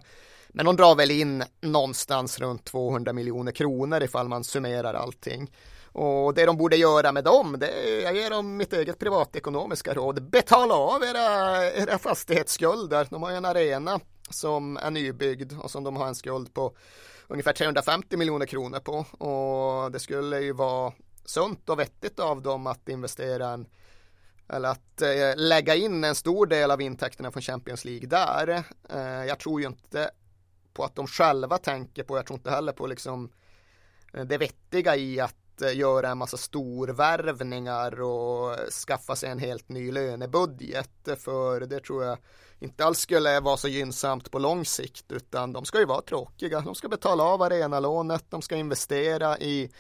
Men 0.50 0.66
de 0.66 0.76
drar 0.76 0.96
väl 0.96 1.12
in 1.12 1.44
någonstans 1.62 2.40
runt 2.40 2.66
200 2.66 3.14
miljoner 3.14 3.52
kronor 3.52 4.04
ifall 4.04 4.28
man 4.28 4.44
summerar 4.44 4.94
allting. 4.94 5.52
Och 5.92 6.34
det 6.34 6.46
de 6.46 6.58
borde 6.58 6.76
göra 6.76 7.12
med 7.12 7.24
dem, 7.24 7.56
det 7.60 7.68
är, 7.68 8.04
jag 8.04 8.16
ger 8.16 8.30
dem 8.30 8.58
mitt 8.58 8.74
eget 8.74 9.00
privatekonomiska 9.00 9.94
råd. 9.94 10.30
Betala 10.30 10.74
av 10.74 11.04
era, 11.04 11.66
era 11.72 11.98
fastighetsskulder. 11.98 13.08
De 13.10 13.24
har 13.24 13.30
ju 13.30 13.36
en 13.36 13.46
arena 13.46 14.00
som 14.30 14.78
är 14.78 14.92
nybyggd 14.92 15.54
och 15.60 15.72
som 15.72 15.84
de 15.84 15.96
har 15.96 16.08
en 16.08 16.16
skuld 16.16 16.54
på 16.54 16.76
ungefär 17.28 17.54
350 17.54 18.18
miljoner 18.18 18.46
kronor 18.46 18.80
på 18.80 19.26
och 19.26 19.92
det 19.92 20.00
skulle 20.00 20.40
ju 20.40 20.54
vara 20.54 20.94
sunt 21.26 21.70
och 21.70 21.80
vettigt 21.80 22.20
av 22.20 22.42
dem 22.42 22.68
att 22.68 22.90
investera 22.90 23.48
en 23.50 23.68
eller 24.50 24.70
att 24.70 25.02
eh, 25.02 25.36
lägga 25.36 25.76
in 25.76 26.04
en 26.04 26.16
stor 26.16 26.46
del 26.46 26.72
av 26.72 26.82
intäkterna 26.82 27.32
från 27.32 27.42
Champions 27.42 27.86
League 27.86 28.08
där. 28.08 28.64
Eh, 28.90 29.26
jag 29.26 29.40
tror 29.40 29.62
ju 29.62 29.68
inte 29.68 30.12
på 30.74 30.84
att 30.84 30.96
de 30.96 31.08
själva 31.08 31.58
tänker 31.58 32.04
på, 32.04 32.18
jag 32.18 32.26
tror 32.26 32.40
inte 32.40 32.52
heller 32.52 32.72
på 32.72 32.88
liksom 32.88 33.32
eh, 34.14 34.26
det 34.26 34.38
vettiga 34.38 34.96
i 34.96 35.20
att 35.20 35.36
Eh, 35.62 35.78
göra 35.78 36.10
en 36.10 36.18
massa 36.18 36.38
storvärvningar 36.38 38.02
och 38.02 38.58
skaffa 38.88 39.16
sig 39.16 39.30
en 39.30 39.40
helt 39.40 39.70
ny 39.70 39.92
lönebudget 39.92 40.90
för 41.18 41.60
det 41.60 41.80
tror 41.80 42.04
jag 42.04 42.18
inte 42.60 42.86
alls 42.86 43.00
skulle 43.00 43.40
vara 43.40 43.58
så 43.58 43.68
gynnsamt 43.68 44.32
på 44.32 44.40
lång 44.40 44.66
sikt 44.66 45.12
utan 45.12 45.54
de 45.54 45.66
ska 45.66 45.80
ju 45.80 45.86
vara 45.86 46.02
tråkiga. 46.02 46.62
De 46.62 46.76
ska 46.76 46.90
betala 46.90 47.24
av 47.24 47.42
arenalånet, 47.42 48.26
de 48.30 48.42
ska 48.42 48.56
investera 48.56 49.38
i 49.38 49.72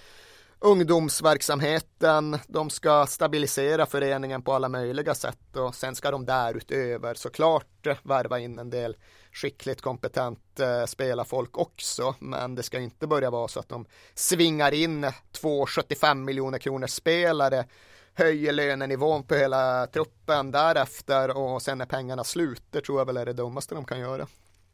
ungdomsverksamheten, 0.59 2.37
de 2.47 2.69
ska 2.69 3.05
stabilisera 3.05 3.85
föreningen 3.85 4.41
på 4.41 4.53
alla 4.53 4.69
möjliga 4.69 5.15
sätt 5.15 5.55
och 5.55 5.75
sen 5.75 5.95
ska 5.95 6.11
de 6.11 6.25
därutöver 6.25 7.13
såklart 7.13 7.87
värva 8.03 8.39
in 8.39 8.59
en 8.59 8.69
del 8.69 8.97
skickligt 9.37 9.81
kompetent 9.81 10.59
eh, 10.59 10.85
spelarfolk 10.85 11.57
också. 11.57 12.15
Men 12.19 12.55
det 12.55 12.63
ska 12.63 12.79
inte 12.79 13.07
börja 13.07 13.29
vara 13.29 13.47
så 13.47 13.59
att 13.59 13.69
de 13.69 13.85
svingar 14.13 14.73
in 14.73 15.11
två 15.31 15.65
75 15.65 16.25
miljoner 16.25 16.57
kronor 16.57 16.87
spelare 16.87 17.65
höjer 18.13 18.53
lönenivån 18.53 19.23
på 19.23 19.35
hela 19.35 19.87
truppen 19.87 20.51
därefter 20.51 21.37
och 21.37 21.61
sen 21.61 21.77
när 21.77 21.85
pengarna 21.85 22.23
slut. 22.23 22.63
Det 22.69 22.81
tror 22.81 22.99
jag 22.99 23.05
väl 23.05 23.17
är 23.17 23.25
det 23.25 23.33
dummaste 23.33 23.75
de 23.75 23.85
kan 23.85 23.99
göra. 23.99 24.27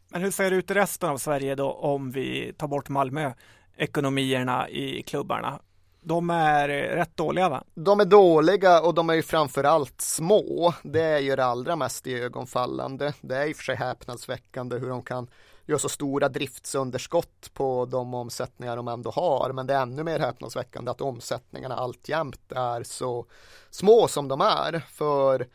Men 0.09 0.22
hur 0.22 0.32
ser 0.32 0.51
det 0.51 0.55
ut 0.55 0.72
i 0.72 0.74
resten 0.74 1.09
av 1.09 1.18
Sverige 1.18 1.55
då 1.55 1.72
om 1.72 2.11
vi 2.11 2.53
tar 2.57 2.68
bort 2.68 2.89
Malmö? 2.89 3.34
Ekonomierna 3.78 4.70
i 4.70 5.03
klubbarna. 5.03 5.59
De 6.04 6.30
är 6.30 6.70
eh, 6.70 6.95
rätt 6.95 7.18
dåliga 7.18 7.49
va? 7.49 7.64
De 7.76 7.99
är 7.99 8.06
dåliga 8.06 8.82
och 8.82 8.93
de 8.93 9.10
är 9.10 9.14
ju 9.14 9.24
framförallt 9.24 10.01
små. 10.01 10.74
Det 10.84 11.01
är 11.01 11.20
ju 11.20 11.36
det 11.36 11.45
allra 11.45 11.76
mest 11.76 12.08
ögonfallande. 12.08 13.14
Det 13.22 13.36
är 13.36 13.47
i 13.47 13.51
och 13.51 13.58
för 13.58 13.64
sig 13.64 13.76
häpnadsväckande 13.76 14.78
hur 14.78 14.89
de 14.89 15.01
kan 15.01 15.28
göra 15.66 15.80
så 15.80 15.89
stora 15.89 16.30
driftsunderskott 16.30 17.54
på 17.54 17.86
de 17.86 18.14
omsättningar 18.14 18.76
de 18.76 18.88
ändå 18.88 19.12
har. 19.12 19.51
Men 19.54 19.68
det 19.68 19.74
är 19.74 19.82
ännu 19.82 20.04
mer 20.04 20.20
häpnadsväckande 20.20 20.91
att 20.91 21.01
omsättningarna 21.01 21.76
alltjämt 21.76 22.51
är 22.51 22.84
så 22.84 23.26
små 23.70 24.08
som 24.08 24.28
de 24.28 24.41
är. 24.41 24.80
För 24.91 25.47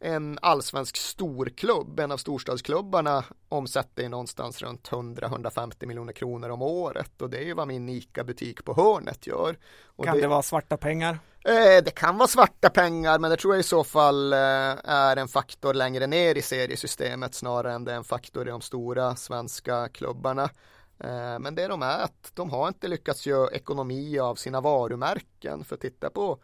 en 0.00 0.38
allsvensk 0.42 0.96
storklubb, 0.96 2.00
en 2.00 2.12
av 2.12 2.16
storstadsklubbarna 2.16 3.24
omsätter 3.48 4.02
ju 4.02 4.08
någonstans 4.08 4.62
runt 4.62 4.90
100-150 4.90 5.86
miljoner 5.86 6.12
kronor 6.12 6.48
om 6.48 6.62
året 6.62 7.22
och 7.22 7.30
det 7.30 7.38
är 7.38 7.42
ju 7.42 7.54
vad 7.54 7.68
min 7.68 7.88
ICA-butik 7.88 8.64
på 8.64 8.74
hörnet 8.74 9.26
gör. 9.26 9.58
Och 9.84 10.04
kan 10.04 10.14
det, 10.14 10.20
det 10.20 10.28
vara 10.28 10.42
svarta 10.42 10.76
pengar? 10.76 11.18
Eh, 11.44 11.84
det 11.84 11.94
kan 11.94 12.18
vara 12.18 12.28
svarta 12.28 12.70
pengar 12.70 13.18
men 13.18 13.30
det 13.30 13.36
tror 13.36 13.54
jag 13.54 13.60
i 13.60 13.62
så 13.62 13.84
fall 13.84 14.32
eh, 14.32 14.38
är 14.84 15.16
en 15.16 15.28
faktor 15.28 15.74
längre 15.74 16.06
ner 16.06 16.34
i 16.34 16.42
seriesystemet 16.42 17.34
snarare 17.34 17.72
än 17.72 17.84
det 17.84 17.92
är 17.92 17.96
en 17.96 18.04
faktor 18.04 18.48
i 18.48 18.50
de 18.50 18.60
stora 18.60 19.16
svenska 19.16 19.88
klubbarna. 19.88 20.42
Eh, 20.98 21.38
men 21.38 21.54
det 21.54 21.68
de 21.68 21.82
är 21.82 21.98
att 21.98 22.30
de 22.34 22.50
har 22.50 22.68
inte 22.68 22.88
lyckats 22.88 23.26
göra 23.26 23.50
ekonomi 23.50 24.18
av 24.18 24.34
sina 24.34 24.60
varumärken 24.60 25.64
för 25.64 25.76
titta 25.76 26.10
på 26.10 26.38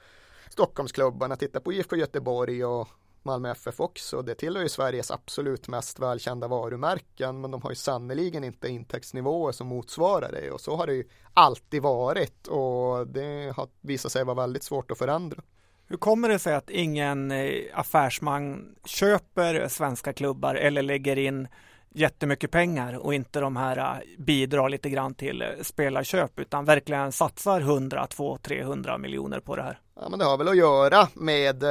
Stockholmsklubbarna, 0.50 1.36
titta 1.36 1.60
på 1.60 1.72
IFK 1.72 1.96
Göteborg 1.96 2.64
och 2.64 2.88
Malmö 3.24 3.50
FF 3.50 3.80
också. 3.80 4.22
Det 4.22 4.34
tillhör 4.34 4.62
ju 4.62 4.68
Sveriges 4.68 5.10
absolut 5.10 5.68
mest 5.68 5.98
välkända 5.98 6.48
varumärken 6.48 7.40
men 7.40 7.50
de 7.50 7.62
har 7.62 7.70
ju 7.70 7.76
sannoliken 7.76 8.44
inte 8.44 8.68
intäktsnivåer 8.68 9.52
som 9.52 9.66
motsvarar 9.66 10.32
det 10.32 10.50
och 10.50 10.60
så 10.60 10.76
har 10.76 10.86
det 10.86 10.94
ju 10.94 11.04
alltid 11.34 11.82
varit 11.82 12.46
och 12.46 13.06
det 13.06 13.52
har 13.56 13.68
visat 13.80 14.12
sig 14.12 14.24
vara 14.24 14.36
väldigt 14.36 14.62
svårt 14.62 14.90
att 14.90 14.98
förändra. 14.98 15.42
Hur 15.86 15.96
kommer 15.96 16.28
det 16.28 16.38
sig 16.38 16.54
att 16.54 16.70
ingen 16.70 17.30
eh, 17.30 17.62
affärsman 17.74 18.74
köper 18.84 19.68
svenska 19.68 20.12
klubbar 20.12 20.54
eller 20.54 20.82
lägger 20.82 21.18
in 21.18 21.48
jättemycket 21.94 22.50
pengar 22.50 22.98
och 22.98 23.14
inte 23.14 23.40
de 23.40 23.56
här 23.56 23.76
eh, 23.78 24.22
bidrar 24.24 24.68
lite 24.68 24.90
grann 24.90 25.14
till 25.14 25.42
eh, 25.42 25.48
spelarköp 25.62 26.38
utan 26.38 26.64
verkligen 26.64 27.12
satsar 27.12 27.60
100, 27.60 28.06
200, 28.06 28.38
300 28.42 28.98
miljoner 28.98 29.40
på 29.40 29.56
det 29.56 29.62
här? 29.62 29.80
Ja, 29.94 30.08
men 30.08 30.18
det 30.18 30.24
har 30.24 30.38
väl 30.38 30.48
att 30.48 30.56
göra 30.56 31.08
med 31.14 31.64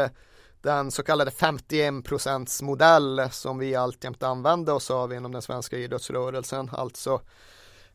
den 0.61 0.91
så 0.91 1.03
kallade 1.03 1.31
51 1.31 2.61
modell 2.61 3.21
som 3.31 3.57
vi 3.57 3.75
alltjämt 3.75 4.23
använder 4.23 4.73
oss 4.73 4.91
av 4.91 5.13
inom 5.13 5.31
den 5.31 5.41
svenska 5.41 5.77
idrottsrörelsen. 5.77 6.69
Alltså 6.73 7.21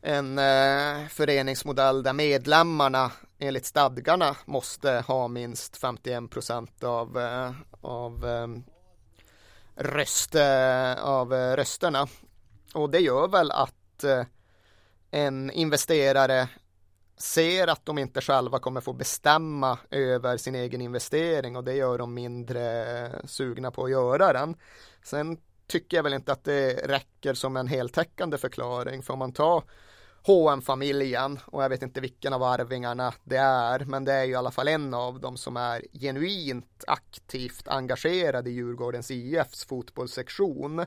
en 0.00 0.38
eh, 0.38 1.08
föreningsmodell 1.08 2.02
där 2.02 2.12
medlemmarna 2.12 3.12
enligt 3.38 3.66
stadgarna 3.66 4.36
måste 4.44 5.04
ha 5.06 5.28
minst 5.28 5.76
51 5.76 6.84
av, 6.84 7.18
eh, 7.18 7.52
av, 7.80 8.26
eh, 8.26 8.46
röst, 9.74 10.34
eh, 10.34 10.92
av 11.04 11.34
eh, 11.34 11.56
rösterna. 11.56 12.06
Och 12.74 12.90
det 12.90 13.00
gör 13.00 13.28
väl 13.28 13.50
att 13.50 14.04
eh, 14.04 14.24
en 15.10 15.50
investerare 15.50 16.48
ser 17.16 17.68
att 17.68 17.86
de 17.86 17.98
inte 17.98 18.20
själva 18.20 18.58
kommer 18.58 18.80
få 18.80 18.92
bestämma 18.92 19.78
över 19.90 20.36
sin 20.36 20.54
egen 20.54 20.80
investering 20.80 21.56
och 21.56 21.64
det 21.64 21.74
gör 21.74 21.98
de 21.98 22.14
mindre 22.14 22.86
eh, 23.04 23.10
sugna 23.24 23.70
på 23.70 23.84
att 23.84 23.90
göra 23.90 24.32
den. 24.32 24.56
Sen 25.02 25.38
tycker 25.66 25.96
jag 25.96 26.04
väl 26.04 26.14
inte 26.14 26.32
att 26.32 26.44
det 26.44 26.72
räcker 26.72 27.34
som 27.34 27.56
en 27.56 27.68
heltäckande 27.68 28.38
förklaring 28.38 29.02
för 29.02 29.12
om 29.12 29.18
man 29.18 29.32
tar 29.32 29.64
hm 30.26 30.62
familjen 30.62 31.38
och 31.46 31.62
jag 31.62 31.68
vet 31.68 31.82
inte 31.82 32.00
vilken 32.00 32.32
av 32.32 32.42
arvingarna 32.42 33.14
det 33.24 33.36
är 33.36 33.84
men 33.84 34.04
det 34.04 34.12
är 34.12 34.24
ju 34.24 34.32
i 34.32 34.34
alla 34.34 34.50
fall 34.50 34.68
en 34.68 34.94
av 34.94 35.20
dem 35.20 35.36
som 35.36 35.56
är 35.56 35.82
genuint 35.92 36.84
aktivt 36.86 37.68
engagerad 37.68 38.48
i 38.48 38.50
Djurgårdens 38.50 39.10
IFs 39.10 39.64
fotbollssektion 39.64 40.86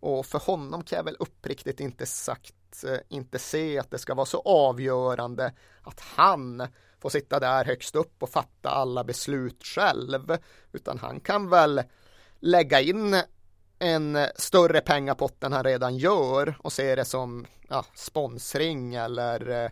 och 0.00 0.26
för 0.26 0.38
honom 0.38 0.82
kan 0.82 0.96
jag 0.96 1.04
väl 1.04 1.16
uppriktigt 1.18 1.80
inte 1.80 2.06
sagt 2.06 2.54
Eh, 2.84 2.98
inte 3.08 3.38
se 3.38 3.78
att 3.78 3.90
det 3.90 3.98
ska 3.98 4.14
vara 4.14 4.26
så 4.26 4.40
avgörande 4.40 5.52
att 5.82 6.00
han 6.00 6.66
får 7.00 7.10
sitta 7.10 7.40
där 7.40 7.64
högst 7.64 7.96
upp 7.96 8.22
och 8.22 8.30
fatta 8.30 8.70
alla 8.70 9.04
beslut 9.04 9.64
själv. 9.64 10.36
Utan 10.72 10.98
han 10.98 11.20
kan 11.20 11.48
väl 11.48 11.82
lägga 12.40 12.80
in 12.80 13.22
en 13.78 14.18
större 14.36 14.80
pengapott 14.80 15.44
än 15.44 15.52
han 15.52 15.64
redan 15.64 15.96
gör 15.96 16.56
och 16.58 16.72
se 16.72 16.94
det 16.94 17.04
som 17.04 17.46
ja, 17.68 17.84
sponsring 17.94 18.94
eller 18.94 19.64
eh, 19.64 19.70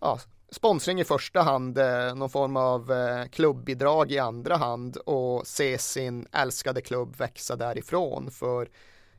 ja, 0.00 0.18
sponsring 0.50 1.00
i 1.00 1.04
första 1.04 1.42
hand, 1.42 1.78
eh, 1.78 2.14
någon 2.14 2.30
form 2.30 2.56
av 2.56 2.92
klubbidrag 3.28 4.12
i 4.12 4.18
andra 4.18 4.56
hand 4.56 4.96
och 4.96 5.46
se 5.46 5.78
sin 5.78 6.26
älskade 6.32 6.80
klubb 6.80 7.16
växa 7.16 7.56
därifrån. 7.56 8.30
För 8.30 8.68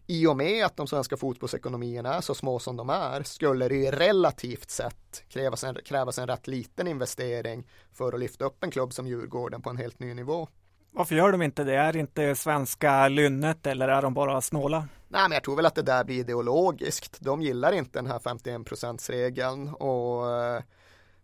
i 0.10 0.28
och 0.28 0.38
med 0.38 0.66
att 0.66 0.78
de 0.78 0.88
svenska 0.88 1.18
fotbollsekonomierna 1.18 2.14
är 2.14 2.22
så 2.22 2.36
små 2.36 2.60
som 2.60 2.78
de 2.78 2.90
är 2.90 3.24
skulle 3.24 3.68
det 3.68 3.92
relativt 3.92 4.70
sett 4.70 5.24
krävas 5.30 5.64
en, 5.64 5.76
krävas 5.86 6.20
en 6.20 6.28
rätt 6.28 6.48
liten 6.48 6.88
investering 6.88 7.68
för 7.94 8.14
att 8.14 8.20
lyfta 8.20 8.46
upp 8.46 8.64
en 8.64 8.72
klubb 8.72 8.94
som 8.94 9.08
Djurgården 9.08 9.62
på 9.62 9.70
en 9.70 9.78
helt 9.78 10.00
ny 10.00 10.14
nivå. 10.14 10.48
Varför 10.92 11.16
gör 11.16 11.32
de 11.32 11.42
inte 11.42 11.64
det? 11.64 11.76
Är 11.76 11.98
inte 11.98 12.36
svenska 12.36 13.08
lynnet 13.08 13.68
eller 13.68 13.88
är 13.88 14.02
de 14.02 14.14
bara 14.14 14.42
snåla? 14.42 14.88
Nej, 15.08 15.22
men 15.22 15.32
jag 15.32 15.44
tror 15.44 15.56
väl 15.56 15.66
att 15.66 15.76
det 15.76 15.82
där 15.82 16.04
blir 16.04 16.20
ideologiskt. 16.20 17.18
De 17.20 17.42
gillar 17.42 17.72
inte 17.72 18.00
den 18.00 18.08
här 18.08 18.20
51 18.20 19.10
regeln 19.10 19.70
och 19.70 20.32
eh, 20.32 20.62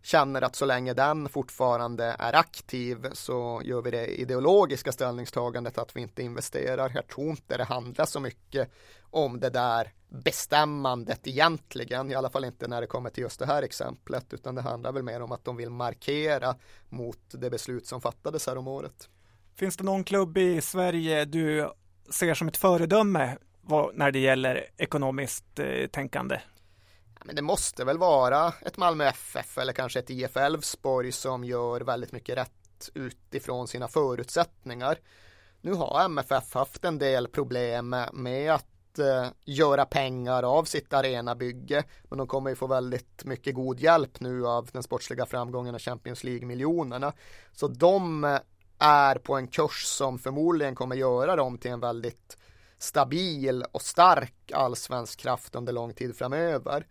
känner 0.06 0.42
att 0.42 0.56
så 0.56 0.64
länge 0.64 0.94
den 0.94 1.28
fortfarande 1.28 2.16
är 2.18 2.36
aktiv 2.36 3.06
så 3.12 3.62
gör 3.64 3.82
vi 3.82 3.90
det 3.90 4.06
ideologiska 4.06 4.92
ställningstagandet 4.92 5.78
att 5.78 5.96
vi 5.96 6.00
inte 6.00 6.22
investerar. 6.22 6.92
Jag 6.94 7.06
tror 7.06 7.30
inte 7.30 7.56
det 7.56 7.64
handlar 7.64 8.04
så 8.04 8.20
mycket 8.20 8.70
om 9.10 9.40
det 9.40 9.50
där 9.50 9.92
bestämmandet 10.08 11.26
egentligen, 11.26 12.10
i 12.10 12.14
alla 12.14 12.30
fall 12.30 12.44
inte 12.44 12.68
när 12.68 12.80
det 12.80 12.86
kommer 12.86 13.10
till 13.10 13.22
just 13.22 13.38
det 13.38 13.46
här 13.46 13.62
exemplet, 13.62 14.32
utan 14.32 14.54
det 14.54 14.62
handlar 14.62 14.92
väl 14.92 15.02
mer 15.02 15.22
om 15.22 15.32
att 15.32 15.44
de 15.44 15.56
vill 15.56 15.70
markera 15.70 16.54
mot 16.88 17.18
det 17.30 17.50
beslut 17.50 17.86
som 17.86 18.00
fattades 18.00 18.46
här 18.46 18.58
om 18.58 18.68
året. 18.68 19.08
Finns 19.54 19.76
det 19.76 19.84
någon 19.84 20.04
klubb 20.04 20.38
i 20.38 20.60
Sverige 20.60 21.24
du 21.24 21.70
ser 22.10 22.34
som 22.34 22.48
ett 22.48 22.56
föredöme 22.56 23.36
när 23.94 24.10
det 24.10 24.18
gäller 24.18 24.66
ekonomiskt 24.76 25.58
eh, 25.58 25.86
tänkande? 25.86 26.40
Men 27.26 27.36
det 27.36 27.42
måste 27.42 27.84
väl 27.84 27.98
vara 27.98 28.52
ett 28.62 28.76
Malmö 28.76 29.04
FF 29.04 29.58
eller 29.58 29.72
kanske 29.72 29.98
ett 29.98 30.10
IF 30.10 30.36
Elfsborg 30.36 31.12
som 31.12 31.44
gör 31.44 31.80
väldigt 31.80 32.12
mycket 32.12 32.36
rätt 32.36 32.90
utifrån 32.94 33.68
sina 33.68 33.88
förutsättningar. 33.88 34.98
Nu 35.60 35.72
har 35.72 36.04
MFF 36.04 36.54
haft 36.54 36.84
en 36.84 36.98
del 36.98 37.28
problem 37.28 37.96
med 38.12 38.54
att 38.54 38.98
eh, 38.98 39.26
göra 39.44 39.84
pengar 39.84 40.42
av 40.42 40.64
sitt 40.64 40.92
arenabygge. 40.92 41.84
Men 42.04 42.18
de 42.18 42.26
kommer 42.26 42.50
ju 42.50 42.56
få 42.56 42.66
väldigt 42.66 43.24
mycket 43.24 43.54
god 43.54 43.80
hjälp 43.80 44.20
nu 44.20 44.46
av 44.46 44.68
den 44.72 44.82
sportsliga 44.82 45.26
framgången 45.26 45.74
och 45.74 45.82
Champions 45.82 46.24
League-miljonerna. 46.24 47.12
Så 47.52 47.68
de 47.68 48.24
eh, 48.24 48.38
är 48.78 49.18
på 49.18 49.34
en 49.34 49.48
kurs 49.48 49.84
som 49.84 50.18
förmodligen 50.18 50.74
kommer 50.74 50.96
göra 50.96 51.36
dem 51.36 51.58
till 51.58 51.70
en 51.70 51.80
väldigt 51.80 52.36
stabil 52.78 53.64
och 53.72 53.82
stark 53.82 54.52
allsvensk 54.54 55.20
kraft 55.20 55.54
under 55.54 55.72
lång 55.72 55.94
tid 55.94 56.16
framöver. 56.16 56.86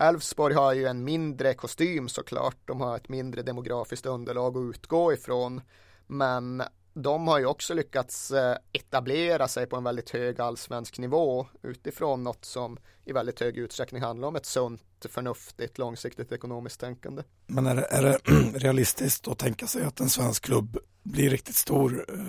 Elfsborg 0.00 0.54
har 0.54 0.72
ju 0.72 0.86
en 0.86 1.04
mindre 1.04 1.54
kostym 1.54 2.08
såklart. 2.08 2.56
De 2.64 2.80
har 2.80 2.96
ett 2.96 3.08
mindre 3.08 3.42
demografiskt 3.42 4.06
underlag 4.06 4.56
att 4.56 4.74
utgå 4.74 5.12
ifrån. 5.12 5.60
Men 6.06 6.62
de 6.94 7.28
har 7.28 7.38
ju 7.38 7.46
också 7.46 7.74
lyckats 7.74 8.30
eh, 8.30 8.56
etablera 8.72 9.48
sig 9.48 9.66
på 9.66 9.76
en 9.76 9.84
väldigt 9.84 10.10
hög 10.10 10.40
allsvensk 10.40 10.98
nivå 10.98 11.46
utifrån 11.62 12.24
något 12.24 12.44
som 12.44 12.78
i 13.04 13.12
väldigt 13.12 13.40
hög 13.40 13.56
utsträckning 13.56 14.02
handlar 14.02 14.28
om 14.28 14.36
ett 14.36 14.46
sunt, 14.46 14.82
förnuftigt, 15.08 15.78
långsiktigt 15.78 16.32
ekonomiskt 16.32 16.80
tänkande. 16.80 17.22
Men 17.46 17.66
är 17.66 17.76
det, 17.76 17.86
är 17.90 18.02
det 18.02 18.18
realistiskt 18.54 19.28
att 19.28 19.38
tänka 19.38 19.66
sig 19.66 19.84
att 19.84 20.00
en 20.00 20.08
svensk 20.08 20.44
klubb 20.44 20.78
blir 21.02 21.30
riktigt 21.30 21.56
stor 21.56 22.04
eh, 22.08 22.24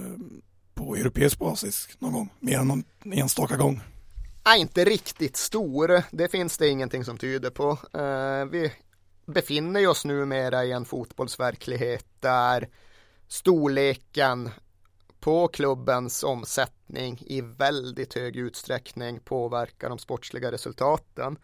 på 0.74 0.96
europeisk 0.96 1.40
basis 1.40 1.90
någon 2.00 2.14
gång, 2.14 2.30
mer 2.40 2.60
än 2.60 2.68
någon 2.68 2.84
enstaka 3.04 3.58
gång? 3.58 3.82
Är 4.44 4.56
inte 4.56 4.86
riktigt 4.86 5.38
stor. 5.38 6.04
Det 6.12 6.28
finns 6.28 6.58
det 6.58 6.68
ingenting 6.68 7.06
som 7.06 7.18
tyder 7.18 7.50
på. 7.50 7.70
Eh, 7.94 8.46
vi 8.46 8.72
befinner 9.26 9.88
oss 9.88 10.06
numera 10.06 10.66
i 10.66 10.72
en 10.72 10.86
fotbollsverklighet 10.86 12.06
där 12.20 12.70
storleken 13.28 14.50
på 15.20 15.48
klubbens 15.48 16.24
omsättning 16.24 17.24
i 17.26 17.42
väldigt 17.42 18.14
hög 18.14 18.36
utsträckning 18.36 19.20
påverkar 19.20 19.90
de 19.90 20.00
sportsliga 20.00 20.52
resultaten. 20.52 21.38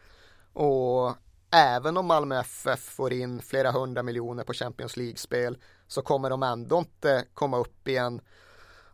Och 0.54 1.16
även 1.52 1.98
om 1.98 2.06
Malmö 2.06 2.40
FF 2.40 2.80
får 2.80 3.14
in 3.14 3.42
flera 3.42 3.72
hundra 3.72 4.04
miljoner 4.04 4.44
på 4.44 4.54
Champions 4.54 4.98
League-spel 4.98 5.58
så 5.88 6.02
kommer 6.02 6.30
de 6.30 6.44
ändå 6.44 6.78
inte 6.78 7.26
komma 7.34 7.58
upp 7.58 7.88
i 7.88 7.98
en 7.98 8.22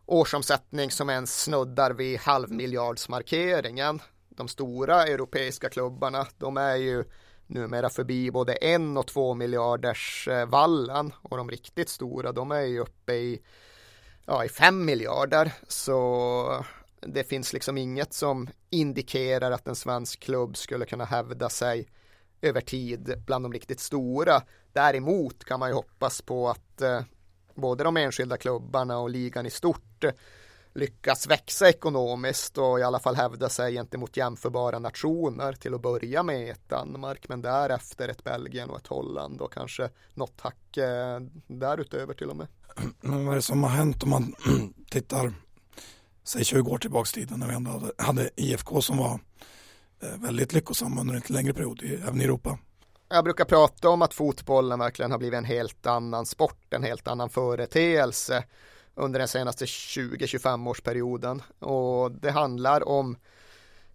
årsomsättning 0.06 0.90
som 0.90 1.10
ens 1.10 1.42
snuddar 1.42 1.90
vid 1.90 2.18
halvmiljardsmarkeringen. 2.18 4.02
De 4.28 4.48
stora 4.48 5.06
europeiska 5.06 5.70
klubbarna, 5.70 6.26
de 6.38 6.56
är 6.56 6.76
ju 6.76 7.04
numera 7.46 7.88
förbi 7.88 8.30
både 8.30 8.52
en 8.52 8.96
och 8.96 9.06
två 9.06 9.34
miljarders 9.34 10.28
eh, 10.28 10.46
vallen 10.46 11.12
och 11.22 11.36
de 11.36 11.50
riktigt 11.50 11.88
stora, 11.88 12.32
de 12.32 12.50
är 12.50 12.60
ju 12.60 12.80
uppe 12.80 13.12
i, 13.14 13.42
ja, 14.26 14.44
i 14.44 14.48
fem 14.48 14.84
miljarder. 14.84 15.52
Så 15.68 16.64
det 17.00 17.24
finns 17.24 17.52
liksom 17.52 17.78
inget 17.78 18.12
som 18.12 18.48
indikerar 18.70 19.50
att 19.50 19.68
en 19.68 19.76
svensk 19.76 20.20
klubb 20.20 20.56
skulle 20.56 20.86
kunna 20.86 21.04
hävda 21.04 21.48
sig 21.48 21.88
över 22.42 22.60
tid 22.60 23.22
bland 23.26 23.44
de 23.44 23.52
riktigt 23.52 23.80
stora. 23.80 24.42
Däremot 24.72 25.44
kan 25.44 25.60
man 25.60 25.68
ju 25.68 25.74
hoppas 25.74 26.22
på 26.22 26.48
att 26.48 26.80
eh, 26.80 27.00
både 27.54 27.84
de 27.84 27.96
enskilda 27.96 28.36
klubbarna 28.36 28.98
och 28.98 29.10
ligan 29.10 29.46
i 29.46 29.50
stort 29.50 30.04
lyckas 30.74 31.26
växa 31.26 31.68
ekonomiskt 31.68 32.58
och 32.58 32.80
i 32.80 32.82
alla 32.82 32.98
fall 32.98 33.16
hävda 33.16 33.48
sig 33.48 33.72
gentemot 33.72 34.16
jämförbara 34.16 34.78
nationer 34.78 35.52
till 35.52 35.74
att 35.74 35.82
börja 35.82 36.22
med 36.22 36.50
ett 36.50 36.68
Danmark 36.68 37.28
men 37.28 37.42
därefter 37.42 38.08
ett 38.08 38.24
Belgien 38.24 38.70
och 38.70 38.78
ett 38.78 38.86
Holland 38.86 39.40
och 39.40 39.52
kanske 39.52 39.90
något 40.14 40.40
hack 40.40 40.76
eh, 40.76 41.20
därutöver 41.46 42.14
till 42.14 42.30
och 42.30 42.36
med. 42.36 42.46
Men 43.00 43.24
vad 43.24 43.32
är 43.32 43.36
det 43.36 43.42
som 43.42 43.62
har 43.62 43.70
hänt 43.70 44.02
om 44.02 44.10
man 44.10 44.34
tittar 44.90 45.32
säg 46.24 46.44
20 46.44 46.70
år 46.70 46.78
tillbaks 46.78 47.12
tiden 47.12 47.38
när 47.38 47.48
vi 47.48 47.54
ändå 47.54 47.70
hade, 47.70 47.92
hade 47.98 48.30
IFK 48.36 48.80
som 48.80 48.96
var 48.96 49.20
eh, 50.02 50.18
väldigt 50.18 50.52
lyckosamma 50.52 51.00
under 51.00 51.14
en 51.14 51.20
lite 51.20 51.32
längre 51.32 51.54
period 51.54 51.82
även 51.82 52.20
i 52.20 52.24
Europa. 52.24 52.58
Jag 53.08 53.24
brukar 53.24 53.44
prata 53.44 53.88
om 53.88 54.02
att 54.02 54.14
fotbollen 54.14 54.78
verkligen 54.78 55.10
har 55.10 55.18
blivit 55.18 55.38
en 55.38 55.44
helt 55.44 55.86
annan 55.86 56.26
sport, 56.26 56.74
en 56.74 56.82
helt 56.82 57.08
annan 57.08 57.30
företeelse 57.30 58.44
under 58.94 59.18
den 59.18 59.28
senaste 59.28 59.64
20-25 59.64 60.68
årsperioden 60.68 61.42
och 61.58 62.12
det 62.12 62.30
handlar 62.30 62.88
om 62.88 63.16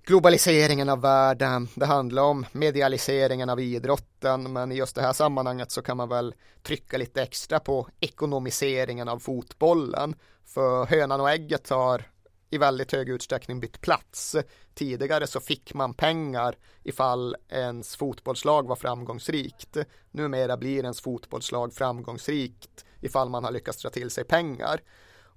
globaliseringen 0.03 0.89
av 0.89 1.01
världen, 1.01 1.67
det 1.75 1.85
handlar 1.85 2.23
om 2.23 2.45
medialiseringen 2.51 3.49
av 3.49 3.59
idrotten 3.59 4.53
men 4.53 4.71
i 4.71 4.75
just 4.75 4.95
det 4.95 5.01
här 5.01 5.13
sammanhanget 5.13 5.71
så 5.71 5.81
kan 5.81 5.97
man 5.97 6.09
väl 6.09 6.35
trycka 6.63 6.97
lite 6.97 7.21
extra 7.21 7.59
på 7.59 7.87
ekonomiseringen 7.99 9.09
av 9.09 9.19
fotbollen 9.19 10.15
för 10.45 10.85
hönan 10.85 11.21
och 11.21 11.29
ägget 11.29 11.69
har 11.69 12.03
i 12.49 12.57
väldigt 12.57 12.91
hög 12.91 13.09
utsträckning 13.09 13.59
bytt 13.59 13.81
plats. 13.81 14.35
Tidigare 14.79 15.27
så 15.27 15.39
fick 15.39 15.73
man 15.73 15.93
pengar 15.93 16.57
ifall 16.83 17.35
ens 17.49 17.95
fotbollslag 17.95 18.67
var 18.67 18.75
framgångsrikt. 18.75 19.77
Numera 20.11 20.57
blir 20.57 20.83
ens 20.83 21.01
fotbollslag 21.01 21.73
framgångsrikt 21.73 22.85
ifall 23.01 23.29
man 23.29 23.43
har 23.43 23.51
lyckats 23.51 23.81
dra 23.81 23.89
till 23.89 24.09
sig 24.09 24.23
pengar. 24.23 24.81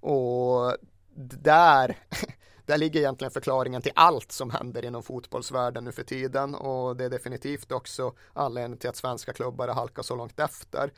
Och 0.00 0.76
där, 1.14 1.98
där 2.66 2.78
ligger 2.78 3.00
egentligen 3.00 3.30
förklaringen 3.30 3.82
till 3.82 3.92
allt 3.94 4.32
som 4.32 4.50
händer 4.50 4.84
inom 4.84 5.02
fotbollsvärlden 5.02 5.84
nu 5.84 5.92
för 5.92 6.02
tiden 6.02 6.54
och 6.54 6.96
det 6.96 7.04
är 7.04 7.10
definitivt 7.10 7.72
också 7.72 8.14
anledningen 8.32 8.78
till 8.78 8.90
att 8.90 8.96
svenska 8.96 9.32
klubbar 9.32 9.68
har 9.68 9.74
halkat 9.74 10.06
så 10.06 10.16
långt 10.16 10.40
efter. 10.40 10.92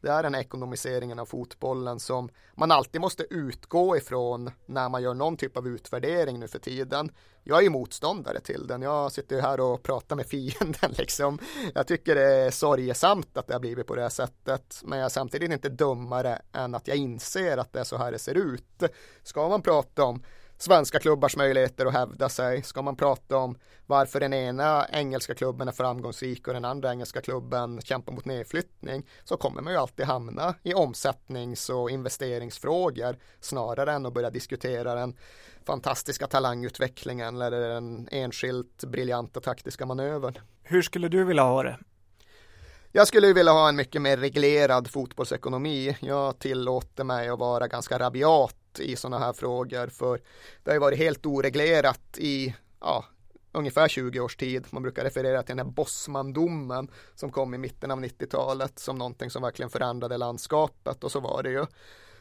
Det 0.00 0.08
är 0.08 0.22
den 0.22 0.34
ekonomiseringen 0.34 1.18
av 1.18 1.26
fotbollen 1.26 2.00
som 2.00 2.28
man 2.54 2.72
alltid 2.72 3.00
måste 3.00 3.26
utgå 3.30 3.96
ifrån 3.96 4.50
när 4.66 4.88
man 4.88 5.02
gör 5.02 5.14
någon 5.14 5.36
typ 5.36 5.56
av 5.56 5.68
utvärdering 5.68 6.40
nu 6.40 6.48
för 6.48 6.58
tiden. 6.58 7.10
Jag 7.44 7.58
är 7.58 7.62
ju 7.62 7.70
motståndare 7.70 8.40
till 8.40 8.66
den. 8.66 8.82
Jag 8.82 9.12
sitter 9.12 9.36
ju 9.36 9.42
här 9.42 9.60
och 9.60 9.82
pratar 9.82 10.16
med 10.16 10.26
fienden 10.26 10.92
liksom. 10.98 11.38
Jag 11.74 11.86
tycker 11.86 12.14
det 12.14 12.34
är 12.34 12.50
sorgesamt 12.50 13.36
att 13.36 13.46
det 13.46 13.52
har 13.52 13.60
blivit 13.60 13.86
på 13.86 13.94
det 13.94 14.02
här 14.02 14.08
sättet. 14.08 14.80
Men 14.84 14.98
jag 14.98 15.06
är 15.06 15.10
samtidigt 15.10 15.52
inte 15.52 15.68
dummare 15.68 16.42
än 16.52 16.74
att 16.74 16.88
jag 16.88 16.96
inser 16.96 17.58
att 17.58 17.72
det 17.72 17.80
är 17.80 17.84
så 17.84 17.96
här 17.96 18.12
det 18.12 18.18
ser 18.18 18.34
ut. 18.34 18.82
Ska 19.22 19.48
man 19.48 19.62
prata 19.62 20.04
om 20.04 20.22
svenska 20.58 20.98
klubbars 20.98 21.36
möjligheter 21.36 21.86
att 21.86 21.92
hävda 21.92 22.28
sig? 22.28 22.62
Ska 22.62 22.82
man 22.82 22.96
prata 22.96 23.36
om 23.36 23.58
varför 23.86 24.20
den 24.20 24.32
ena 24.32 24.86
engelska 24.92 25.34
klubben 25.34 25.68
är 25.68 25.72
framgångsrik 25.72 26.48
och 26.48 26.54
den 26.54 26.64
andra 26.64 26.90
engelska 26.90 27.20
klubben 27.20 27.80
kämpar 27.80 28.12
mot 28.12 28.24
nedflyttning 28.24 29.06
så 29.24 29.36
kommer 29.36 29.62
man 29.62 29.72
ju 29.72 29.78
alltid 29.78 30.06
hamna 30.06 30.54
i 30.62 30.74
omsättnings 30.74 31.68
och 31.68 31.90
investeringsfrågor 31.90 33.16
snarare 33.40 33.92
än 33.92 34.06
att 34.06 34.14
börja 34.14 34.30
diskutera 34.30 34.94
den 34.94 35.16
fantastiska 35.66 36.26
talangutvecklingen 36.26 37.40
eller 37.40 37.68
den 37.68 38.08
enskilt 38.10 38.84
briljanta 38.84 39.40
taktiska 39.40 39.86
manövern. 39.86 40.38
Hur 40.62 40.82
skulle 40.82 41.08
du 41.08 41.24
vilja 41.24 41.42
ha 41.42 41.62
det? 41.62 41.78
Jag 42.92 43.08
skulle 43.08 43.32
vilja 43.32 43.52
ha 43.52 43.68
en 43.68 43.76
mycket 43.76 44.02
mer 44.02 44.16
reglerad 44.16 44.90
fotbollsekonomi. 44.90 45.96
Jag 46.00 46.38
tillåter 46.38 47.04
mig 47.04 47.28
att 47.28 47.38
vara 47.38 47.68
ganska 47.68 47.98
rabiat 47.98 48.65
i 48.80 48.96
sådana 48.96 49.18
här 49.24 49.32
frågor 49.32 49.86
för 49.86 50.20
det 50.62 50.70
har 50.70 50.74
ju 50.74 50.80
varit 50.80 50.98
helt 50.98 51.26
oreglerat 51.26 52.18
i 52.18 52.54
ja, 52.80 53.04
ungefär 53.52 53.88
20 53.88 54.20
års 54.20 54.36
tid. 54.36 54.66
Man 54.70 54.82
brukar 54.82 55.04
referera 55.04 55.42
till 55.42 55.56
den 55.56 55.66
här 55.66 55.72
Bosmandomen 55.72 56.90
som 57.14 57.32
kom 57.32 57.54
i 57.54 57.58
mitten 57.58 57.90
av 57.90 58.00
90-talet 58.00 58.78
som 58.78 58.98
någonting 58.98 59.30
som 59.30 59.42
verkligen 59.42 59.70
förändrade 59.70 60.16
landskapet 60.16 61.04
och 61.04 61.12
så 61.12 61.20
var 61.20 61.42
det 61.42 61.50
ju. 61.50 61.66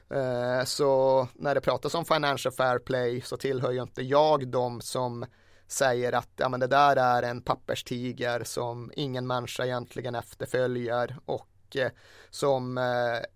Eh, 0.10 0.64
så 0.66 1.28
när 1.34 1.56
det 1.56 1.62
pratas 1.62 1.96
om 1.96 2.06
financial 2.06 2.54
fair 2.54 2.80
play 2.80 3.22
så 3.22 3.38
tillhör 3.38 3.72
ju 3.72 3.82
inte 3.82 4.02
jag 4.02 4.48
de 4.48 4.82
som 4.82 5.26
säger 5.68 6.14
att 6.14 6.32
ja, 6.36 6.50
men 6.50 6.60
det 6.60 6.68
där 6.68 6.96
är 6.96 7.24
en 7.24 7.42
papperstiger 7.42 8.44
som 8.44 8.92
ingen 8.96 9.28
människa 9.28 9.66
egentligen 9.66 10.16
efterföljer 10.16 11.18
och 11.26 11.48
Eh, 11.72 11.90
som 12.30 12.80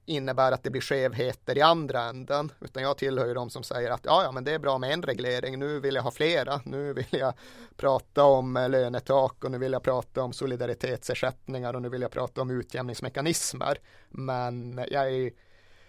innebär 0.06 0.52
att 0.52 0.64
det 0.64 0.70
blir 0.70 0.82
skevheter 0.82 1.58
i 1.58 1.62
andra 1.62 2.02
änden. 2.02 2.52
Utan 2.62 2.84
jag 2.84 2.98
tillhör 2.98 3.28
ju 3.28 3.34
de 3.34 3.50
som 3.50 3.64
säger 3.64 3.92
att 3.92 4.06
ja, 4.06 4.24
ja, 4.24 4.32
men 4.32 4.44
det 4.44 4.52
är 4.52 4.60
bra 4.60 4.78
med 4.78 4.94
en 4.94 5.04
reglering. 5.04 5.60
Nu 5.60 5.80
vill 5.80 5.96
jag 5.96 6.04
ha 6.04 6.12
flera. 6.12 6.62
Nu 6.66 6.94
vill 6.94 7.06
jag 7.10 7.34
prata 7.78 8.24
om 8.24 8.58
eh, 8.58 8.70
lönetak 8.70 9.44
och 9.44 9.52
nu 9.52 9.58
vill 9.58 9.74
jag 9.74 9.84
prata 9.84 10.22
om 10.22 10.34
solidaritetsersättningar 10.34 11.74
och 11.74 11.82
nu 11.82 11.90
vill 11.90 12.02
jag 12.02 12.12
prata 12.12 12.42
om 12.42 12.52
utjämningsmekanismer. 12.52 13.78
Men 14.10 14.86
jag 14.92 15.14
är 15.14 15.32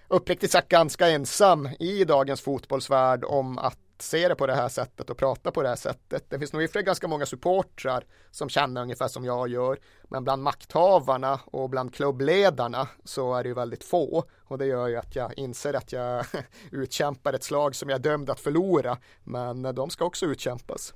uppriktigt 0.09 0.53
sagt 0.53 0.68
ganska 0.68 1.09
ensam 1.09 1.68
i 1.78 2.05
dagens 2.05 2.41
fotbollsvärld 2.41 3.24
om 3.24 3.59
att 3.59 3.78
se 4.03 4.28
det 4.28 4.34
på 4.34 4.46
det 4.46 4.55
här 4.55 4.68
sättet 4.68 5.11
och 5.11 5.16
prata 5.16 5.51
på 5.51 5.62
det 5.62 5.68
här 5.68 5.76
sättet. 5.76 6.30
Det 6.30 6.38
finns 6.38 6.53
nog 6.53 6.62
i 6.62 6.66
och 6.66 6.70
för 6.70 6.78
sig 6.78 6.82
ganska 6.82 7.09
många 7.09 7.26
supportrar 7.26 8.05
som 8.30 8.48
känner 8.48 8.82
ungefär 8.82 9.09
som 9.09 9.24
jag 9.24 9.48
gör. 9.48 9.78
Men 10.09 10.24
bland 10.24 10.42
makthavarna 10.42 11.40
och 11.44 11.70
bland 11.70 11.94
klubbledarna 11.94 12.88
så 13.05 13.34
är 13.34 13.42
det 13.42 13.48
ju 13.48 13.55
väldigt 13.55 13.84
få. 13.84 14.24
Och 14.44 14.59
det 14.59 14.66
gör 14.66 14.88
ju 14.88 14.96
att 14.96 15.16
jag 15.16 15.38
inser 15.38 15.74
att 15.74 15.92
jag 15.92 16.24
utkämpar 16.72 17.32
ett 17.32 17.44
slag 17.44 17.74
som 17.74 17.88
jag 17.88 17.98
är 17.98 18.03
dömd 18.03 18.30
att 18.30 18.40
förlora. 18.40 18.98
Men 19.24 19.62
de 19.62 19.90
ska 19.90 20.05
också 20.05 20.26
utkämpas. 20.26 20.94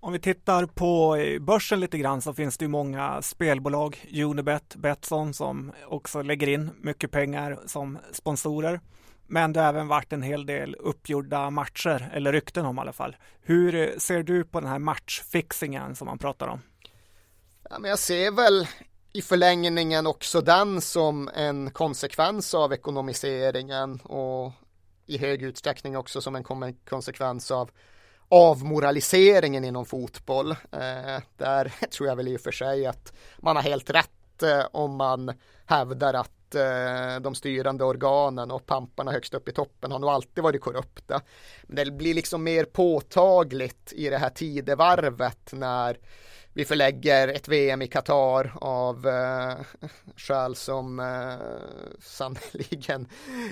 Om 0.00 0.12
vi 0.12 0.18
tittar 0.18 0.66
på 0.66 1.16
eh, 1.16 1.40
börsen 1.40 1.80
lite 1.80 1.98
grann 1.98 2.22
så 2.22 2.32
finns 2.32 2.58
det 2.58 2.64
ju 2.64 2.68
många 2.68 3.22
spelbolag, 3.22 4.06
Unibet, 4.24 4.76
Betsson 4.76 5.34
som 5.34 5.72
också 5.86 6.22
lägger 6.22 6.48
in 6.48 6.70
mycket 6.80 7.10
pengar 7.10 7.58
som 7.66 7.98
sponsorer. 8.12 8.80
Men 9.26 9.52
det 9.52 9.60
har 9.60 9.68
även 9.68 9.88
varit 9.88 10.12
en 10.12 10.22
hel 10.22 10.46
del 10.46 10.74
uppgjorda 10.74 11.50
matcher, 11.50 12.10
eller 12.14 12.32
rykten 12.32 12.66
om 12.66 12.78
i 12.78 12.80
alla 12.80 12.92
fall. 12.92 13.16
Hur 13.40 13.98
ser 13.98 14.22
du 14.22 14.44
på 14.44 14.60
den 14.60 14.70
här 14.70 14.78
matchfixingen 14.78 15.96
som 15.96 16.06
man 16.06 16.18
pratar 16.18 16.48
om? 16.48 16.60
Ja, 17.70 17.78
men 17.78 17.90
jag 17.90 17.98
ser 17.98 18.30
väl 18.30 18.66
i 19.12 19.22
förlängningen 19.22 20.06
också 20.06 20.40
den 20.40 20.80
som 20.80 21.30
en 21.34 21.70
konsekvens 21.70 22.54
av 22.54 22.72
ekonomiseringen 22.72 24.00
och 24.00 24.52
i 25.06 25.18
hög 25.18 25.42
utsträckning 25.42 25.96
också 25.96 26.20
som 26.20 26.36
en 26.36 26.44
konsekvens 26.84 27.50
av 27.50 27.70
avmoraliseringen 28.28 29.64
inom 29.64 29.86
fotboll. 29.86 30.50
Eh, 30.50 31.22
där 31.36 31.74
tror 31.90 32.08
jag 32.08 32.16
väl 32.16 32.28
i 32.28 32.36
och 32.36 32.40
för 32.40 32.52
sig 32.52 32.86
att 32.86 33.12
man 33.38 33.56
har 33.56 33.62
helt 33.62 33.90
rätt 33.90 34.42
eh, 34.42 34.66
om 34.72 34.96
man 34.96 35.32
hävdar 35.66 36.14
att 36.14 36.35
Eh, 36.54 37.20
de 37.20 37.34
styrande 37.34 37.84
organen 37.84 38.50
och 38.50 38.66
pamparna 38.66 39.12
högst 39.12 39.34
upp 39.34 39.48
i 39.48 39.52
toppen 39.52 39.92
har 39.92 39.98
nog 39.98 40.10
alltid 40.10 40.44
varit 40.44 40.60
korrupta. 40.60 41.20
Men 41.62 41.84
det 41.84 41.90
blir 41.90 42.14
liksom 42.14 42.44
mer 42.44 42.64
påtagligt 42.64 43.92
i 43.92 44.10
det 44.10 44.18
här 44.18 44.30
tidevarvet 44.30 45.52
när 45.52 45.98
vi 46.52 46.64
förlägger 46.64 47.28
ett 47.28 47.48
VM 47.48 47.82
i 47.82 47.86
Qatar 47.86 48.52
av 48.60 49.06
eh, 49.06 49.56
skäl 50.16 50.56
som 50.56 51.00
eh, 51.00 51.98
sannoliken 52.00 53.08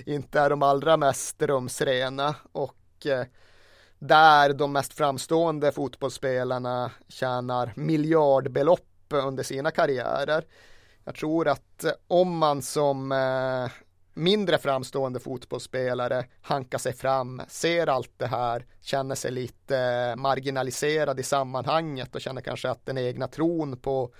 inte 0.07 0.41
är 0.41 0.51
de 0.51 0.63
allra 0.63 0.97
mest 0.97 1.43
rumsrena 1.43 2.35
och 2.53 3.07
eh, 3.07 3.25
där 3.99 4.53
de 4.53 4.73
mest 4.73 4.93
framstående 4.93 5.73
fotbollsspelarna 5.73 6.91
tjänar 7.09 7.73
miljardbelopp 7.77 9.13
under 9.13 9.43
sina 9.43 9.71
karriärer. 9.71 10.45
Jag 11.05 11.15
tror 11.15 11.49
att 11.49 11.85
eh, 11.85 11.93
om 12.09 12.39
man 12.39 12.63
som 12.63 13.13
eh, 13.13 13.73
mindre 14.15 14.59
framstående 14.59 15.21
fotbollsspelare 15.21 16.25
hankar 16.43 16.79
sig 16.79 16.93
fram, 16.93 17.43
ser 17.49 17.87
allt 17.87 18.13
det 18.17 18.27
här, 18.27 18.67
känner 18.81 19.15
sig 19.15 19.31
lite 19.31 19.79
eh, 19.79 20.17
marginaliserad 20.17 21.21
i 21.21 21.23
sammanhanget 21.23 22.15
och 22.15 22.21
känner 22.21 22.41
kanske 22.41 22.71
att 22.71 22.87
den 22.87 22.99
egna 22.99 23.29
tron 23.29 23.77
på 23.77 24.15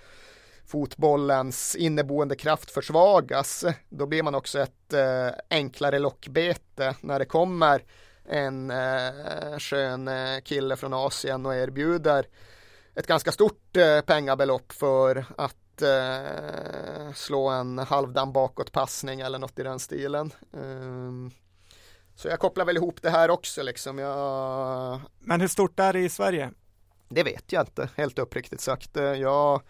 fotbollens 0.65 1.75
inneboende 1.75 2.35
kraft 2.35 2.71
försvagas, 2.71 3.65
då 3.89 4.05
blir 4.05 4.23
man 4.23 4.35
också 4.35 4.59
ett 4.59 4.93
eh, 4.93 5.29
enklare 5.49 5.99
lockbete 5.99 6.95
när 7.01 7.19
det 7.19 7.25
kommer 7.25 7.83
en 8.25 8.71
eh, 8.71 9.57
skön 9.59 10.07
eh, 10.07 10.39
kille 10.43 10.75
från 10.75 10.93
Asien 10.93 11.45
och 11.45 11.55
erbjuder 11.55 12.25
ett 12.95 13.07
ganska 13.07 13.31
stort 13.31 13.77
eh, 13.77 14.01
pengabelopp 14.01 14.71
för 14.71 15.25
att 15.37 15.57
eh, 15.81 17.13
slå 17.13 17.49
en 17.49 17.77
halvdan 17.77 18.33
bakåtpassning 18.33 19.21
eller 19.21 19.39
något 19.39 19.59
i 19.59 19.63
den 19.63 19.79
stilen. 19.79 20.31
Um, 20.51 21.31
så 22.15 22.27
jag 22.27 22.39
kopplar 22.39 22.65
väl 22.65 22.77
ihop 22.77 23.01
det 23.01 23.09
här 23.09 23.29
också 23.29 23.63
liksom. 23.63 23.99
Jag... 23.99 25.01
Men 25.19 25.41
hur 25.41 25.47
stort 25.47 25.79
är 25.79 25.93
det 25.93 25.99
i 25.99 26.09
Sverige? 26.09 26.51
Det 27.09 27.23
vet 27.23 27.51
jag 27.51 27.61
inte, 27.61 27.89
helt 27.95 28.19
uppriktigt 28.19 28.61
sagt. 28.61 28.95
Jag 28.95 29.61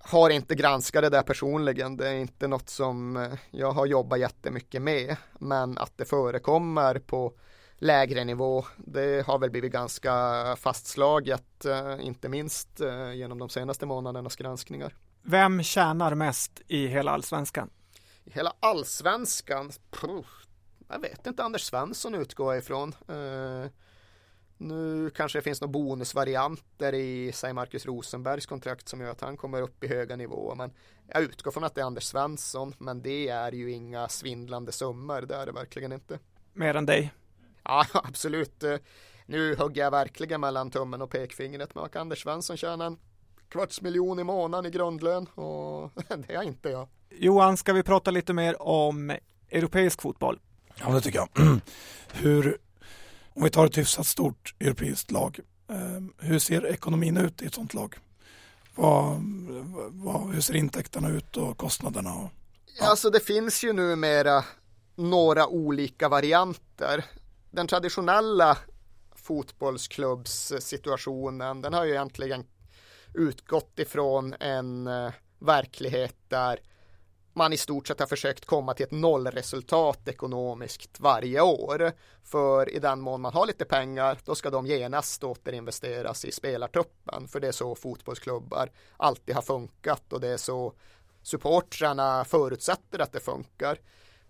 har 0.00 0.30
inte 0.30 0.54
granskat 0.54 1.02
det 1.02 1.08
där 1.08 1.22
personligen. 1.22 1.96
Det 1.96 2.08
är 2.08 2.14
inte 2.14 2.48
något 2.48 2.68
som 2.68 3.16
eh, 3.16 3.32
jag 3.50 3.72
har 3.72 3.86
jobbat 3.86 4.20
jättemycket 4.20 4.82
med. 4.82 5.16
Men 5.38 5.78
att 5.78 5.92
det 5.96 6.04
förekommer 6.04 6.98
på 6.98 7.32
lägre 7.78 8.24
nivå, 8.24 8.64
det 8.76 9.26
har 9.26 9.38
väl 9.38 9.50
blivit 9.50 9.72
ganska 9.72 10.12
fastslaget, 10.56 11.64
eh, 11.64 11.96
inte 12.00 12.28
minst 12.28 12.80
eh, 12.80 13.12
genom 13.12 13.38
de 13.38 13.48
senaste 13.48 13.86
månadernas 13.86 14.36
granskningar. 14.36 14.94
Vem 15.22 15.62
tjänar 15.62 16.14
mest 16.14 16.60
i 16.66 16.86
hela 16.86 17.10
allsvenskan? 17.10 17.70
I 18.24 18.30
hela 18.30 18.52
allsvenskan? 18.60 19.72
jag 20.88 21.00
vet 21.00 21.26
inte, 21.26 21.42
Anders 21.42 21.62
Svensson 21.62 22.14
utgår 22.14 22.56
ifrån. 22.56 22.94
Nu 24.60 25.10
kanske 25.10 25.38
det 25.38 25.42
finns 25.42 25.60
några 25.60 25.72
bonusvarianter 25.72 26.94
i, 26.94 27.32
säg 27.32 27.52
Marcus 27.52 27.86
Rosenbergs 27.86 28.46
kontrakt 28.46 28.88
som 28.88 29.00
gör 29.00 29.10
att 29.10 29.20
han 29.20 29.36
kommer 29.36 29.62
upp 29.62 29.84
i 29.84 29.88
höga 29.88 30.16
nivåer. 30.16 30.54
Men 30.54 30.72
jag 31.06 31.22
utgår 31.22 31.50
från 31.50 31.64
att 31.64 31.74
det 31.74 31.80
är 31.80 31.84
Anders 31.84 32.04
Svensson, 32.04 32.74
men 32.78 33.02
det 33.02 33.28
är 33.28 33.52
ju 33.52 33.72
inga 33.72 34.08
svindlande 34.08 34.72
summor, 34.72 35.22
det 35.22 35.34
är 35.34 35.46
det 35.46 35.52
verkligen 35.52 35.92
inte. 35.92 36.18
Mer 36.52 36.74
än 36.74 36.86
dig? 36.86 37.12
Ja, 37.68 37.86
absolut. 37.92 38.64
Nu 39.26 39.56
hugger 39.56 39.82
jag 39.82 39.90
verkligen 39.90 40.40
mellan 40.40 40.70
tummen 40.70 41.02
och 41.02 41.10
pekfingret, 41.10 41.74
men 41.74 41.88
Anders 41.94 42.22
Svensson 42.22 42.56
tjänar 42.56 42.86
en 42.86 42.98
kvarts 43.48 43.80
miljon 43.80 44.18
i 44.18 44.24
månaden 44.24 44.66
i 44.66 44.70
grundlön 44.70 45.26
och 45.26 45.90
det 46.26 46.34
är 46.34 46.42
inte 46.42 46.68
jag. 46.68 46.88
Johan, 47.10 47.56
ska 47.56 47.72
vi 47.72 47.82
prata 47.82 48.10
lite 48.10 48.32
mer 48.32 48.62
om 48.62 49.16
europeisk 49.50 50.02
fotboll? 50.02 50.40
Ja, 50.74 50.92
det 50.92 51.00
tycker 51.00 51.18
jag. 51.18 51.28
Hur 52.12 52.58
om 53.38 53.44
vi 53.44 53.50
tar 53.50 53.66
ett 53.66 53.78
hyfsat 53.78 54.06
stort 54.06 54.54
europeiskt 54.60 55.10
lag, 55.10 55.40
ehm, 55.68 56.12
hur 56.18 56.38
ser 56.38 56.66
ekonomin 56.66 57.16
ut 57.16 57.42
i 57.42 57.46
ett 57.46 57.54
sådant 57.54 57.74
lag? 57.74 57.94
Vad, 58.74 59.22
vad, 59.88 60.34
hur 60.34 60.40
ser 60.40 60.56
intäkterna 60.56 61.08
ut 61.08 61.36
och 61.36 61.58
kostnaderna? 61.58 62.14
Och, 62.14 62.30
ja. 62.78 62.86
Alltså 62.86 63.10
det 63.10 63.20
finns 63.20 63.64
ju 63.64 63.72
numera 63.72 64.44
några 64.94 65.46
olika 65.46 66.08
varianter. 66.08 67.04
Den 67.50 67.66
traditionella 67.66 68.58
fotbollsklubbssituationen, 69.14 71.62
den 71.62 71.74
har 71.74 71.84
ju 71.84 71.90
egentligen 71.90 72.46
utgått 73.14 73.78
ifrån 73.78 74.34
en 74.40 74.86
eh, 74.86 75.12
verklighet 75.38 76.16
där 76.28 76.60
man 77.32 77.52
i 77.52 77.56
stort 77.56 77.86
sett 77.86 78.00
har 78.00 78.06
försökt 78.06 78.44
komma 78.44 78.74
till 78.74 78.86
ett 78.86 78.90
nollresultat 78.90 80.08
ekonomiskt 80.08 81.00
varje 81.00 81.40
år. 81.40 81.92
För 82.22 82.70
i 82.70 82.78
den 82.78 83.00
mån 83.00 83.20
man 83.20 83.32
har 83.32 83.46
lite 83.46 83.64
pengar, 83.64 84.18
då 84.24 84.34
ska 84.34 84.50
de 84.50 84.66
genast 84.66 85.24
återinvesteras 85.24 86.24
i 86.24 86.32
spelartruppen. 86.32 87.28
För 87.28 87.40
det 87.40 87.48
är 87.48 87.52
så 87.52 87.74
fotbollsklubbar 87.74 88.70
alltid 88.96 89.34
har 89.34 89.42
funkat 89.42 90.12
och 90.12 90.20
det 90.20 90.28
är 90.28 90.36
så 90.36 90.72
supportrarna 91.22 92.24
förutsätter 92.24 92.98
att 92.98 93.12
det 93.12 93.20
funkar. 93.20 93.78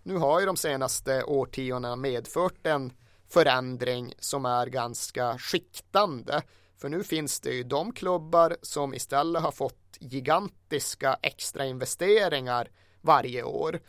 Nu 0.03 0.17
har 0.17 0.39
ju 0.39 0.45
de 0.45 0.57
senaste 0.57 1.23
årtiondena 1.23 1.95
medfört 1.95 2.67
en 2.67 2.93
förändring 3.29 4.13
som 4.19 4.45
är 4.45 4.67
ganska 4.67 5.37
skiktande. 5.37 6.41
För 6.77 6.89
nu 6.89 7.03
finns 7.03 7.39
det 7.39 7.53
ju 7.53 7.63
de 7.63 7.93
klubbar 7.93 8.57
som 8.61 8.93
istället 8.93 9.41
har 9.41 9.51
fått 9.51 9.97
gigantiska 9.99 11.17
extra 11.21 11.65
investeringar 11.65 12.69
varje 13.01 13.43
år. 13.43 13.79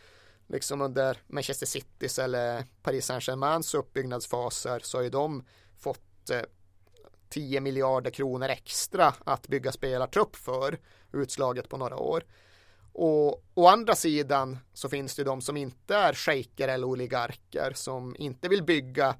Liksom 0.47 0.81
under 0.81 1.17
Manchester 1.27 1.65
Citys 1.65 2.19
eller 2.19 2.63
Paris 2.81 3.05
Saint-Germains 3.05 3.75
uppbyggnadsfaser 3.75 4.79
så 4.83 4.97
har 4.97 5.03
ju 5.03 5.09
de 5.09 5.45
fått 5.79 6.29
eh, 6.29 6.41
10 7.29 7.61
miljarder 7.61 8.11
kronor 8.11 8.49
extra 8.49 9.13
att 9.25 9.47
bygga 9.47 9.71
spelartrupp 9.71 10.35
för 10.35 10.79
utslaget 11.13 11.69
på 11.69 11.77
några 11.77 11.97
år. 11.97 12.23
Och 12.93 13.43
å 13.53 13.67
andra 13.67 13.95
sidan 13.95 14.57
så 14.73 14.89
finns 14.89 15.15
det 15.15 15.23
de 15.23 15.41
som 15.41 15.57
inte 15.57 15.95
är 15.95 16.13
shejker 16.13 16.67
eller 16.67 16.87
oligarker 16.87 17.71
som 17.75 18.15
inte 18.19 18.49
vill 18.49 18.63
bygga 18.63 19.15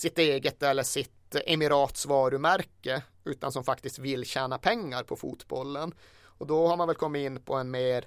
sitt 0.00 0.18
eget 0.18 0.62
eller 0.62 0.82
sitt 0.82 1.36
emirats 1.46 2.06
varumärke 2.06 3.02
utan 3.24 3.52
som 3.52 3.64
faktiskt 3.64 3.98
vill 3.98 4.24
tjäna 4.24 4.58
pengar 4.58 5.02
på 5.02 5.16
fotbollen. 5.16 5.94
Och 6.22 6.46
då 6.46 6.66
har 6.66 6.76
man 6.76 6.86
väl 6.86 6.96
kommit 6.96 7.26
in 7.26 7.42
på 7.42 7.54
en 7.54 7.70
mer 7.70 8.04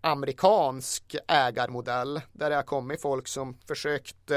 amerikansk 0.00 1.16
ägarmodell 1.28 2.20
där 2.32 2.50
det 2.50 2.56
har 2.56 2.62
kommit 2.62 3.02
folk 3.02 3.28
som 3.28 3.58
försökt 3.68 4.30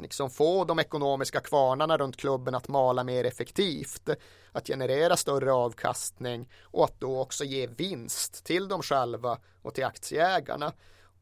liksom 0.00 0.30
få 0.30 0.64
de 0.64 0.78
ekonomiska 0.78 1.40
kvarnarna 1.40 1.98
runt 1.98 2.16
klubben 2.16 2.54
att 2.54 2.68
mala 2.68 3.04
mer 3.04 3.24
effektivt, 3.24 4.08
att 4.52 4.66
generera 4.66 5.16
större 5.16 5.52
avkastning 5.52 6.48
och 6.62 6.84
att 6.84 7.00
då 7.00 7.20
också 7.20 7.44
ge 7.44 7.66
vinst 7.66 8.44
till 8.44 8.68
dem 8.68 8.82
själva 8.82 9.38
och 9.62 9.74
till 9.74 9.84
aktieägarna. 9.84 10.72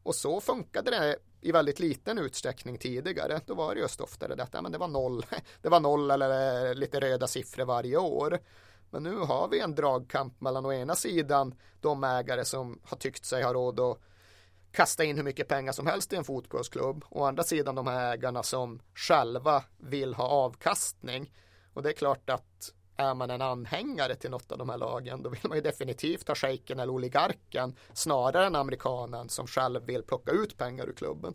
Och 0.03 0.15
så 0.15 0.41
funkade 0.41 0.91
det 0.91 1.17
i 1.41 1.51
väldigt 1.51 1.79
liten 1.79 2.17
utsträckning 2.17 2.77
tidigare. 2.77 3.41
Då 3.45 3.53
var 3.53 3.75
det 3.75 3.81
just 3.81 4.01
oftare 4.01 4.35
detta, 4.35 4.61
men 4.61 4.71
det 4.71 4.77
var 4.77 4.87
noll, 4.87 5.25
det 5.61 5.69
var 5.69 5.79
noll 5.79 6.11
eller 6.11 6.69
eh, 6.69 6.75
lite 6.75 6.99
röda 6.99 7.27
siffror 7.27 7.65
varje 7.65 7.97
år. 7.97 8.39
Men 8.89 9.03
nu 9.03 9.17
har 9.17 9.47
vi 9.47 9.59
en 9.59 9.75
dragkamp 9.75 10.41
mellan 10.41 10.65
å 10.65 10.73
ena 10.73 10.95
sidan 10.95 11.55
de 11.81 12.03
ägare 12.03 12.45
som 12.45 12.79
har 12.83 12.97
tyckt 12.97 13.25
sig 13.25 13.43
ha 13.43 13.53
råd 13.53 13.79
att 13.79 13.99
kasta 14.71 15.03
in 15.03 15.17
hur 15.17 15.23
mycket 15.23 15.47
pengar 15.47 15.71
som 15.71 15.87
helst 15.87 16.13
i 16.13 16.15
en 16.15 16.23
fotbollsklubb. 16.23 17.05
Å 17.09 17.23
andra 17.23 17.43
sidan 17.43 17.75
de 17.75 17.87
här 17.87 18.13
ägarna 18.13 18.43
som 18.43 18.81
själva 18.93 19.63
vill 19.77 20.13
ha 20.13 20.27
avkastning. 20.27 21.33
Och 21.73 21.83
det 21.83 21.89
är 21.89 21.93
klart 21.93 22.29
att 22.29 22.73
är 22.99 23.13
man 23.15 23.29
en 23.29 23.41
anhängare 23.41 24.15
till 24.15 24.29
något 24.29 24.51
av 24.51 24.57
de 24.57 24.69
här 24.69 24.77
lagen 24.77 25.23
då 25.23 25.29
vill 25.29 25.39
man 25.43 25.57
ju 25.57 25.61
definitivt 25.61 26.27
ha 26.27 26.35
shejken 26.35 26.79
eller 26.79 26.93
oligarken 26.93 27.75
snarare 27.93 28.45
än 28.45 28.55
amerikanen 28.55 29.29
som 29.29 29.47
själv 29.47 29.85
vill 29.85 30.03
plocka 30.03 30.31
ut 30.31 30.57
pengar 30.57 30.89
ur 30.89 30.93
klubben. 30.93 31.33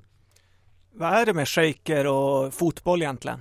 Vad 0.92 1.12
är 1.12 1.26
det 1.26 1.34
med 1.34 1.48
shejker 1.48 2.06
och 2.06 2.54
fotboll 2.54 3.02
egentligen? 3.02 3.40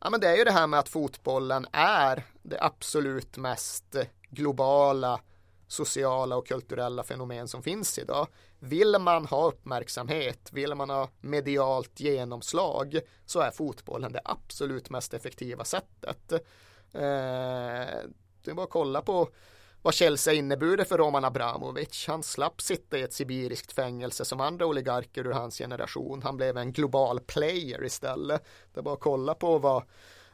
Ja, 0.00 0.10
men 0.10 0.20
det 0.20 0.28
är 0.28 0.36
ju 0.36 0.44
det 0.44 0.52
här 0.52 0.66
med 0.66 0.80
att 0.80 0.88
fotbollen 0.88 1.66
är 1.72 2.24
det 2.42 2.60
absolut 2.60 3.36
mest 3.36 3.96
globala 4.30 5.20
sociala 5.68 6.36
och 6.36 6.46
kulturella 6.46 7.02
fenomen 7.02 7.48
som 7.48 7.62
finns 7.62 7.98
idag. 7.98 8.26
Vill 8.58 8.96
man 9.00 9.26
ha 9.26 9.48
uppmärksamhet, 9.48 10.52
vill 10.52 10.74
man 10.74 10.90
ha 10.90 11.08
medialt 11.20 12.00
genomslag 12.00 12.98
så 13.26 13.40
är 13.40 13.50
fotbollen 13.50 14.12
det 14.12 14.20
absolut 14.24 14.90
mest 14.90 15.14
effektiva 15.14 15.64
sättet. 15.64 16.32
Eh, 16.94 18.10
det 18.44 18.50
är 18.50 18.54
bara 18.54 18.64
att 18.64 18.70
kolla 18.70 19.02
på 19.02 19.28
vad 19.82 19.94
Chelsea 19.94 20.34
inneburit 20.34 20.88
för 20.88 20.98
Roman 20.98 21.24
Abramovic. 21.24 22.04
Han 22.08 22.22
slapp 22.22 22.60
sitta 22.60 22.98
i 22.98 23.02
ett 23.02 23.12
sibiriskt 23.12 23.72
fängelse 23.72 24.24
som 24.24 24.40
andra 24.40 24.66
oligarker 24.66 25.26
ur 25.26 25.32
hans 25.32 25.58
generation. 25.58 26.22
Han 26.22 26.36
blev 26.36 26.56
en 26.56 26.72
global 26.72 27.20
player 27.20 27.84
istället. 27.84 28.44
Det 28.74 28.80
är 28.80 28.82
bara 28.82 28.94
att 28.94 29.00
kolla 29.00 29.34
på 29.34 29.58
vad 29.58 29.82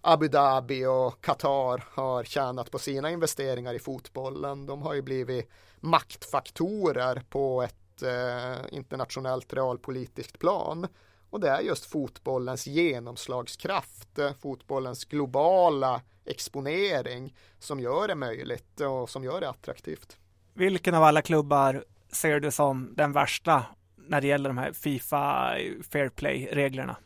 Abu 0.00 0.28
Dhabi 0.28 0.86
och 0.86 1.20
Qatar 1.20 1.84
har 1.90 2.24
tjänat 2.24 2.70
på 2.70 2.78
sina 2.78 3.10
investeringar 3.10 3.74
i 3.74 3.78
fotbollen. 3.78 4.66
De 4.66 4.82
har 4.82 4.94
ju 4.94 5.02
blivit 5.02 5.50
maktfaktorer 5.80 7.22
på 7.28 7.62
ett 7.62 8.02
eh, 8.02 8.76
internationellt 8.76 9.52
realpolitiskt 9.52 10.38
plan. 10.38 10.86
Och 11.30 11.40
det 11.40 11.48
är 11.48 11.60
just 11.60 11.84
fotbollens 11.84 12.66
genomslagskraft, 12.66 14.18
fotbollens 14.40 15.04
globala 15.04 16.00
exponering 16.24 17.34
som 17.58 17.80
gör 17.80 18.08
det 18.08 18.14
möjligt 18.14 18.80
och 18.80 19.10
som 19.10 19.24
gör 19.24 19.40
det 19.40 19.48
attraktivt. 19.48 20.16
Vilken 20.54 20.94
av 20.94 21.02
alla 21.02 21.22
klubbar 21.22 21.84
ser 22.12 22.40
du 22.40 22.50
som 22.50 22.94
den 22.96 23.12
värsta 23.12 23.64
när 23.96 24.20
det 24.20 24.26
gäller 24.26 24.50
de 24.50 24.58
här 24.58 24.72
Fifa 24.72 25.54
Fair 25.90 26.08
Play-reglerna? 26.08 26.96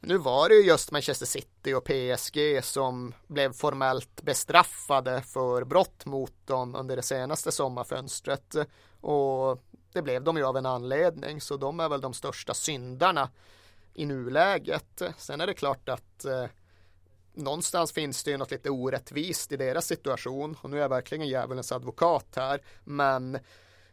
Nu 0.00 0.18
var 0.18 0.48
det 0.48 0.54
ju 0.54 0.62
just 0.62 0.90
Manchester 0.90 1.26
City 1.26 1.74
och 1.74 1.84
PSG 1.84 2.64
som 2.64 3.14
blev 3.26 3.52
formellt 3.52 4.22
bestraffade 4.22 5.22
för 5.22 5.64
brott 5.64 6.06
mot 6.06 6.32
dem 6.46 6.74
under 6.74 6.96
det 6.96 7.02
senaste 7.02 7.52
sommarfönstret 7.52 8.54
och 9.00 9.62
det 9.92 10.02
blev 10.02 10.24
de 10.24 10.36
ju 10.36 10.44
av 10.44 10.56
en 10.56 10.66
anledning, 10.66 11.40
så 11.40 11.56
de 11.56 11.80
är 11.80 11.88
väl 11.88 12.00
de 12.00 12.12
största 12.12 12.54
syndarna 12.54 13.28
i 13.94 14.06
nuläget. 14.06 15.02
Sen 15.16 15.40
är 15.40 15.46
det 15.46 15.54
klart 15.54 15.88
att 15.88 16.24
eh, 16.24 16.44
någonstans 17.34 17.92
finns 17.92 18.24
det 18.24 18.30
ju 18.30 18.36
något 18.36 18.50
lite 18.50 18.70
orättvist 18.70 19.52
i 19.52 19.56
deras 19.56 19.86
situation 19.86 20.56
och 20.62 20.70
nu 20.70 20.76
är 20.76 20.80
jag 20.80 20.88
verkligen 20.88 21.28
djävulens 21.28 21.72
advokat 21.72 22.26
här, 22.36 22.62
men 22.84 23.38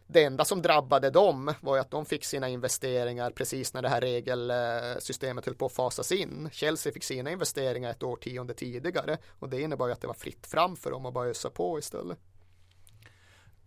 det 0.08 0.24
enda 0.24 0.46
som 0.46 0.62
drabbade 0.62 1.10
dem 1.10 1.54
var 1.62 1.76
ju 1.76 1.82
att 1.82 1.92
de 1.92 2.06
fick 2.06 2.26
sina 2.26 2.50
investeringar 2.50 3.32
precis 3.32 3.74
när 3.74 3.82
det 3.82 3.90
här 3.90 4.02
regelsystemet 4.02 5.46
höll 5.46 5.56
på 5.56 5.66
att 5.66 5.74
fasas 5.74 6.12
in. 6.12 6.50
Chelsea 6.52 6.94
fick 6.94 7.04
sina 7.04 7.32
investeringar 7.32 7.92
ett 7.92 8.04
årtionde 8.04 8.54
tidigare 8.54 9.18
och 9.40 9.50
det 9.50 9.62
innebar 9.62 9.88
ju 9.88 9.94
att 9.94 10.02
det 10.02 10.08
var 10.08 10.14
fritt 10.14 10.48
fram 10.48 10.76
för 10.76 10.92
dem 10.92 11.06
att 11.06 11.14
bara 11.14 11.30
ösa 11.30 11.50
på 11.50 11.80
istället. 11.80 12.20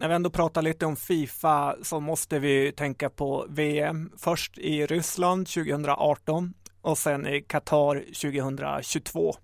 När 0.03 0.09
vi 0.09 0.14
ändå 0.14 0.30
pratar 0.30 0.62
lite 0.62 0.86
om 0.86 0.96
Fifa 0.96 1.76
så 1.82 2.00
måste 2.00 2.38
vi 2.38 2.72
tänka 2.72 3.11
på 3.11 3.46
VM. 3.48 4.12
Först 4.18 4.59
i 4.59 4.86
Ryssland 4.86 5.46
2018 5.46 6.55
och 6.80 6.98
sen 6.98 7.26
i 7.26 7.40
Qatar 7.42 7.98
2022. 7.98 9.34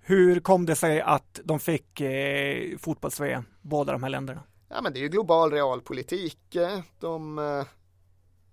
Hur 0.00 0.40
kom 0.40 0.66
det 0.66 0.76
sig 0.76 1.00
att 1.00 1.40
de 1.44 1.60
fick 1.60 2.00
eh, 2.00 2.78
fotbolls-VM, 2.78 3.44
båda 3.60 3.92
de 3.92 4.02
här 4.02 4.10
länderna? 4.10 4.42
Ja, 4.68 4.82
men 4.82 4.92
det 4.92 4.98
är 4.98 5.02
ju 5.02 5.08
global 5.08 5.50
realpolitik. 5.50 6.56
Eh, 6.56 6.80
de 7.00 7.38
eh, 7.38 7.66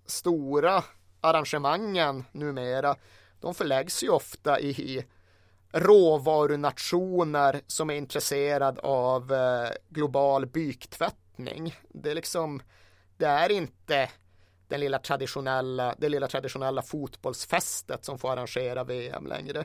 stora 0.06 0.84
arrangemangen 1.20 2.24
numera, 2.32 2.96
de 3.40 3.54
förläggs 3.54 4.04
ju 4.04 4.08
ofta 4.08 4.60
i 4.60 5.04
råvarunationer 5.72 7.60
som 7.66 7.90
är 7.90 7.94
intresserade 7.94 8.80
av 8.80 9.32
eh, 9.32 9.70
global 9.88 10.46
byktvättning. 11.44 11.74
Det 11.88 12.10
är 12.10 12.14
liksom, 12.14 12.62
det 13.16 13.26
är 13.26 13.50
inte 13.52 14.10
den 14.68 14.80
lilla 14.80 14.98
traditionella, 14.98 15.94
det 15.98 16.08
lilla 16.08 16.28
traditionella 16.28 16.82
fotbollsfästet 16.82 18.04
som 18.04 18.18
får 18.18 18.32
arrangera 18.32 18.84
VM 18.84 19.26
längre. 19.26 19.64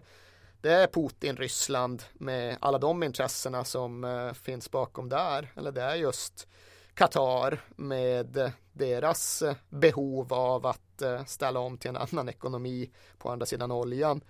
Det 0.62 0.72
är 0.72 0.88
Putin, 0.88 1.38
Ryssland 1.38 2.04
med 2.14 2.58
alla 2.62 2.78
de 2.78 3.04
intressena 3.04 3.64
som 3.64 4.04
eh, 4.04 4.34
finns 4.34 4.72
bakom 4.72 5.10
där. 5.10 5.52
Eller 5.56 5.72
det 5.72 5.82
är 5.82 5.96
just 5.96 6.48
Qatar 6.94 7.62
med 7.76 8.52
deras 8.74 9.42
eh, 9.42 9.56
behov 9.70 10.34
av 10.34 10.66
att 10.66 11.02
eh, 11.02 11.26
ställa 11.26 11.60
om 11.60 11.78
till 11.78 11.90
en 11.90 11.98
annan 11.98 12.30
ekonomi 12.30 12.90
på 13.18 13.32
andra 13.32 13.46
sidan 13.46 13.72
oljan. 13.72 14.22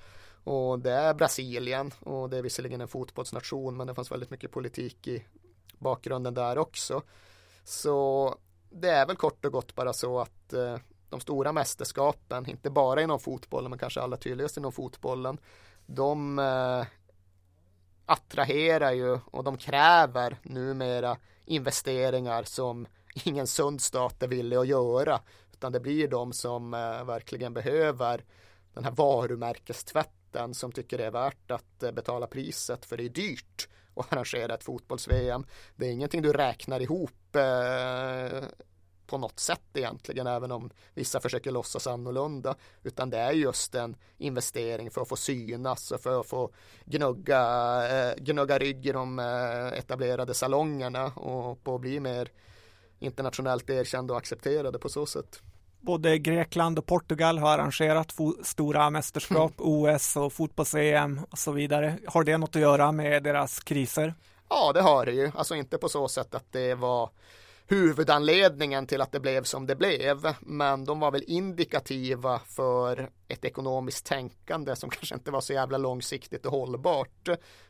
Och 0.43 0.79
det 0.79 0.91
är 0.91 1.13
Brasilien 1.13 1.91
och 1.99 2.29
det 2.29 2.37
är 2.37 2.41
visserligen 2.41 2.81
en 2.81 2.87
fotbollsnation 2.87 3.77
men 3.77 3.87
det 3.87 3.95
fanns 3.95 4.11
väldigt 4.11 4.31
mycket 4.31 4.51
politik 4.51 5.07
i 5.07 5.25
bakgrunden 5.79 6.33
där 6.33 6.57
också. 6.57 7.01
Så 7.65 8.35
det 8.69 8.89
är 8.89 9.05
väl 9.05 9.15
kort 9.15 9.45
och 9.45 9.51
gott 9.51 9.75
bara 9.75 9.93
så 9.93 10.19
att 10.19 10.53
eh, 10.53 10.77
de 11.09 11.19
stora 11.19 11.51
mästerskapen, 11.51 12.49
inte 12.49 12.69
bara 12.69 13.01
inom 13.01 13.19
fotbollen 13.19 13.69
men 13.69 13.79
kanske 13.79 14.01
allra 14.01 14.17
tydligast 14.17 14.57
inom 14.57 14.71
fotbollen, 14.71 15.37
de 15.85 16.39
eh, 16.39 16.85
attraherar 18.05 18.91
ju 18.91 19.19
och 19.25 19.43
de 19.43 19.57
kräver 19.57 20.37
numera 20.43 21.17
investeringar 21.45 22.43
som 22.43 22.87
ingen 23.25 23.47
sund 23.47 23.81
stat 23.81 24.23
är 24.23 24.27
villig 24.27 24.57
att 24.57 24.67
göra. 24.67 25.19
Utan 25.53 25.71
det 25.71 25.79
blir 25.79 26.07
de 26.07 26.33
som 26.33 26.73
eh, 26.73 27.03
verkligen 27.05 27.53
behöver 27.53 28.25
den 28.73 28.83
här 28.83 28.91
varumärkestvätten 28.91 30.53
som 30.53 30.71
tycker 30.71 30.97
det 30.97 31.05
är 31.05 31.11
värt 31.11 31.51
att 31.51 31.83
eh, 31.83 31.91
betala 31.91 32.27
priset 32.27 32.85
för 32.85 32.97
det 32.97 33.03
är 33.03 33.09
dyrt 33.09 33.69
och 34.05 34.13
arrangera 34.13 34.53
ett 34.53 34.63
fotbolls-VM. 34.63 35.45
Det 35.75 35.85
är 35.87 35.91
ingenting 35.91 36.21
du 36.21 36.33
räknar 36.33 36.81
ihop 36.81 37.35
eh, 37.35 38.43
på 39.07 39.17
något 39.17 39.39
sätt 39.39 39.61
egentligen, 39.73 40.27
även 40.27 40.51
om 40.51 40.69
vissa 40.93 41.19
försöker 41.19 41.51
låtsas 41.51 41.87
annorlunda, 41.87 42.55
utan 42.83 43.09
det 43.09 43.17
är 43.17 43.31
just 43.31 43.75
en 43.75 43.95
investering 44.17 44.91
för 44.91 45.01
att 45.01 45.09
få 45.09 45.15
synas 45.15 45.91
och 45.91 46.01
för 46.01 46.19
att 46.19 46.27
få 46.27 46.51
gnugga, 46.85 47.41
eh, 47.89 48.15
gnugga 48.17 48.57
rygg 48.57 48.85
i 48.85 48.91
de 48.91 49.19
eh, 49.19 49.79
etablerade 49.79 50.33
salongerna 50.33 51.05
och 51.05 51.63
på 51.63 51.75
att 51.75 51.81
bli 51.81 51.99
mer 51.99 52.31
internationellt 52.99 53.69
erkända 53.69 54.13
och 54.13 54.17
accepterade 54.17 54.79
på 54.79 54.89
så 54.89 55.05
sätt. 55.05 55.41
Både 55.85 56.17
Grekland 56.17 56.79
och 56.79 56.85
Portugal 56.85 57.37
har 57.37 57.57
arrangerat 57.57 58.15
stora 58.43 58.89
mästerskap, 58.89 59.59
mm. 59.59 59.71
OS 59.71 60.15
och 60.15 60.33
fotbolls-EM 60.33 61.21
och 61.29 61.37
så 61.37 61.51
vidare. 61.51 61.97
Har 62.07 62.23
det 62.23 62.37
något 62.37 62.55
att 62.55 62.61
göra 62.61 62.91
med 62.91 63.23
deras 63.23 63.59
kriser? 63.59 64.13
Ja, 64.49 64.73
det 64.73 64.81
har 64.81 65.05
det 65.05 65.11
ju. 65.11 65.31
Alltså 65.35 65.55
inte 65.55 65.77
på 65.77 65.89
så 65.89 66.07
sätt 66.07 66.35
att 66.35 66.51
det 66.51 66.75
var 66.75 67.09
huvudanledningen 67.67 68.87
till 68.87 69.01
att 69.01 69.11
det 69.11 69.19
blev 69.19 69.43
som 69.43 69.65
det 69.67 69.75
blev. 69.75 70.35
Men 70.39 70.85
de 70.85 70.99
var 70.99 71.11
väl 71.11 71.23
indikativa 71.27 72.39
för 72.39 73.09
ett 73.27 73.45
ekonomiskt 73.45 74.05
tänkande 74.05 74.75
som 74.75 74.89
kanske 74.89 75.15
inte 75.15 75.31
var 75.31 75.41
så 75.41 75.53
jävla 75.53 75.77
långsiktigt 75.77 76.45
och 76.45 76.51
hållbart. 76.51 77.29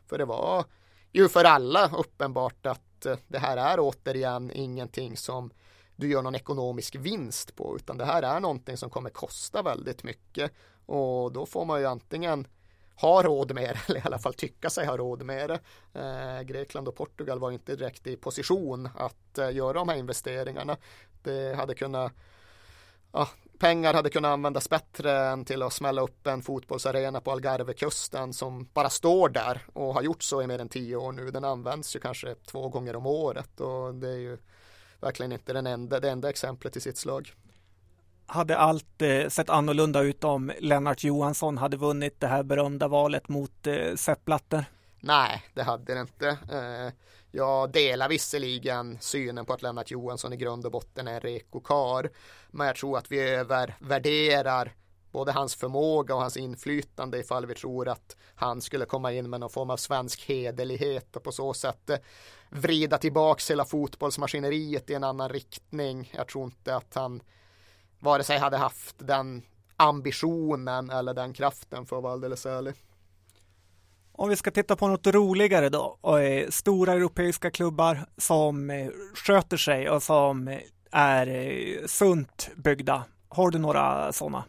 För 0.10 0.18
det 0.18 0.26
var 0.26 0.66
ju 1.12 1.30
för 1.30 1.44
alla 1.44 1.90
uppenbart 1.98 2.66
att 2.66 3.08
det 3.28 3.40
här 3.40 3.58
är 3.58 3.80
återigen 3.80 4.52
ingenting 4.52 5.18
som 5.18 5.52
du 5.96 6.10
gör 6.10 6.22
någon 6.22 6.36
ekonomisk 6.36 6.96
vinst 6.96 7.56
på 7.56 7.76
utan 7.76 7.98
det 7.98 8.06
här 8.06 8.24
är 8.24 8.40
någonting 8.40 8.78
som 8.78 8.90
kommer 8.90 9.10
kosta 9.10 9.62
väldigt 9.62 10.04
mycket 10.04 10.52
och 10.86 11.32
då 11.32 11.46
får 11.46 11.66
man 11.66 11.80
ju 11.80 11.86
antingen 11.86 12.48
ha 12.96 13.24
råd 13.24 13.56
med 13.56 13.76
det, 13.76 13.80
eller 13.88 14.00
i 14.00 14.04
alla 14.06 14.20
fall 14.20 14.34
tycka 14.34 14.70
sig 14.70 14.86
ha 14.86 14.98
råd 14.98 15.24
med 15.24 15.50
det. 15.50 15.60
Eh, 16.00 16.42
Grekland 16.42 16.88
och 16.88 16.96
Portugal 16.96 17.40
var 17.40 17.52
inte 17.52 17.76
direkt 17.76 18.08
i 18.08 18.16
position 18.16 18.90
att 18.96 19.38
eh, 19.38 19.52
göra 19.52 19.74
de 19.74 19.90
här 19.90 19.98
investeringarna. 19.98 20.78
Det 21.24 21.56
hade 21.56 21.76
kunnat 21.76 22.14
ja, 23.12 23.28
pengar 23.60 23.94
hade 23.94 24.10
kunnat 24.10 24.30
användas 24.30 24.70
bättre 24.70 25.18
än 25.18 25.46
till 25.46 25.64
att 25.64 25.74
smälla 25.74 26.02
upp 26.02 26.28
en 26.28 26.42
fotbollsarena 26.42 27.22
på 27.22 27.32
Algarvekusten 27.32 28.34
som 28.34 28.70
bara 28.74 28.90
står 28.90 29.30
där 29.30 29.62
och 29.74 29.94
har 29.94 30.02
gjort 30.02 30.24
så 30.24 30.42
i 30.42 30.48
mer 30.48 30.60
än 30.60 30.70
tio 30.70 30.96
år 30.96 31.12
nu. 31.12 31.32
Den 31.32 31.44
används 31.44 31.96
ju 31.96 32.00
kanske 32.00 32.36
två 32.36 32.70
gånger 32.70 32.96
om 32.96 33.06
året 33.06 33.60
och 33.60 33.96
det 33.96 34.10
är 34.10 34.18
ju 34.18 34.38
verkligen 35.06 35.32
inte 35.32 35.54
den 35.54 35.68
enda, 35.68 36.00
det 36.00 36.10
enda 36.10 36.30
exemplet 36.30 36.78
i 36.78 36.82
sitt 36.82 36.98
slag 36.98 37.34
hade 38.28 38.58
allt 38.58 39.02
eh, 39.02 39.28
sett 39.30 39.50
annorlunda 39.50 40.02
ut 40.02 40.24
om 40.24 40.52
Lennart 40.60 41.04
Johansson 41.04 41.58
hade 41.58 41.78
vunnit 41.78 42.20
det 42.20 42.28
här 42.28 42.44
berömda 42.44 42.88
valet 42.88 43.30
mot 43.30 43.68
eh, 43.68 43.96
Sepp 43.96 44.26
Blatter? 44.26 44.66
Nej, 45.00 45.44
det 45.54 45.64
hade 45.64 45.94
det 45.94 46.02
inte. 46.02 46.28
Eh, 46.28 46.94
jag 47.32 47.72
delar 47.72 48.10
visserligen 48.10 48.98
synen 49.02 49.46
på 49.46 49.54
att 49.54 49.62
Lennart 49.62 49.92
Johansson 49.92 50.34
i 50.34 50.38
grund 50.38 50.66
och 50.66 50.72
botten 50.72 51.08
är 51.08 51.14
en 51.14 51.20
reko 51.20 51.60
kar, 51.60 52.10
men 52.52 52.68
jag 52.68 52.76
tror 52.76 52.98
att 52.98 53.12
vi 53.12 53.20
övervärderar 53.20 54.74
både 55.16 55.32
hans 55.32 55.56
förmåga 55.56 56.16
och 56.16 56.22
hans 56.22 56.38
inflytande 56.38 57.20
ifall 57.20 57.46
vi 57.46 57.54
tror 57.54 57.88
att 57.88 58.16
han 58.36 58.62
skulle 58.62 58.86
komma 58.86 59.12
in 59.12 59.30
med 59.30 59.40
någon 59.40 59.50
form 59.50 59.70
av 59.70 59.78
svensk 59.78 60.30
hederlighet 60.30 61.16
och 61.16 61.24
på 61.24 61.32
så 61.32 61.54
sätt 61.54 61.90
eh, 61.90 61.98
vrida 62.50 62.98
tillbaks 62.98 63.52
hela 63.52 63.66
fotbollsmaskineriet 63.66 64.90
i 64.90 64.94
en 64.94 65.04
annan 65.04 65.30
riktning. 65.30 66.12
Jag 66.16 66.28
tror 66.28 66.44
inte 66.44 66.76
att 66.76 66.96
han 66.96 67.22
vare 68.00 68.24
sig 68.24 68.38
hade 68.38 68.58
haft 68.58 68.96
den 68.98 69.42
ambitionen 69.76 70.90
eller 70.90 71.14
den 71.14 71.34
kraften 71.34 71.86
för 71.86 71.98
att 71.98 72.04
vara 72.04 72.14
alldeles 72.14 72.46
ärlig. 72.46 72.74
Om 74.12 74.30
vi 74.30 74.36
ska 74.36 74.52
titta 74.52 74.76
på 74.76 74.88
något 74.88 75.08
roligare 75.08 75.70
då, 75.70 75.98
eh, 76.20 76.50
stora 76.50 76.94
europeiska 76.94 77.52
klubbar 77.52 78.06
som 78.18 78.70
eh, 78.70 78.90
sköter 79.14 79.58
sig 79.58 79.90
och 79.90 80.04
som 80.04 80.60
är 80.92 81.88
sunt 81.88 82.50
byggda. 82.56 83.04
Har 83.30 83.52
du 83.52 83.58
några 83.58 84.14
sådana? 84.14 84.44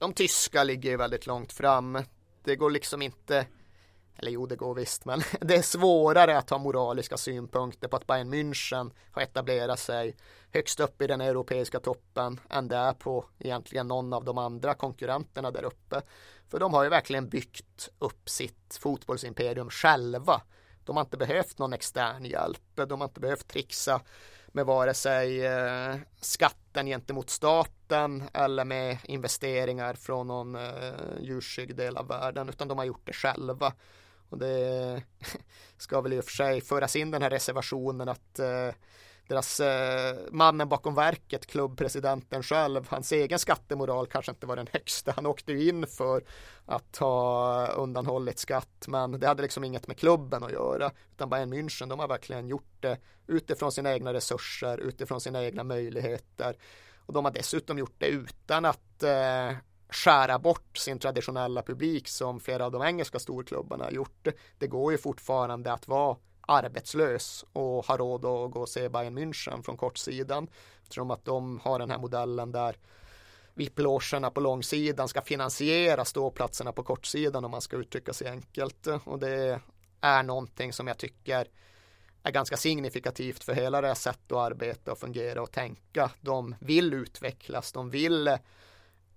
De 0.00 0.12
tyska 0.12 0.64
ligger 0.64 0.96
väldigt 0.96 1.26
långt 1.26 1.52
fram. 1.52 1.98
Det 2.44 2.56
går 2.56 2.70
liksom 2.70 3.02
inte 3.02 3.46
eller 4.16 4.30
jo, 4.30 4.46
det 4.46 4.56
går 4.56 4.74
visst, 4.74 5.04
men 5.04 5.22
det 5.40 5.56
är 5.56 5.62
svårare 5.62 6.38
att 6.38 6.50
ha 6.50 6.58
moraliska 6.58 7.16
synpunkter 7.16 7.88
på 7.88 7.96
att 7.96 8.06
Bayern 8.06 8.34
München 8.34 8.90
har 9.10 9.22
etablerat 9.22 9.78
sig 9.78 10.16
högst 10.52 10.80
upp 10.80 11.02
i 11.02 11.06
den 11.06 11.20
europeiska 11.20 11.80
toppen 11.80 12.40
än 12.50 12.68
det 12.68 12.76
är 12.76 12.92
på 12.92 13.24
egentligen 13.38 13.88
någon 13.88 14.12
av 14.12 14.24
de 14.24 14.38
andra 14.38 14.74
konkurrenterna 14.74 15.50
där 15.50 15.64
uppe. 15.64 16.02
För 16.48 16.58
de 16.58 16.74
har 16.74 16.84
ju 16.84 16.90
verkligen 16.90 17.28
byggt 17.28 17.88
upp 17.98 18.28
sitt 18.28 18.78
fotbollsimperium 18.80 19.70
själva. 19.70 20.42
De 20.84 20.96
har 20.96 21.04
inte 21.04 21.16
behövt 21.16 21.58
någon 21.58 21.72
extern 21.72 22.24
hjälp. 22.24 22.62
De 22.74 23.00
har 23.00 23.08
inte 23.08 23.20
behövt 23.20 23.48
trixa 23.48 24.00
med 24.52 24.66
vare 24.66 24.94
sig 24.94 25.46
eh, 25.46 25.96
skatten 26.20 26.86
gentemot 26.86 27.30
staten 27.30 28.22
eller 28.32 28.64
med 28.64 28.98
investeringar 29.04 29.94
från 29.94 30.26
någon 30.26 30.54
eh, 30.54 31.20
djurskygg 31.20 31.76
del 31.76 31.96
av 31.96 32.08
världen 32.08 32.48
utan 32.48 32.68
de 32.68 32.78
har 32.78 32.84
gjort 32.84 33.06
det 33.06 33.12
själva. 33.12 33.72
Och 34.28 34.38
det 34.38 35.02
ska 35.76 36.00
väl 36.00 36.12
i 36.12 36.20
och 36.20 36.24
för 36.24 36.32
sig 36.32 36.60
föras 36.60 36.96
in 36.96 37.10
den 37.10 37.22
här 37.22 37.30
reservationen 37.30 38.08
att 38.08 38.38
eh, 38.38 38.70
deras 39.30 39.60
eh, 39.60 40.16
mannen 40.30 40.68
bakom 40.68 40.94
verket, 40.94 41.46
klubbpresidenten 41.46 42.42
själv, 42.42 42.86
hans 42.88 43.12
egen 43.12 43.38
skattemoral 43.38 44.06
kanske 44.06 44.32
inte 44.32 44.46
var 44.46 44.56
den 44.56 44.68
högsta. 44.72 45.12
Han 45.16 45.26
åkte 45.26 45.52
ju 45.52 45.68
in 45.68 45.86
för 45.86 46.24
att 46.66 46.96
ha 46.96 47.66
undanhållit 47.66 48.38
skatt, 48.38 48.84
men 48.88 49.20
det 49.20 49.26
hade 49.26 49.42
liksom 49.42 49.64
inget 49.64 49.86
med 49.86 49.98
klubben 49.98 50.44
att 50.44 50.52
göra, 50.52 50.90
utan 51.12 51.30
Bayern 51.30 51.52
München, 51.52 51.88
de 51.88 51.98
har 51.98 52.08
verkligen 52.08 52.48
gjort 52.48 52.76
det 52.80 52.98
utifrån 53.26 53.72
sina 53.72 53.92
egna 53.92 54.12
resurser, 54.12 54.78
utifrån 54.78 55.20
sina 55.20 55.44
egna 55.44 55.64
möjligheter 55.64 56.56
Och 57.06 57.12
de 57.12 57.24
har 57.24 57.32
dessutom 57.32 57.78
gjort 57.78 57.94
det 57.98 58.06
utan 58.06 58.64
att 58.64 59.02
eh, 59.02 59.56
skära 59.88 60.38
bort 60.38 60.78
sin 60.78 60.98
traditionella 60.98 61.62
publik 61.62 62.08
som 62.08 62.40
flera 62.40 62.64
av 62.64 62.72
de 62.72 62.82
engelska 62.82 63.18
storklubbarna 63.18 63.84
har 63.84 63.90
gjort. 63.90 64.28
Det 64.58 64.66
går 64.66 64.92
ju 64.92 64.98
fortfarande 64.98 65.72
att 65.72 65.88
vara 65.88 66.16
arbetslös 66.50 67.44
och 67.52 67.86
har 67.86 67.98
råd 67.98 68.24
att 68.24 68.50
gå 68.50 68.60
och 68.60 68.68
se 68.68 68.88
Bayern 68.88 69.18
München 69.18 69.62
från 69.62 69.76
kortsidan. 69.76 70.48
Eftersom 70.82 71.10
att 71.10 71.24
de 71.24 71.60
har 71.60 71.78
den 71.78 71.90
här 71.90 71.98
modellen 71.98 72.52
där 72.52 72.76
VIP-logerna 73.54 74.30
på 74.30 74.40
långsidan 74.40 75.08
ska 75.08 75.22
finansiera 75.22 76.04
ståplatserna 76.04 76.72
på 76.72 76.82
kortsidan 76.82 77.44
om 77.44 77.50
man 77.50 77.60
ska 77.60 77.76
uttrycka 77.76 78.12
sig 78.12 78.28
enkelt. 78.28 78.86
Och 79.04 79.18
det 79.18 79.60
är 80.00 80.22
någonting 80.22 80.72
som 80.72 80.86
jag 80.86 80.98
tycker 80.98 81.48
är 82.22 82.30
ganska 82.30 82.56
signifikativt 82.56 83.44
för 83.44 83.54
hela 83.54 83.80
det 83.80 83.88
här 83.88 83.94
sättet 83.94 84.32
att 84.32 84.38
arbeta 84.38 84.92
och 84.92 84.98
fungera 84.98 85.42
och 85.42 85.52
tänka. 85.52 86.10
De 86.20 86.54
vill 86.60 86.94
utvecklas, 86.94 87.72
de 87.72 87.90
vill 87.90 88.38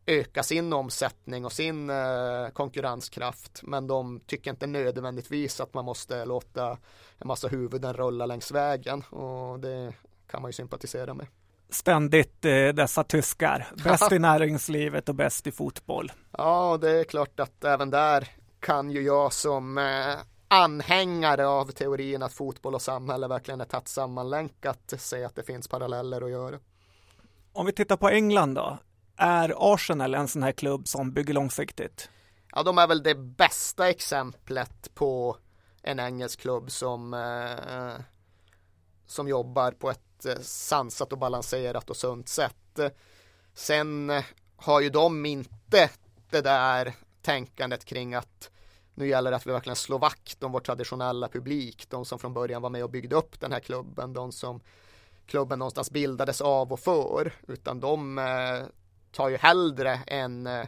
öka 0.05 0.43
sin 0.43 0.73
omsättning 0.73 1.45
och 1.45 1.51
sin 1.51 1.89
eh, 1.89 2.47
konkurrenskraft 2.53 3.61
men 3.63 3.87
de 3.87 4.19
tycker 4.19 4.51
inte 4.51 4.67
nödvändigtvis 4.67 5.59
att 5.59 5.73
man 5.73 5.85
måste 5.85 6.25
låta 6.25 6.77
en 7.17 7.27
massa 7.27 7.47
huvuden 7.47 7.93
rulla 7.93 8.25
längs 8.25 8.51
vägen 8.51 9.01
och 9.01 9.59
det 9.59 9.93
kan 10.27 10.41
man 10.41 10.49
ju 10.49 10.53
sympatisera 10.53 11.13
med. 11.13 11.27
Ständigt 11.69 12.45
eh, 12.45 12.67
dessa 12.67 13.03
tyskar, 13.03 13.67
bäst 13.83 14.11
i 14.11 14.19
näringslivet 14.19 15.09
och 15.09 15.15
bäst 15.15 15.47
i 15.47 15.51
fotboll. 15.51 16.11
Ja, 16.31 16.77
det 16.81 16.91
är 16.91 17.03
klart 17.03 17.39
att 17.39 17.63
även 17.63 17.89
där 17.89 18.27
kan 18.59 18.91
ju 18.91 19.01
jag 19.01 19.33
som 19.33 19.77
eh, 19.77 20.15
anhängare 20.47 21.47
av 21.47 21.65
teorin 21.65 22.23
att 22.23 22.33
fotboll 22.33 22.75
och 22.75 22.81
samhälle 22.81 23.27
verkligen 23.27 23.61
är 23.61 23.65
tätt 23.65 23.87
sammanlänkat 23.87 24.93
se 24.97 25.23
att 25.23 25.35
det 25.35 25.43
finns 25.43 25.67
paralleller 25.67 26.21
att 26.21 26.31
göra. 26.31 26.59
Om 27.53 27.65
vi 27.65 27.71
tittar 27.71 27.97
på 27.97 28.09
England 28.09 28.55
då, 28.55 28.77
är 29.17 29.73
Arsenal 29.73 30.15
en 30.15 30.27
sån 30.27 30.43
här 30.43 30.51
klubb 30.51 30.87
som 30.87 31.13
bygger 31.13 31.33
långsiktigt? 31.33 32.09
Ja, 32.51 32.63
de 32.63 32.77
är 32.77 32.87
väl 32.87 33.03
det 33.03 33.15
bästa 33.15 33.89
exemplet 33.89 34.95
på 34.95 35.37
en 35.81 35.99
engelsk 35.99 36.39
klubb 36.39 36.71
som, 36.71 37.13
eh, 37.13 38.01
som 39.05 39.27
jobbar 39.27 39.71
på 39.71 39.89
ett 39.89 40.25
eh, 40.25 40.39
sansat 40.41 41.11
och 41.11 41.19
balanserat 41.19 41.89
och 41.89 41.97
sunt 41.97 42.29
sätt. 42.29 42.79
Sen 43.53 44.11
har 44.55 44.81
ju 44.81 44.89
de 44.89 45.25
inte 45.25 45.89
det 46.29 46.41
där 46.41 46.93
tänkandet 47.21 47.85
kring 47.85 48.13
att 48.13 48.49
nu 48.95 49.07
gäller 49.07 49.31
det 49.31 49.37
att 49.37 49.47
vi 49.47 49.51
verkligen 49.51 49.75
slår 49.75 49.99
vakt 49.99 50.43
om 50.43 50.51
vår 50.51 50.59
traditionella 50.59 51.27
publik, 51.27 51.89
de 51.89 52.05
som 52.05 52.19
från 52.19 52.33
början 52.33 52.61
var 52.61 52.69
med 52.69 52.83
och 52.83 52.89
byggde 52.89 53.15
upp 53.15 53.39
den 53.39 53.51
här 53.51 53.59
klubben, 53.59 54.13
de 54.13 54.31
som 54.31 54.61
klubben 55.25 55.59
någonstans 55.59 55.91
bildades 55.91 56.41
av 56.41 56.73
och 56.73 56.79
för, 56.79 57.33
utan 57.47 57.79
de 57.79 58.17
eh, 58.17 58.63
tar 59.13 59.29
ju 59.29 59.37
hellre 59.37 59.99
en 60.07 60.47
eh, 60.47 60.65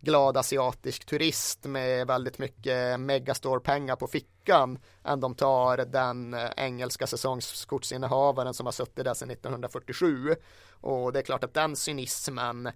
glad 0.00 0.36
asiatisk 0.36 1.04
turist 1.04 1.64
med 1.64 2.06
väldigt 2.06 2.38
mycket 2.38 3.00
megastore-pengar 3.00 3.96
på 3.96 4.06
fickan 4.06 4.78
än 5.04 5.20
de 5.20 5.34
tar 5.34 5.76
den 5.76 6.34
eh, 6.34 6.50
engelska 6.56 7.06
säsongskortsinnehavaren 7.06 8.54
som 8.54 8.66
har 8.66 8.72
suttit 8.72 9.04
där 9.04 9.14
sedan 9.14 9.30
1947. 9.30 10.34
Och 10.70 11.12
det 11.12 11.18
är 11.18 11.22
klart 11.22 11.44
att 11.44 11.54
den 11.54 11.76
cynismen 11.76 12.70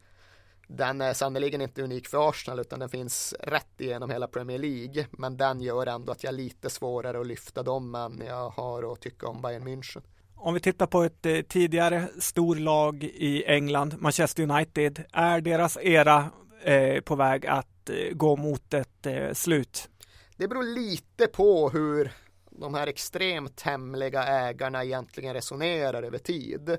den 0.67 1.01
är 1.01 1.13
sannerligen 1.13 1.61
inte 1.61 1.83
unik 1.83 2.09
för 2.09 2.29
Arsenal 2.29 2.61
utan 2.61 2.79
den 2.79 2.89
finns 2.89 3.35
rätt 3.41 3.81
igenom 3.81 4.11
hela 4.11 4.27
Premier 4.27 4.59
League 4.59 5.07
men 5.11 5.37
den 5.37 5.61
gör 5.61 5.87
ändå 5.87 6.13
att 6.13 6.25
jag 6.25 6.33
är 6.33 6.37
lite 6.37 6.71
svårare 6.71 7.21
att 7.21 7.27
lyfta 7.27 7.63
dem 7.63 7.95
än 7.95 8.23
jag 8.27 8.51
har 8.51 8.93
att 8.93 9.01
tycka 9.01 9.27
om 9.27 9.43
Bayern 9.43 9.69
München. 9.69 10.03
Om 10.41 10.55
vi 10.55 10.61
tittar 10.61 10.87
på 10.87 11.03
ett 11.03 11.27
eh, 11.27 11.41
tidigare 11.41 12.09
storlag 12.19 13.05
i 13.05 13.45
England, 13.47 13.95
Manchester 13.99 14.43
United, 14.43 15.05
är 15.13 15.41
deras 15.41 15.79
era 15.83 16.31
eh, 16.63 17.01
på 17.01 17.17
väg 17.17 17.47
att 17.47 17.91
eh, 17.91 18.15
gå 18.15 18.37
mot 18.37 18.75
ett 18.75 19.07
eh, 19.07 19.33
slut? 19.33 19.89
Det 20.37 20.49
beror 20.49 20.63
lite 20.63 21.27
på 21.27 21.71
hur 21.71 22.13
de 22.51 22.75
här 22.75 22.87
extremt 22.87 23.61
hemliga 23.61 24.25
ägarna 24.25 24.85
egentligen 24.85 25.35
resonerar 25.35 26.03
över 26.03 26.19
tid. 26.19 26.79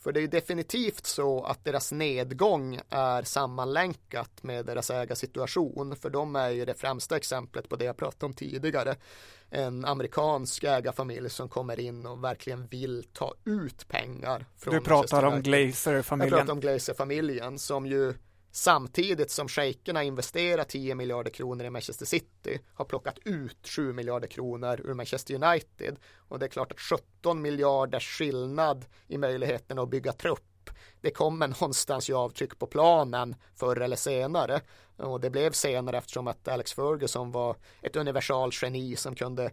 För 0.00 0.12
det 0.12 0.20
är 0.20 0.28
definitivt 0.28 1.06
så 1.06 1.44
att 1.44 1.64
deras 1.64 1.92
nedgång 1.92 2.80
är 2.90 3.22
sammanlänkat 3.22 4.42
med 4.42 4.66
deras 4.66 4.90
ägarsituation. 4.90 5.96
För 5.96 6.10
de 6.10 6.36
är 6.36 6.50
ju 6.50 6.64
det 6.64 6.74
främsta 6.74 7.16
exemplet 7.16 7.68
på 7.68 7.76
det 7.76 7.84
jag 7.84 7.96
pratade 7.96 8.26
om 8.26 8.34
tidigare. 8.34 8.96
En 9.50 9.84
amerikansk 9.84 10.64
ägarfamilj 10.64 11.30
som 11.30 11.48
kommer 11.48 11.80
in 11.80 12.06
och 12.06 12.24
verkligen 12.24 12.66
vill 12.66 13.04
ta 13.12 13.34
ut 13.44 13.88
pengar. 13.88 14.46
Från 14.56 14.74
du 14.74 14.80
pratar 14.80 15.22
om 15.22 15.42
Glazer-familjen. 15.42 16.32
Jag 16.32 16.40
pratar 16.40 16.52
om 16.52 16.60
Glazer-familjen 16.60 17.58
som 17.58 17.86
ju 17.86 18.14
Samtidigt 18.58 19.30
som 19.30 19.48
shejkerna 19.48 20.02
investerar 20.02 20.64
10 20.64 20.94
miljarder 20.94 21.30
kronor 21.30 21.66
i 21.66 21.70
Manchester 21.70 22.06
City 22.06 22.60
har 22.74 22.84
plockat 22.84 23.18
ut 23.24 23.68
7 23.68 23.92
miljarder 23.92 24.28
kronor 24.28 24.80
ur 24.84 24.94
Manchester 24.94 25.34
United. 25.34 25.96
Och 26.28 26.38
det 26.38 26.46
är 26.46 26.48
klart 26.48 26.72
att 26.72 26.80
17 26.80 27.42
miljarder 27.42 28.00
skillnad 28.00 28.84
i 29.08 29.18
möjligheten 29.18 29.78
att 29.78 29.88
bygga 29.88 30.12
trupp 30.12 30.70
det 31.00 31.10
kommer 31.10 31.48
någonstans 31.60 32.10
ju 32.10 32.14
avtryck 32.14 32.58
på 32.58 32.66
planen 32.66 33.36
förr 33.54 33.80
eller 33.80 33.96
senare. 33.96 34.60
Och 34.96 35.20
det 35.20 35.30
blev 35.30 35.52
senare 35.52 35.98
eftersom 35.98 36.28
att 36.28 36.48
Alex 36.48 36.72
Ferguson 36.72 37.32
var 37.32 37.56
ett 37.82 37.96
universalgeni 37.96 38.96
som 38.96 39.14
kunde 39.14 39.50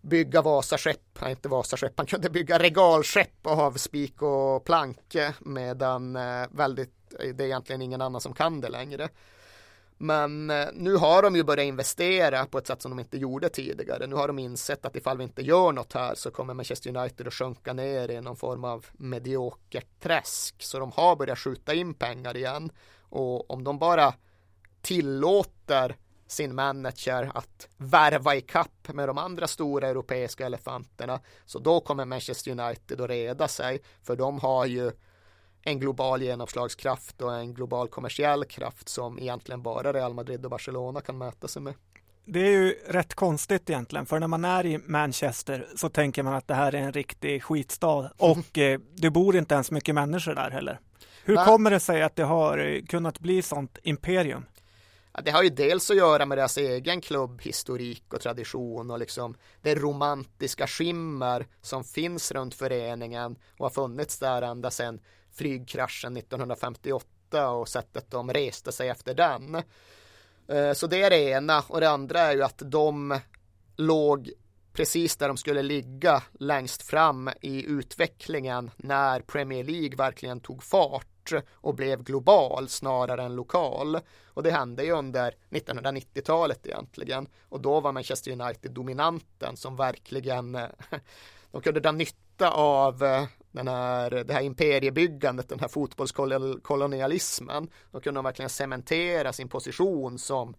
bygga 0.00 0.42
Vasaskepp, 0.42 1.20
nej 1.20 1.30
inte 1.30 1.48
Vasaskepp, 1.48 1.92
han 1.96 2.06
kunde 2.06 2.30
bygga 2.30 2.58
regalskepp 2.58 3.46
av 3.46 3.72
spik 3.72 4.22
och 4.22 4.64
plank 4.64 5.16
medan 5.40 6.16
eh, 6.16 6.46
väldigt 6.50 6.97
det 7.10 7.40
är 7.40 7.46
egentligen 7.46 7.82
ingen 7.82 8.00
annan 8.00 8.20
som 8.20 8.34
kan 8.34 8.60
det 8.60 8.68
längre. 8.68 9.08
Men 10.00 10.50
eh, 10.50 10.66
nu 10.72 10.96
har 10.96 11.22
de 11.22 11.36
ju 11.36 11.44
börjat 11.44 11.64
investera 11.64 12.46
på 12.46 12.58
ett 12.58 12.66
sätt 12.66 12.82
som 12.82 12.90
de 12.90 13.00
inte 13.00 13.18
gjorde 13.18 13.48
tidigare. 13.48 14.06
Nu 14.06 14.16
har 14.16 14.28
de 14.28 14.38
insett 14.38 14.84
att 14.84 14.96
ifall 14.96 15.18
vi 15.18 15.24
inte 15.24 15.42
gör 15.42 15.72
något 15.72 15.92
här 15.92 16.14
så 16.14 16.30
kommer 16.30 16.54
Manchester 16.54 16.96
United 16.96 17.26
att 17.26 17.34
sjunka 17.34 17.72
ner 17.72 18.10
i 18.10 18.20
någon 18.20 18.36
form 18.36 18.64
av 18.64 18.86
mediokert 18.92 20.00
träsk. 20.00 20.54
Så 20.58 20.78
de 20.78 20.92
har 20.94 21.16
börjat 21.16 21.38
skjuta 21.38 21.74
in 21.74 21.94
pengar 21.94 22.36
igen. 22.36 22.70
Och 23.00 23.50
om 23.50 23.64
de 23.64 23.78
bara 23.78 24.14
tillåter 24.82 25.96
sin 26.26 26.54
manager 26.54 27.30
att 27.34 27.68
värva 27.76 28.34
i 28.34 28.40
kapp 28.40 28.88
med 28.92 29.08
de 29.08 29.18
andra 29.18 29.46
stora 29.46 29.88
europeiska 29.88 30.46
elefanterna 30.46 31.20
så 31.46 31.58
då 31.58 31.80
kommer 31.80 32.04
Manchester 32.04 32.50
United 32.50 33.00
att 33.00 33.10
reda 33.10 33.48
sig 33.48 33.82
för 34.02 34.16
de 34.16 34.38
har 34.38 34.66
ju 34.66 34.92
en 35.62 35.80
global 35.80 36.22
genomslagskraft 36.22 37.22
och 37.22 37.34
en 37.34 37.54
global 37.54 37.88
kommersiell 37.88 38.44
kraft 38.44 38.88
som 38.88 39.18
egentligen 39.18 39.62
bara 39.62 39.92
Real 39.92 40.14
Madrid 40.14 40.44
och 40.44 40.50
Barcelona 40.50 41.00
kan 41.00 41.18
mäta 41.18 41.48
sig 41.48 41.62
med. 41.62 41.74
Det 42.24 42.40
är 42.40 42.50
ju 42.50 42.70
rätt 42.86 43.14
konstigt 43.14 43.70
egentligen, 43.70 44.06
för 44.06 44.20
när 44.20 44.26
man 44.26 44.44
är 44.44 44.66
i 44.66 44.78
Manchester 44.78 45.68
så 45.76 45.88
tänker 45.88 46.22
man 46.22 46.34
att 46.34 46.48
det 46.48 46.54
här 46.54 46.74
är 46.74 46.78
en 46.78 46.92
riktig 46.92 47.42
skitstad 47.42 48.10
och 48.16 48.58
eh, 48.58 48.80
det 48.94 49.10
bor 49.10 49.36
inte 49.36 49.54
ens 49.54 49.70
mycket 49.70 49.94
människor 49.94 50.34
där 50.34 50.50
heller. 50.50 50.80
Hur 51.24 51.34
Nej. 51.34 51.44
kommer 51.44 51.70
det 51.70 51.80
sig 51.80 52.02
att 52.02 52.16
det 52.16 52.22
har 52.22 52.58
eh, 52.58 52.82
kunnat 52.82 53.20
bli 53.20 53.42
sånt 53.42 53.78
imperium? 53.82 54.44
Ja, 55.12 55.20
det 55.20 55.30
har 55.30 55.42
ju 55.42 55.48
dels 55.48 55.90
att 55.90 55.96
göra 55.96 56.26
med 56.26 56.38
deras 56.38 56.56
egen 56.56 57.00
klubbhistorik 57.00 58.14
och 58.14 58.20
tradition 58.20 58.90
och 58.90 58.98
liksom 58.98 59.36
det 59.62 59.74
romantiska 59.74 60.66
skimmer 60.66 61.46
som 61.62 61.84
finns 61.84 62.32
runt 62.32 62.54
föreningen 62.54 63.36
och 63.58 63.64
har 63.64 63.70
funnits 63.70 64.18
där 64.18 64.42
ända 64.42 64.70
sedan 64.70 65.00
flygkraschen 65.38 66.16
1958 66.16 67.50
och 67.50 67.68
sättet 67.68 68.10
de 68.10 68.32
reste 68.32 68.72
sig 68.72 68.88
efter 68.88 69.14
den. 69.14 69.54
Eh, 70.48 70.72
så 70.72 70.86
det 70.86 71.02
är 71.02 71.10
det 71.10 71.30
ena 71.30 71.64
och 71.68 71.80
det 71.80 71.90
andra 71.90 72.20
är 72.20 72.34
ju 72.34 72.42
att 72.42 72.62
de 72.64 73.20
låg 73.76 74.30
precis 74.72 75.16
där 75.16 75.28
de 75.28 75.36
skulle 75.36 75.62
ligga 75.62 76.22
längst 76.32 76.82
fram 76.82 77.30
i 77.40 77.64
utvecklingen 77.64 78.70
när 78.76 79.20
Premier 79.20 79.64
League 79.64 79.96
verkligen 79.96 80.40
tog 80.40 80.62
fart 80.62 81.32
och 81.52 81.74
blev 81.74 82.02
global 82.02 82.68
snarare 82.68 83.22
än 83.22 83.34
lokal. 83.34 83.98
Och 84.26 84.42
det 84.42 84.50
hände 84.50 84.84
ju 84.84 84.92
under 84.92 85.34
1990-talet 85.50 86.66
egentligen. 86.66 87.28
Och 87.48 87.60
då 87.60 87.80
var 87.80 87.92
Manchester 87.92 88.32
United 88.32 88.72
dominanten 88.72 89.56
som 89.56 89.76
verkligen 89.76 90.52
de 91.50 91.62
kunde 91.62 91.80
dra 91.80 91.92
nytta 91.92 92.50
av 92.50 93.04
eh, 93.04 93.24
den 93.58 93.68
här, 93.68 94.10
det 94.10 94.32
här 94.32 94.40
imperiebyggandet, 94.40 95.48
den 95.48 95.60
här 95.60 95.68
fotbollskolonialismen. 95.68 97.70
Då 97.90 98.00
kunde 98.00 98.18
de 98.18 98.24
verkligen 98.24 98.48
cementera 98.48 99.32
sin 99.32 99.48
position 99.48 100.18
som 100.18 100.56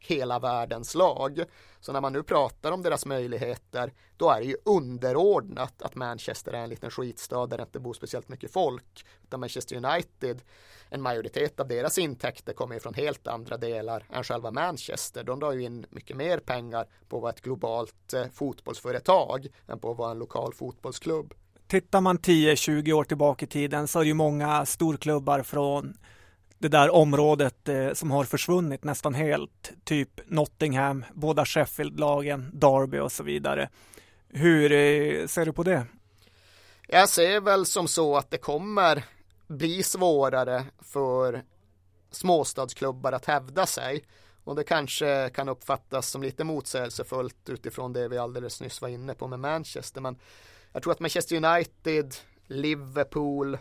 hela 0.00 0.38
världens 0.38 0.94
lag. 0.94 1.44
Så 1.80 1.92
när 1.92 2.00
man 2.00 2.12
nu 2.12 2.22
pratar 2.22 2.72
om 2.72 2.82
deras 2.82 3.06
möjligheter, 3.06 3.92
då 4.16 4.30
är 4.30 4.40
det 4.40 4.46
ju 4.46 4.56
underordnat 4.64 5.82
att 5.82 5.94
Manchester 5.94 6.52
är 6.52 6.62
en 6.62 6.68
liten 6.68 6.90
skitstad 6.90 7.46
där 7.46 7.56
det 7.56 7.62
inte 7.62 7.80
bor 7.80 7.94
speciellt 7.94 8.28
mycket 8.28 8.52
folk. 8.52 9.06
Utan 9.22 9.40
Manchester 9.40 9.76
United, 9.76 10.42
en 10.88 11.02
majoritet 11.02 11.60
av 11.60 11.68
deras 11.68 11.98
intäkter 11.98 12.52
kommer 12.52 12.74
ju 12.74 12.80
från 12.80 12.94
helt 12.94 13.26
andra 13.26 13.56
delar 13.56 14.06
än 14.12 14.24
själva 14.24 14.50
Manchester. 14.50 15.24
De 15.24 15.40
drar 15.40 15.52
ju 15.52 15.62
in 15.62 15.86
mycket 15.90 16.16
mer 16.16 16.38
pengar 16.38 16.86
på 17.08 17.16
att 17.16 17.22
vara 17.22 17.32
ett 17.32 17.40
globalt 17.40 18.14
eh, 18.14 18.26
fotbollsföretag 18.32 19.46
än 19.68 19.78
på 19.78 19.90
att 19.90 19.98
vara 19.98 20.10
en 20.10 20.18
lokal 20.18 20.54
fotbollsklubb 20.54 21.34
tittar 21.70 22.00
man 22.00 22.18
10-20 22.18 22.92
år 22.92 23.04
tillbaka 23.04 23.44
i 23.44 23.48
tiden 23.48 23.88
så 23.88 23.98
är 23.98 24.02
det 24.02 24.08
ju 24.08 24.14
många 24.14 24.66
storklubbar 24.66 25.42
från 25.42 25.94
det 26.58 26.68
där 26.68 26.94
området 26.94 27.68
eh, 27.68 27.92
som 27.92 28.10
har 28.10 28.24
försvunnit 28.24 28.84
nästan 28.84 29.14
helt. 29.14 29.72
Typ 29.84 30.20
Nottingham, 30.26 31.04
båda 31.14 31.44
Sheffield-lagen, 31.44 32.50
Derby 32.52 32.98
och 32.98 33.12
så 33.12 33.22
vidare. 33.22 33.68
Hur 34.28 34.72
eh, 34.72 35.26
ser 35.26 35.46
du 35.46 35.52
på 35.52 35.62
det? 35.62 35.86
Jag 36.88 37.08
ser 37.08 37.40
väl 37.40 37.66
som 37.66 37.88
så 37.88 38.16
att 38.16 38.30
det 38.30 38.38
kommer 38.38 39.04
bli 39.46 39.82
svårare 39.82 40.64
för 40.78 41.42
småstadsklubbar 42.10 43.12
att 43.12 43.26
hävda 43.26 43.66
sig. 43.66 44.04
Och 44.44 44.56
det 44.56 44.64
kanske 44.64 45.30
kan 45.34 45.48
uppfattas 45.48 46.10
som 46.10 46.22
lite 46.22 46.44
motsägelsefullt 46.44 47.48
utifrån 47.48 47.92
det 47.92 48.08
vi 48.08 48.18
alldeles 48.18 48.60
nyss 48.60 48.80
var 48.80 48.88
inne 48.88 49.14
på 49.14 49.26
med 49.26 49.40
Manchester. 49.40 50.00
Men 50.00 50.18
jag 50.72 50.82
tror 50.82 50.92
att 50.92 51.00
Manchester 51.00 51.36
United, 51.36 52.14
Liverpool, 52.46 53.58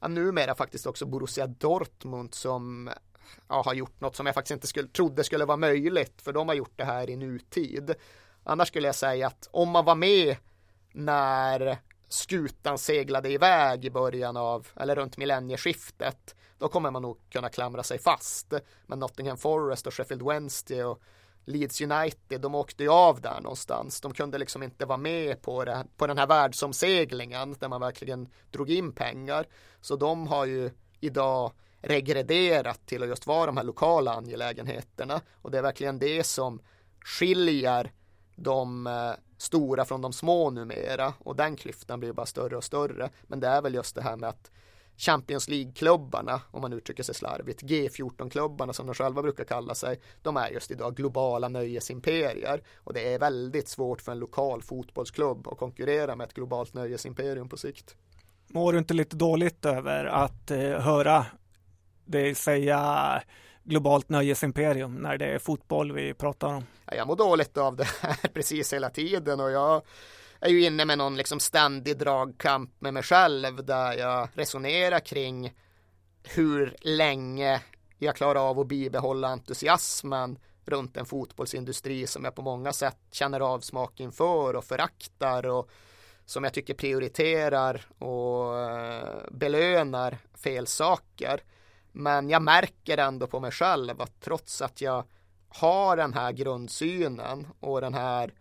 ja, 0.00 0.08
numera 0.08 0.54
faktiskt 0.54 0.86
också 0.86 1.06
Borussia 1.06 1.46
Dortmund 1.46 2.34
som 2.34 2.90
ja, 3.48 3.62
har 3.62 3.74
gjort 3.74 4.00
något 4.00 4.16
som 4.16 4.26
jag 4.26 4.34
faktiskt 4.34 4.52
inte 4.52 4.66
skulle, 4.66 4.88
trodde 4.88 5.24
skulle 5.24 5.44
vara 5.44 5.56
möjligt. 5.56 6.22
För 6.22 6.32
de 6.32 6.48
har 6.48 6.54
gjort 6.54 6.72
det 6.76 6.84
här 6.84 7.10
i 7.10 7.16
nutid. 7.16 7.94
Annars 8.44 8.68
skulle 8.68 8.88
jag 8.88 8.94
säga 8.94 9.26
att 9.26 9.48
om 9.50 9.68
man 9.70 9.84
var 9.84 9.94
med 9.94 10.36
när 10.92 11.78
skutan 12.08 12.78
seglade 12.78 13.28
iväg 13.28 13.84
i 13.84 13.90
början 13.90 14.36
av, 14.36 14.68
eller 14.76 14.94
runt 14.94 15.16
millennieskiftet, 15.16 16.34
då 16.58 16.68
kommer 16.68 16.90
man 16.90 17.02
nog 17.02 17.18
kunna 17.30 17.48
klamra 17.48 17.82
sig 17.82 17.98
fast. 17.98 18.52
Men 18.86 18.98
Nottingham 18.98 19.36
Forest 19.36 19.86
och 19.86 19.94
Sheffield 19.94 20.22
Wednesday 20.22 20.84
och 20.84 21.02
Leeds 21.44 21.80
United, 21.80 22.40
de 22.40 22.54
åkte 22.54 22.82
ju 22.82 22.90
av 22.90 23.20
där 23.20 23.40
någonstans. 23.40 24.00
De 24.00 24.14
kunde 24.14 24.38
liksom 24.38 24.62
inte 24.62 24.86
vara 24.86 24.98
med 24.98 25.42
på, 25.42 25.64
det, 25.64 25.86
på 25.96 26.06
den 26.06 26.18
här 26.18 26.26
världsomseglingen 26.26 27.56
där 27.58 27.68
man 27.68 27.80
verkligen 27.80 28.28
drog 28.50 28.70
in 28.70 28.92
pengar. 28.92 29.46
Så 29.80 29.96
de 29.96 30.26
har 30.26 30.46
ju 30.46 30.70
idag 31.00 31.52
regrederat 31.80 32.86
till 32.86 33.02
att 33.02 33.08
just 33.08 33.26
vara 33.26 33.46
de 33.46 33.56
här 33.56 33.64
lokala 33.64 34.14
angelägenheterna. 34.14 35.20
Och 35.42 35.50
det 35.50 35.58
är 35.58 35.62
verkligen 35.62 35.98
det 35.98 36.24
som 36.24 36.60
skiljer 37.04 37.92
de 38.36 38.86
eh, 38.86 39.12
stora 39.36 39.84
från 39.84 40.02
de 40.02 40.12
små 40.12 40.50
numera 40.50 41.14
och 41.18 41.36
den 41.36 41.56
klyftan 41.56 42.00
blir 42.00 42.12
bara 42.12 42.26
större 42.26 42.56
och 42.56 42.64
större. 42.64 43.10
Men 43.22 43.40
det 43.40 43.48
är 43.48 43.62
väl 43.62 43.74
just 43.74 43.94
det 43.94 44.02
här 44.02 44.16
med 44.16 44.28
att 44.28 44.50
Champions 44.96 45.48
League-klubbarna, 45.48 46.40
om 46.50 46.60
man 46.60 46.72
uttrycker 46.72 47.02
sig 47.02 47.14
slarvigt, 47.14 47.62
G14-klubbarna 47.62 48.72
som 48.72 48.86
de 48.86 48.94
själva 48.94 49.22
brukar 49.22 49.44
kalla 49.44 49.74
sig, 49.74 50.00
de 50.22 50.36
är 50.36 50.48
just 50.48 50.70
idag 50.70 50.96
globala 50.96 51.48
nöjesimperier 51.48 52.62
och 52.76 52.92
det 52.92 53.14
är 53.14 53.18
väldigt 53.18 53.68
svårt 53.68 54.00
för 54.00 54.12
en 54.12 54.18
lokal 54.18 54.62
fotbollsklubb 54.62 55.48
att 55.48 55.58
konkurrera 55.58 56.16
med 56.16 56.24
ett 56.24 56.34
globalt 56.34 56.74
nöjesimperium 56.74 57.48
på 57.48 57.56
sikt. 57.56 57.96
Mår 58.46 58.72
du 58.72 58.78
inte 58.78 58.94
lite 58.94 59.16
dåligt 59.16 59.64
över 59.64 60.04
att 60.04 60.50
eh, 60.50 60.58
höra 60.58 61.26
dig 62.04 62.34
säga 62.34 63.22
globalt 63.64 64.08
nöjesimperium 64.08 64.94
när 64.94 65.18
det 65.18 65.26
är 65.26 65.38
fotboll 65.38 65.92
vi 65.92 66.14
pratar 66.14 66.48
om? 66.48 66.64
Ja, 66.86 66.94
jag 66.94 67.06
mår 67.06 67.16
dåligt 67.16 67.56
av 67.56 67.76
det 67.76 67.86
här 68.00 68.28
precis 68.34 68.72
hela 68.72 68.90
tiden 68.90 69.40
och 69.40 69.50
jag 69.50 69.82
är 70.44 70.50
ju 70.50 70.64
inne 70.64 70.84
med 70.84 70.98
någon 70.98 71.16
liksom 71.16 71.40
ständig 71.40 71.98
dragkamp 71.98 72.70
med 72.80 72.94
mig 72.94 73.02
själv 73.02 73.64
där 73.64 73.92
jag 73.92 74.28
resonerar 74.34 75.00
kring 75.00 75.52
hur 76.22 76.76
länge 76.80 77.62
jag 77.98 78.16
klarar 78.16 78.50
av 78.50 78.60
att 78.60 78.66
bibehålla 78.66 79.28
entusiasmen 79.28 80.38
runt 80.64 80.96
en 80.96 81.06
fotbollsindustri 81.06 82.06
som 82.06 82.24
jag 82.24 82.34
på 82.34 82.42
många 82.42 82.72
sätt 82.72 82.98
känner 83.12 83.40
avsmak 83.40 84.00
inför 84.00 84.56
och 84.56 84.64
föraktar 84.64 85.46
och 85.46 85.70
som 86.24 86.44
jag 86.44 86.52
tycker 86.52 86.74
prioriterar 86.74 87.86
och 87.98 88.58
eh, 88.58 89.30
belönar 89.30 90.18
fel 90.34 90.66
saker. 90.66 91.40
Men 91.92 92.30
jag 92.30 92.42
märker 92.42 92.98
ändå 92.98 93.26
på 93.26 93.40
mig 93.40 93.50
själv 93.50 94.00
att 94.00 94.20
trots 94.20 94.62
att 94.62 94.80
jag 94.80 95.04
har 95.48 95.96
den 95.96 96.14
här 96.14 96.32
grundsynen 96.32 97.46
och 97.60 97.80
den 97.80 97.94
här 97.94 98.34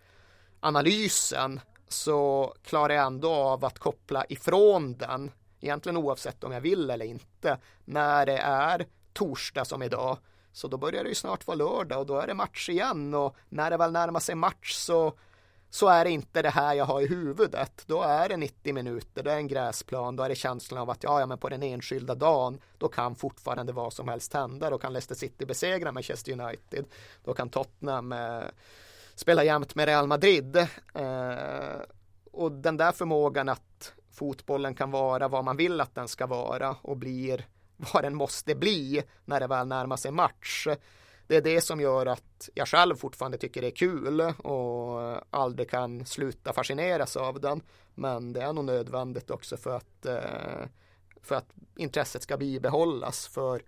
analysen 0.59 1.59
så 1.93 2.53
klarar 2.63 2.93
jag 2.93 3.05
ändå 3.05 3.31
av 3.33 3.65
att 3.65 3.79
koppla 3.79 4.25
ifrån 4.29 4.93
den, 4.93 5.31
egentligen 5.59 5.97
oavsett 5.97 6.43
om 6.43 6.51
jag 6.51 6.61
vill 6.61 6.89
eller 6.89 7.05
inte, 7.05 7.57
när 7.85 8.25
det 8.25 8.37
är 8.37 8.85
torsdag 9.13 9.65
som 9.65 9.83
idag. 9.83 10.17
Så 10.51 10.67
då 10.67 10.77
börjar 10.77 11.03
det 11.03 11.09
ju 11.09 11.15
snart 11.15 11.47
vara 11.47 11.57
lördag 11.57 11.99
och 11.99 12.05
då 12.05 12.19
är 12.19 12.27
det 12.27 12.33
match 12.33 12.69
igen 12.69 13.13
och 13.13 13.35
när 13.49 13.69
det 13.69 13.77
väl 13.77 13.91
närmar 13.91 14.19
sig 14.19 14.35
match 14.35 14.73
så 14.73 15.13
så 15.73 15.87
är 15.87 16.05
det 16.05 16.11
inte 16.11 16.41
det 16.41 16.49
här 16.49 16.73
jag 16.73 16.85
har 16.85 17.01
i 17.01 17.07
huvudet. 17.07 17.83
Då 17.87 18.01
är 18.01 18.29
det 18.29 18.37
90 18.37 18.73
minuter, 18.73 19.23
då 19.23 19.29
är 19.29 19.35
det 19.35 19.39
en 19.39 19.47
gräsplan, 19.47 20.15
då 20.15 20.23
är 20.23 20.29
det 20.29 20.35
känslan 20.35 20.81
av 20.81 20.89
att 20.89 21.03
ja, 21.03 21.19
ja, 21.19 21.25
men 21.25 21.37
på 21.37 21.49
den 21.49 21.63
enskilda 21.63 22.15
dagen, 22.15 22.59
då 22.77 22.87
kan 22.87 23.15
fortfarande 23.15 23.73
vad 23.73 23.93
som 23.93 24.07
helst 24.07 24.33
hända. 24.33 24.69
Då 24.69 24.77
kan 24.77 24.93
Leicester 24.93 25.15
City 25.15 25.45
besegra 25.45 25.91
Manchester 25.91 26.31
United. 26.31 26.85
Då 27.23 27.33
kan 27.33 27.49
Tottenham 27.49 28.11
eh, 28.11 28.43
spela 29.15 29.43
jämt 29.43 29.75
med 29.75 29.85
Real 29.85 30.07
Madrid. 30.07 30.57
Eh, 30.93 31.81
och 32.31 32.51
den 32.51 32.77
där 32.77 32.91
förmågan 32.91 33.49
att 33.49 33.93
fotbollen 34.11 34.75
kan 34.75 34.91
vara 34.91 35.27
vad 35.27 35.43
man 35.43 35.57
vill 35.57 35.81
att 35.81 35.95
den 35.95 36.07
ska 36.07 36.27
vara 36.27 36.75
och 36.81 36.97
blir 36.97 37.47
vad 37.93 38.03
den 38.03 38.15
måste 38.15 38.55
bli 38.55 39.03
när 39.25 39.39
det 39.39 39.47
väl 39.47 39.67
närmar 39.67 39.97
sig 39.97 40.11
match. 40.11 40.67
Det 41.27 41.35
är 41.35 41.41
det 41.41 41.61
som 41.61 41.81
gör 41.81 42.05
att 42.05 42.49
jag 42.53 42.67
själv 42.67 42.95
fortfarande 42.95 43.37
tycker 43.37 43.61
det 43.61 43.67
är 43.67 43.75
kul 43.75 44.21
och 44.21 45.17
aldrig 45.29 45.69
kan 45.69 46.05
sluta 46.05 46.53
fascineras 46.53 47.15
av 47.15 47.39
den. 47.39 47.61
Men 47.95 48.33
det 48.33 48.41
är 48.41 48.53
nog 48.53 48.65
nödvändigt 48.65 49.31
också 49.31 49.57
för 49.57 49.75
att, 49.75 50.05
eh, 50.05 50.67
för 51.21 51.35
att 51.35 51.53
intresset 51.75 52.23
ska 52.23 52.37
bibehållas. 52.37 53.27
För 53.27 53.61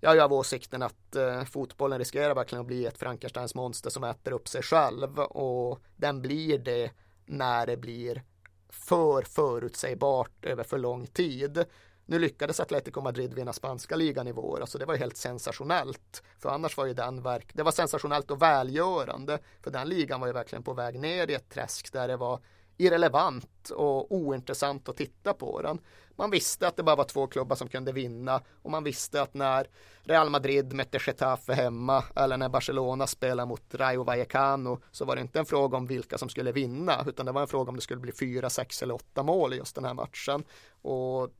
jag 0.00 0.16
är 0.16 0.22
av 0.22 0.32
åsikten 0.32 0.82
att 0.82 1.16
eh, 1.16 1.44
fotbollen 1.44 1.98
riskerar 1.98 2.34
verkligen 2.34 2.60
att 2.60 2.66
bli 2.66 2.86
ett 2.86 2.98
Frankensteins 2.98 3.54
monster 3.54 3.90
som 3.90 4.04
äter 4.04 4.32
upp 4.32 4.48
sig 4.48 4.62
själv 4.62 5.18
och 5.18 5.80
den 5.96 6.22
blir 6.22 6.58
det 6.58 6.90
när 7.26 7.66
det 7.66 7.76
blir 7.76 8.22
för 8.68 9.22
förutsägbart 9.22 10.44
över 10.44 10.64
för 10.64 10.78
lång 10.78 11.06
tid. 11.06 11.64
Nu 12.06 12.18
lyckades 12.18 12.60
Atletico 12.60 13.00
Madrid 13.00 13.34
vinna 13.34 13.52
spanska 13.52 13.96
ligan 13.96 14.26
i 14.26 14.32
vår, 14.32 14.60
alltså 14.60 14.78
det 14.78 14.84
var 14.84 14.96
helt 14.96 15.16
sensationellt. 15.16 16.22
För 16.38 16.48
annars 16.48 16.76
var 16.76 16.86
ju 16.86 16.94
den 16.94 17.22
verk, 17.22 17.50
det 17.52 17.62
var 17.62 17.72
sensationellt 17.72 18.30
och 18.30 18.42
välgörande. 18.42 19.38
För 19.62 19.70
den 19.70 19.88
ligan 19.88 20.20
var 20.20 20.26
ju 20.26 20.32
verkligen 20.32 20.62
på 20.62 20.72
väg 20.72 21.00
ner 21.00 21.30
i 21.30 21.34
ett 21.34 21.48
träsk 21.50 21.92
där 21.92 22.08
det 22.08 22.16
var 22.16 22.40
irrelevant 22.78 23.70
och 23.70 24.12
ointressant 24.12 24.88
att 24.88 24.96
titta 24.96 25.34
på 25.34 25.62
den. 25.62 25.80
Man 26.16 26.30
visste 26.30 26.68
att 26.68 26.76
det 26.76 26.82
bara 26.82 26.96
var 26.96 27.04
två 27.04 27.26
klubbar 27.26 27.56
som 27.56 27.68
kunde 27.68 27.92
vinna 27.92 28.42
och 28.62 28.70
man 28.70 28.84
visste 28.84 29.22
att 29.22 29.34
när 29.34 29.66
Real 30.02 30.30
Madrid 30.30 30.72
mötte 30.72 30.98
Getafe 31.06 31.52
hemma 31.52 32.04
eller 32.16 32.36
när 32.36 32.48
Barcelona 32.48 33.06
spelade 33.06 33.48
mot 33.48 33.74
Rayo 33.74 34.04
Vallecano 34.04 34.80
så 34.90 35.04
var 35.04 35.16
det 35.16 35.22
inte 35.22 35.38
en 35.38 35.46
fråga 35.46 35.76
om 35.76 35.86
vilka 35.86 36.18
som 36.18 36.28
skulle 36.28 36.52
vinna 36.52 37.04
utan 37.06 37.26
det 37.26 37.32
var 37.32 37.40
en 37.40 37.48
fråga 37.48 37.68
om 37.68 37.76
det 37.76 37.82
skulle 37.82 38.00
bli 38.00 38.12
fyra, 38.12 38.50
sex 38.50 38.82
eller 38.82 38.94
åtta 38.94 39.22
mål 39.22 39.54
i 39.54 39.56
just 39.56 39.74
den 39.74 39.84
här 39.84 39.94
matchen. 39.94 40.44
Och 40.82 41.30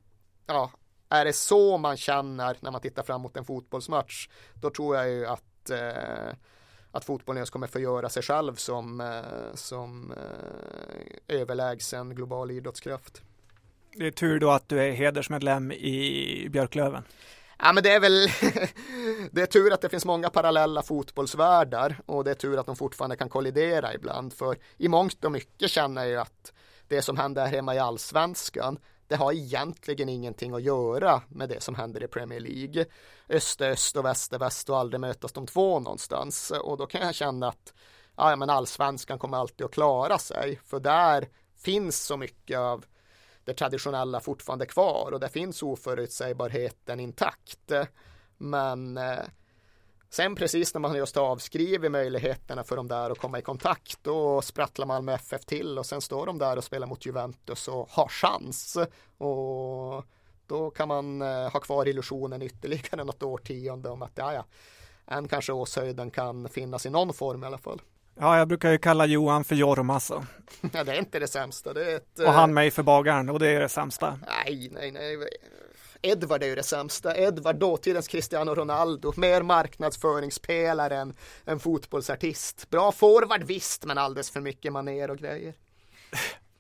ja, 0.47 0.71
är 1.09 1.25
det 1.25 1.33
så 1.33 1.79
man 1.79 1.97
känner 1.97 2.57
när 2.61 2.71
man 2.71 2.81
tittar 2.81 3.03
fram 3.03 3.21
mot 3.21 3.37
en 3.37 3.45
fotbollsmatch 3.45 4.29
då 4.55 4.71
tror 4.71 4.97
jag 4.97 5.09
ju 5.09 5.27
att 5.27 5.71
eh, 5.71 6.35
att 6.93 7.05
fotbollen 7.05 7.41
just 7.41 7.53
kommer 7.53 7.67
förgöra 7.67 8.09
sig 8.09 8.23
själv 8.23 8.55
som, 8.55 9.01
eh, 9.01 9.55
som 9.55 10.13
eh, 10.13 11.37
överlägsen 11.37 12.15
global 12.15 12.51
idrottskraft. 12.51 13.23
Det 13.95 14.07
är 14.07 14.11
tur 14.11 14.41
då 14.41 14.51
att 14.51 14.69
du 14.69 14.81
är 14.81 14.93
hedersmedlem 14.93 15.73
i 15.73 16.49
Björklöven. 16.51 17.03
Ja 17.59 17.73
men 17.73 17.83
det 17.83 17.91
är 17.91 18.01
väl 18.01 18.29
Det 19.33 19.43
är 19.43 19.47
tur 19.47 19.73
att 19.73 19.81
det 19.81 19.89
finns 19.89 20.05
många 20.05 20.31
parallella 20.31 20.83
fotbollsvärldar 20.83 22.01
och 22.07 22.25
det 22.25 22.31
är 22.31 22.35
tur 22.35 22.59
att 22.59 22.67
de 22.67 22.77
fortfarande 22.77 23.17
kan 23.17 23.29
kollidera 23.29 23.95
ibland 23.95 24.33
för 24.33 24.59
i 24.77 24.89
mångt 24.89 25.25
och 25.25 25.33
mycket 25.33 25.71
känner 25.71 26.05
jag 26.05 26.21
att 26.21 26.53
det 26.89 27.03
som 27.03 27.17
händer 27.17 27.47
hemma 27.47 27.75
i 27.75 27.79
allsvenskan 27.79 28.79
det 29.09 29.17
har 29.17 29.33
egentligen 29.33 30.09
ingenting 30.09 30.55
att 30.55 30.63
göra 30.63 31.23
med 31.29 31.49
det 31.49 31.63
som 31.63 31.75
händer 31.75 32.03
i 32.03 32.09
Premier 32.09 32.41
League. 32.41 32.87
Öst 33.29 33.61
är 33.61 33.71
öst 33.71 33.97
och 33.97 34.05
väst 34.05 34.33
är 34.33 34.39
väst 34.39 34.71
och 34.71 34.79
aldrig 34.79 35.01
mötas 35.01 35.33
de 35.33 35.47
två 35.47 35.81
någonstans 35.81 36.51
och 36.51 36.77
då 36.77 36.87
kan 36.87 37.01
jag 37.01 37.15
känna 37.15 37.49
att 37.49 37.75
ja, 38.17 38.37
men 38.37 38.51
allsvenskan 38.51 39.19
kommer 39.19 39.39
alltid 39.39 39.65
att 39.65 39.73
klara 39.73 40.19
sig 40.19 40.61
för 40.65 40.81
där 40.81 41.29
finns 41.57 42.01
så 42.01 42.17
mycket 42.17 42.59
av 42.59 42.85
det 43.45 43.55
traditionella 43.55 44.21
fortfarande 44.21 44.67
kvar 44.67 45.11
och 45.13 45.21
där 45.21 45.29
finns 45.29 45.63
oförutsägbarheten 45.63 47.01
intakt. 47.01 47.73
Men 48.39 48.97
eh, 48.97 49.25
sen 50.11 50.35
precis 50.35 50.75
när 50.75 50.81
man 50.81 50.97
just 50.97 51.17
har 51.17 51.23
avskrivit 51.23 51.91
möjligheterna 51.91 52.65
för 52.65 52.77
de 52.77 52.89
där 52.89 53.11
att 53.11 53.19
komma 53.19 53.39
i 53.39 53.43
kontakt 53.43 53.99
då 54.03 54.43
sprattlar 54.43 54.87
Malmö 54.87 55.15
FF 55.15 55.45
till 55.45 55.79
och 55.79 55.87
sen 55.87 56.01
står 56.01 56.27
de 56.27 56.39
där 56.39 56.57
och 56.57 56.65
spelar 56.65 56.87
mot 56.87 57.07
Juventus 57.07 57.69
och 57.69 57.89
har 57.91 58.09
chans. 58.09 58.77
Och 59.19 60.05
då 60.47 60.71
kan 60.71 60.89
man 60.89 61.23
eh, 61.23 61.53
ha 61.53 61.61
kvar 61.61 61.89
illusionen 61.89 62.43
ytterligare 62.43 63.05
något 63.05 63.23
årtionde 63.23 63.89
om 63.89 64.03
att 64.03 64.13
ja, 64.15 64.35
ja, 64.35 64.45
än 65.07 65.29
kanske 65.29 65.53
Åshöjden 65.53 66.11
kan 66.11 66.49
finnas 66.49 66.87
i 66.87 66.91
någon 66.91 67.13
form 67.13 67.45
i 67.45 67.47
alla 67.47 67.59
fall. 67.59 67.81
Ja, 68.21 68.39
jag 68.39 68.49
brukar 68.49 68.71
ju 68.71 68.79
kalla 68.79 69.07
Johan 69.07 69.45
för 69.45 69.55
Jorma 69.55 69.95
alltså. 69.95 70.27
Ja, 70.73 70.85
det 70.85 70.93
är 70.93 70.99
inte 70.99 71.19
det 71.19 71.29
sämsta. 71.29 71.73
Det 71.73 71.93
ett, 71.93 72.19
och 72.19 72.33
han 72.33 72.55
mig 72.55 72.71
för 72.71 72.83
bagaren 72.83 73.29
och 73.29 73.39
det 73.39 73.49
är 73.49 73.61
det 73.61 73.69
sämsta. 73.69 74.19
Nej, 74.27 74.71
nej, 74.73 74.91
nej. 74.91 75.17
Edvard 76.03 76.43
är 76.43 76.47
ju 76.47 76.55
det 76.55 76.63
sämsta. 76.63 77.17
Edvard, 77.17 77.57
dåtidens 77.57 78.09
Cristiano 78.09 78.55
Ronaldo, 78.55 79.13
mer 79.17 79.43
marknadsföringspelare 79.43 80.97
än, 80.97 81.15
än 81.45 81.61
fotbollsartist. 81.61 82.71
Bra 82.71 82.93
forward 82.93 83.43
visst, 83.43 83.85
men 83.85 83.99
alldeles 83.99 84.31
för 84.31 84.41
mycket 84.41 84.73
maner 84.73 85.11
och 85.11 85.19
grejer. 85.19 85.55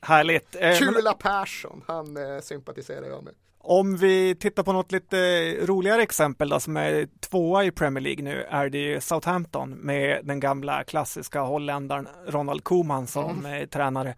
Härligt. 0.01 0.57
Eh, 0.61 0.79
Kula. 0.79 1.15
Persson, 1.15 1.85
han 1.87 2.17
eh, 2.17 2.41
sympatiserar 2.41 3.07
jag 3.07 3.25
med. 3.25 3.35
Om 3.61 3.97
vi 3.97 4.35
tittar 4.35 4.63
på 4.63 4.73
något 4.73 4.93
lite 4.93 5.17
roligare 5.67 6.03
exempel 6.03 6.49
då, 6.49 6.61
som 6.61 6.77
är 6.77 7.09
tvåa 7.21 7.65
i 7.65 7.71
Premier 7.71 8.03
League 8.03 8.25
nu 8.25 8.43
är 8.51 8.69
det 8.69 9.01
Southampton 9.01 9.71
med 9.71 10.21
den 10.25 10.41
gamla 10.41 10.85
klassiska 10.85 11.41
holländaren 11.41 12.09
Ronald 12.27 12.65
Koeman 12.65 13.07
som 13.07 13.47
mm. 13.47 13.69
tränare. 13.69 14.15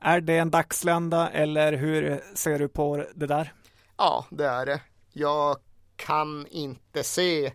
Är 0.00 0.20
det 0.20 0.38
en 0.38 0.50
dagslända 0.50 1.28
eller 1.28 1.72
hur 1.72 2.20
ser 2.34 2.58
du 2.58 2.68
på 2.68 3.04
det 3.14 3.26
där? 3.26 3.52
Ja, 3.96 4.26
det 4.30 4.46
är 4.46 4.66
det. 4.66 4.80
Jag 5.12 5.58
kan 5.96 6.46
inte 6.46 7.04
se 7.04 7.52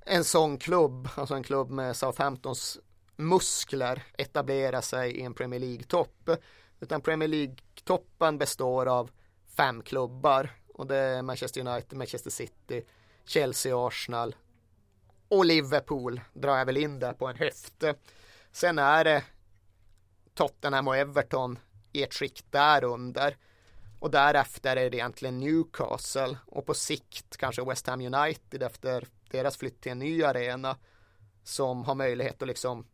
en 0.00 0.24
sån 0.24 0.58
klubb, 0.58 1.08
alltså 1.14 1.34
en 1.34 1.42
klubb 1.42 1.70
med 1.70 1.96
Southamptons 1.96 2.78
muskler 3.16 4.02
etablera 4.18 4.82
sig 4.82 5.12
i 5.12 5.22
en 5.22 5.34
Premier 5.34 5.60
League-topp. 5.60 6.30
Utan 6.80 7.00
Premier 7.00 7.28
League-toppen 7.28 8.38
består 8.38 8.86
av 8.86 9.10
fem 9.56 9.82
klubbar 9.82 10.50
och 10.74 10.86
det 10.86 10.96
är 10.96 11.22
Manchester 11.22 11.60
United, 11.66 11.98
Manchester 11.98 12.30
City, 12.30 12.84
Chelsea, 13.24 13.86
Arsenal 13.86 14.34
och 15.28 15.44
Liverpool 15.44 16.20
drar 16.32 16.56
jag 16.56 16.66
väl 16.66 16.76
in 16.76 16.98
där 16.98 17.12
på 17.12 17.26
en 17.26 17.36
höft. 17.36 17.84
Sen 18.52 18.78
är 18.78 19.04
det 19.04 19.24
Tottenham 20.34 20.88
och 20.88 20.96
Everton 20.96 21.58
i 21.92 22.02
ett 22.02 22.14
skikt 22.14 22.46
där 22.50 22.84
under. 22.84 23.36
Och 24.02 24.10
därefter 24.10 24.76
är 24.76 24.90
det 24.90 24.96
egentligen 24.96 25.38
Newcastle 25.38 26.38
och 26.46 26.66
på 26.66 26.74
sikt 26.74 27.36
kanske 27.36 27.64
West 27.64 27.86
Ham 27.86 28.00
United 28.00 28.62
efter 28.62 29.08
deras 29.30 29.56
flytt 29.56 29.80
till 29.80 29.92
en 29.92 29.98
ny 29.98 30.24
arena 30.24 30.76
som 31.44 31.84
har 31.84 31.94
möjlighet 31.94 32.42
att 32.42 32.48
liksom 32.48 32.86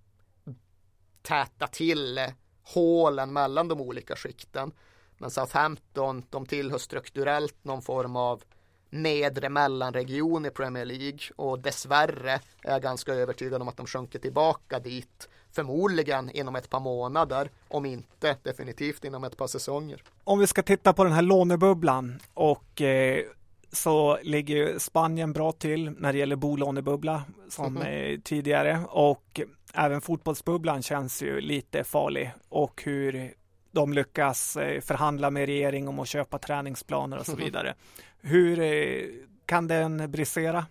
täta 1.23 1.67
till 1.67 2.21
hålen 2.63 3.33
mellan 3.33 3.69
de 3.69 3.81
olika 3.81 4.17
skikten. 4.17 4.73
Men 5.19 5.31
Southampton, 5.31 6.25
de 6.31 6.47
tillhör 6.47 6.79
strukturellt 6.79 7.65
någon 7.65 7.83
form 7.83 8.17
av 8.17 8.43
nedre 8.91 9.49
mellanregion 9.49 10.47
i 10.47 10.51
Premier 10.51 10.85
League 10.85 11.21
och 11.37 11.59
dessvärre 11.59 12.41
är 12.63 12.73
jag 12.73 12.83
ganska 12.83 13.15
övertygad 13.15 13.63
om 13.63 13.69
att 13.69 13.77
de 13.77 13.87
sjunker 13.87 14.19
tillbaka 14.19 14.79
dit 14.79 15.29
förmodligen 15.59 16.31
inom 16.31 16.57
ett 16.57 16.71
par 16.71 16.81
månader 16.81 17.51
om 17.69 17.87
inte 17.87 18.37
definitivt 18.43 19.05
inom 19.05 19.25
ett 19.25 19.37
par 19.37 19.47
säsonger. 19.47 20.03
Om 20.25 20.39
vi 20.39 20.47
ska 20.47 20.63
titta 20.63 20.93
på 20.93 21.05
den 21.05 21.13
här 21.13 21.23
lånebubblan 21.23 22.21
och 22.35 22.83
eh, 22.83 23.25
så 23.73 24.19
ligger 24.23 24.79
Spanien 24.79 25.33
bra 25.33 25.53
till 25.53 25.91
när 25.91 26.13
det 26.13 26.19
gäller 26.19 26.37
bolånebubbla 26.37 27.23
som 27.49 27.77
mm. 27.77 28.21
tidigare 28.21 28.81
och 28.89 29.41
även 29.75 30.01
fotbollsbubblan 30.01 30.83
känns 30.83 31.23
ju 31.23 31.41
lite 31.41 31.85
farlig 31.85 32.33
och 32.49 32.83
hur 32.85 33.35
de 33.73 33.93
lyckas 33.93 34.57
eh, 34.57 34.81
förhandla 34.81 35.31
med 35.31 35.47
regering 35.47 35.89
om 35.89 35.99
att 35.99 36.09
köpa 36.09 36.39
träningsplaner 36.39 37.19
och 37.19 37.27
så 37.27 37.37
vidare. 37.37 37.75
Hur 38.21 38.61
eh, 38.61 39.05
kan 39.47 39.67
den 39.67 40.11
brisera? 40.11 40.67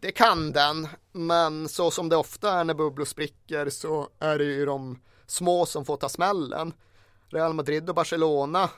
Det 0.00 0.12
kan 0.12 0.52
den, 0.52 0.88
men 1.12 1.68
så 1.68 1.90
som 1.90 2.08
det 2.08 2.16
ofta 2.16 2.52
är 2.52 2.64
när 2.64 2.74
bubblor 2.74 3.04
spricker 3.04 3.70
så 3.70 4.08
är 4.18 4.38
det 4.38 4.44
ju 4.44 4.66
de 4.66 4.98
små 5.26 5.66
som 5.66 5.84
får 5.84 5.96
ta 5.96 6.08
smällen. 6.08 6.72
Real 7.28 7.54
Madrid 7.54 7.88
och 7.88 7.94
Barcelona 7.94 8.70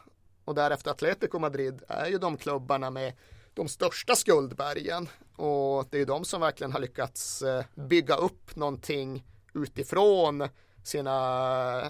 och 0.44 0.54
därefter 0.54 0.90
Atletico 0.90 1.38
Madrid 1.38 1.82
är 1.88 2.06
ju 2.06 2.18
de 2.18 2.36
klubbarna 2.36 2.90
med 2.90 3.12
de 3.54 3.68
största 3.68 4.16
skuldbergen 4.16 5.08
och 5.36 5.86
det 5.90 6.00
är 6.00 6.06
de 6.06 6.24
som 6.24 6.40
verkligen 6.40 6.72
har 6.72 6.80
lyckats 6.80 7.42
eh, 7.42 7.64
bygga 7.74 8.16
upp 8.16 8.56
någonting 8.56 9.24
utifrån 9.54 10.48
sina 10.84 11.80
eh, 11.80 11.88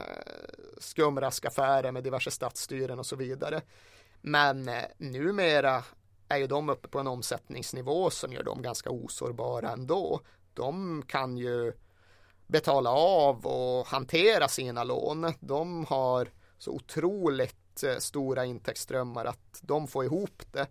skumraskaffärer 0.79 1.93
med 1.93 2.05
diverse 2.05 2.31
stadsstyren 2.31 2.99
och 2.99 3.07
så 3.07 3.17
vidare. 3.17 3.63
Men 4.21 4.69
eh, 4.69 4.85
numera 4.99 5.85
är 6.29 6.37
ju 6.37 6.47
de 6.47 6.69
uppe 6.69 6.89
på 6.89 6.99
en 6.99 7.07
omsättningsnivå 7.07 8.11
som 8.11 8.33
gör 8.33 8.43
dem 8.43 8.63
ganska 8.63 8.91
osårbara 8.91 9.71
ändå. 9.71 10.21
De 10.55 11.03
kan 11.07 11.37
ju 11.37 11.73
betala 12.47 12.91
av 12.91 13.47
och 13.47 13.87
hantera 13.87 14.49
sina 14.49 14.85
lån. 14.85 15.33
De 15.41 15.85
har 15.85 16.29
så 16.59 16.71
otroligt 16.71 17.83
eh, 17.83 17.97
stora 17.99 18.45
intäktsströmmar 18.45 19.25
att 19.25 19.61
de 19.63 19.89
får 19.89 20.05
ihop 20.05 20.43
det. 20.53 20.67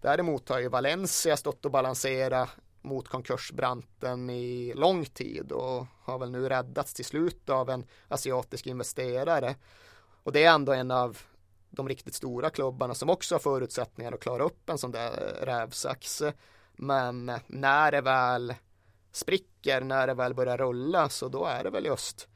Däremot 0.00 0.48
har 0.48 0.58
ju 0.58 0.68
Valencia 0.68 1.36
stått 1.36 1.64
och 1.64 1.70
balanserat 1.70 2.48
mot 2.82 3.08
konkursbranten 3.08 4.30
i 4.30 4.72
lång 4.74 5.04
tid 5.04 5.52
och 5.52 5.86
har 6.02 6.18
väl 6.18 6.30
nu 6.30 6.48
räddats 6.48 6.94
till 6.94 7.04
slut 7.04 7.50
av 7.50 7.70
en 7.70 7.86
asiatisk 8.08 8.66
investerare. 8.66 9.54
Och 10.22 10.32
det 10.32 10.44
är 10.44 10.54
ändå 10.54 10.72
en 10.72 10.90
av 10.90 11.18
de 11.76 11.88
riktigt 11.88 12.14
stora 12.14 12.50
klubbarna 12.50 12.94
som 12.94 13.10
också 13.10 13.34
har 13.34 13.40
förutsättningar 13.40 14.12
att 14.12 14.20
klara 14.20 14.44
upp 14.44 14.70
en 14.70 14.78
sån 14.78 14.92
där 14.92 15.10
eh, 15.10 15.46
rävsax. 15.46 16.22
Men 16.76 17.28
eh, 17.28 17.38
när 17.46 17.92
det 17.92 18.00
väl 18.00 18.54
spricker, 19.12 19.80
när 19.80 20.06
det 20.06 20.14
väl 20.14 20.34
börjar 20.34 20.58
rulla, 20.58 21.08
så 21.08 21.28
då 21.28 21.44
är 21.44 21.64
det 21.64 21.70
väl 21.70 21.84
just 21.84 22.28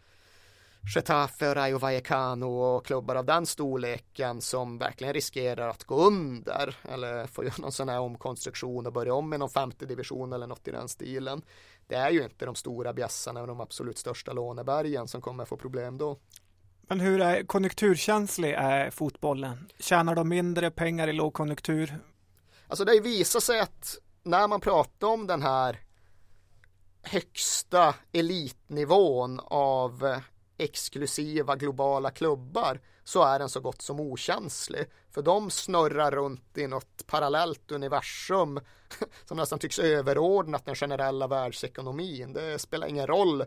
Getafe, 0.94 1.54
Rayo 1.54 1.78
Vallecano 1.78 2.46
och 2.46 2.86
klubbar 2.86 3.14
av 3.16 3.24
den 3.24 3.46
storleken 3.46 4.40
som 4.40 4.78
verkligen 4.78 5.14
riskerar 5.14 5.68
att 5.68 5.84
gå 5.84 6.06
under 6.06 6.76
eller 6.82 7.26
få 7.26 7.44
göra 7.44 7.54
någon 7.58 7.72
sån 7.72 7.88
här 7.88 8.00
omkonstruktion 8.00 8.86
och 8.86 8.92
börja 8.92 9.14
om 9.14 9.34
i 9.34 9.38
någon 9.38 9.50
femte 9.50 9.86
division 9.86 10.32
eller 10.32 10.46
något 10.46 10.68
i 10.68 10.70
den 10.70 10.88
stilen. 10.88 11.42
Det 11.86 11.94
är 11.94 12.10
ju 12.10 12.24
inte 12.24 12.46
de 12.46 12.54
stora 12.54 12.92
bjässarna 12.92 13.40
och 13.40 13.46
de 13.46 13.60
absolut 13.60 13.98
största 13.98 14.32
lånebergen 14.32 15.08
som 15.08 15.20
kommer 15.20 15.44
få 15.44 15.56
problem 15.56 15.98
då. 15.98 16.16
Men 16.88 17.00
hur 17.00 17.20
är 17.20 17.42
konjunkturkänslig 17.42 18.52
är 18.52 18.90
fotbollen? 18.90 19.68
Tjänar 19.78 20.14
de 20.14 20.28
mindre 20.28 20.70
pengar 20.70 21.08
i 21.08 21.12
lågkonjunktur? 21.12 21.98
Alltså 22.68 22.84
det 22.84 23.00
visar 23.00 23.40
sig 23.40 23.60
att 23.60 23.98
när 24.22 24.48
man 24.48 24.60
pratar 24.60 25.08
om 25.08 25.26
den 25.26 25.42
här 25.42 25.80
högsta 27.02 27.94
elitnivån 28.12 29.40
av 29.44 30.06
eh, 30.06 30.18
exklusiva 30.58 31.56
globala 31.56 32.10
klubbar 32.10 32.80
så 33.04 33.22
är 33.22 33.38
den 33.38 33.48
så 33.48 33.60
gott 33.60 33.82
som 33.82 34.00
okänslig. 34.00 34.86
För 35.10 35.22
de 35.22 35.50
snurrar 35.50 36.10
runt 36.10 36.58
i 36.58 36.66
något 36.66 37.06
parallellt 37.06 37.72
universum 37.72 38.60
som 39.24 39.36
nästan 39.36 39.58
tycks 39.58 39.78
överordnat 39.78 40.64
den 40.64 40.74
generella 40.74 41.26
världsekonomin. 41.26 42.32
Det 42.32 42.58
spelar 42.58 42.86
ingen 42.86 43.06
roll 43.06 43.44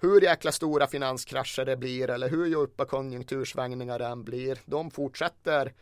hur 0.00 0.20
jäkla 0.20 0.52
stora 0.52 0.86
finanskrascher 0.86 1.64
det 1.64 1.76
blir 1.76 2.10
eller 2.10 2.28
hur 2.28 2.46
djupa 2.46 2.84
konjunktursvängningar 2.84 3.98
det 3.98 4.06
än 4.06 4.24
blir. 4.24 4.58
De 4.64 4.90
fortsätter 4.90 5.72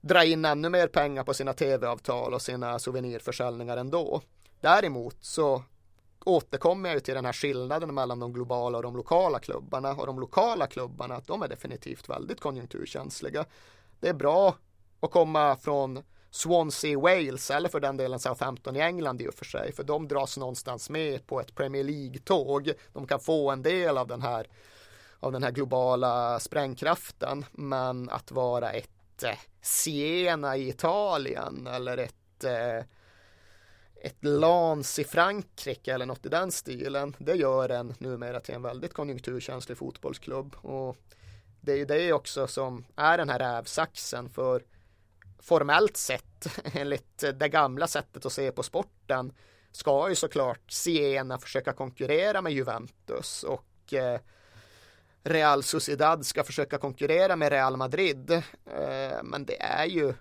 dra 0.00 0.24
in 0.24 0.44
ännu 0.44 0.68
mer 0.68 0.86
pengar 0.86 1.24
på 1.24 1.34
sina 1.34 1.52
tv-avtal 1.52 2.34
och 2.34 2.42
sina 2.42 2.78
souvenirförsäljningar 2.78 3.76
ändå. 3.76 4.22
Däremot 4.60 5.16
så 5.20 5.62
återkommer 6.24 6.88
jag 6.88 6.96
ju 6.96 7.00
till 7.00 7.14
den 7.14 7.24
här 7.24 7.32
skillnaden 7.32 7.94
mellan 7.94 8.20
de 8.20 8.32
globala 8.32 8.78
och 8.78 8.82
de 8.82 8.96
lokala 8.96 9.38
klubbarna 9.38 9.92
och 9.92 10.06
de 10.06 10.20
lokala 10.20 10.66
klubbarna 10.66 11.20
de 11.26 11.42
är 11.42 11.48
definitivt 11.48 12.08
väldigt 12.08 12.40
konjunkturkänsliga. 12.40 13.44
Det 14.00 14.08
är 14.08 14.14
bra 14.14 14.54
att 15.00 15.10
komma 15.10 15.56
från 15.56 16.02
Swansea 16.30 16.98
Wales 16.98 17.50
eller 17.50 17.68
för 17.68 17.80
den 17.80 17.96
delen 17.96 18.18
Southampton 18.18 18.76
i 18.76 18.80
England 18.80 19.22
i 19.22 19.28
och 19.28 19.34
för 19.34 19.44
sig 19.44 19.72
för 19.72 19.84
de 19.84 20.08
dras 20.08 20.36
någonstans 20.36 20.90
med 20.90 21.26
på 21.26 21.40
ett 21.40 21.54
Premier 21.54 21.84
League-tåg. 21.84 22.72
De 22.92 23.06
kan 23.06 23.20
få 23.20 23.50
en 23.50 23.62
del 23.62 23.98
av 23.98 24.06
den 24.06 24.22
här 24.22 24.46
av 25.20 25.32
den 25.32 25.42
här 25.42 25.50
globala 25.50 26.40
sprängkraften 26.40 27.44
men 27.52 28.10
att 28.10 28.30
vara 28.30 28.70
ett 28.70 29.22
eh, 29.22 29.38
Siena 29.60 30.56
i 30.56 30.68
Italien 30.68 31.66
eller 31.66 31.98
ett 31.98 32.44
eh, 32.44 32.84
ett 34.00 34.24
Lans 34.24 34.98
i 34.98 35.04
Frankrike 35.04 35.94
eller 35.94 36.06
något 36.06 36.26
i 36.26 36.28
den 36.28 36.52
stilen. 36.52 37.16
Det 37.18 37.34
gör 37.34 37.68
en 37.68 37.94
numera 37.98 38.40
till 38.40 38.54
en 38.54 38.62
väldigt 38.62 38.94
konjunkturkänslig 38.94 39.78
fotbollsklubb. 39.78 40.56
Och 40.56 40.96
det 41.60 41.72
är 41.72 41.76
ju 41.76 41.84
det 41.84 42.12
också 42.12 42.46
som 42.46 42.84
är 42.96 43.18
den 43.18 43.28
här 43.28 43.38
rävsaxen 43.38 44.28
för 44.30 44.62
formellt 45.38 45.96
sett 45.96 46.58
enligt 46.74 47.24
det 47.34 47.48
gamla 47.48 47.86
sättet 47.86 48.26
att 48.26 48.32
se 48.32 48.52
på 48.52 48.62
sporten 48.62 49.32
ska 49.72 50.08
ju 50.08 50.14
såklart 50.14 50.72
Siena 50.72 51.38
försöka 51.38 51.72
konkurrera 51.72 52.42
med 52.42 52.52
Juventus 52.52 53.42
och 53.42 53.94
eh, 53.94 54.20
Real 55.22 55.62
Sociedad 55.62 56.26
ska 56.26 56.44
försöka 56.44 56.78
konkurrera 56.78 57.36
med 57.36 57.52
Real 57.52 57.76
Madrid. 57.76 58.30
Eh, 58.30 59.22
men 59.22 59.44
det 59.44 59.62
är 59.62 59.84
ju 59.84 60.14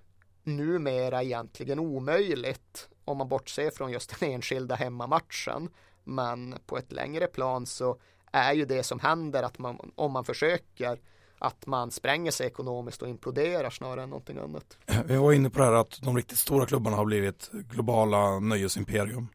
numera 0.43 1.23
egentligen 1.23 1.79
omöjligt 1.79 2.89
om 3.05 3.17
man 3.17 3.29
bortser 3.29 3.71
från 3.71 3.91
just 3.91 4.19
den 4.19 4.31
enskilda 4.31 4.75
hemmamatchen. 4.75 5.69
Men 6.03 6.55
på 6.65 6.77
ett 6.77 6.91
längre 6.91 7.27
plan 7.27 7.65
så 7.65 7.99
är 8.31 8.53
ju 8.53 8.65
det 8.65 8.83
som 8.83 8.99
händer 8.99 9.43
att 9.43 9.59
man, 9.59 9.91
om 9.95 10.11
man 10.11 10.25
försöker 10.25 10.99
att 11.39 11.65
man 11.65 11.91
spränger 11.91 12.31
sig 12.31 12.47
ekonomiskt 12.47 13.01
och 13.01 13.09
imploderar 13.09 13.69
snarare 13.69 14.03
än 14.03 14.09
någonting 14.09 14.37
annat. 14.37 14.77
Vi 15.05 15.15
var 15.15 15.33
inne 15.33 15.49
på 15.49 15.59
det 15.59 15.65
här 15.65 15.73
att 15.73 16.01
de 16.01 16.17
riktigt 16.17 16.37
stora 16.37 16.65
klubbarna 16.65 16.97
har 16.97 17.05
blivit 17.05 17.49
globala 17.51 18.39
nöjesimperium. 18.39 19.27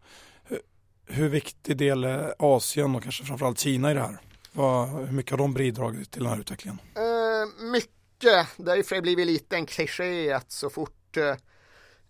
Hur 1.06 1.28
viktig 1.28 1.76
del 1.76 2.04
är 2.04 2.34
Asien 2.38 2.94
och 2.94 3.02
kanske 3.02 3.24
framförallt 3.24 3.58
Kina 3.58 3.90
i 3.90 3.94
det 3.94 4.00
här? 4.00 4.18
Vad, 4.52 4.88
hur 4.88 5.12
mycket 5.12 5.30
har 5.30 5.38
de 5.38 5.54
bidragit 5.54 6.10
till 6.10 6.22
den 6.22 6.32
här 6.32 6.40
utvecklingen? 6.40 6.78
Uh, 6.98 7.70
mycket. 7.70 8.48
Det 8.56 8.70
har 8.70 8.94
ju 8.94 9.00
blivit 9.00 9.26
lite 9.26 9.56
en 9.56 9.66
kliché 9.66 10.32
att 10.32 10.52
så 10.52 10.70
fort 10.70 11.16
uh, 11.16 11.34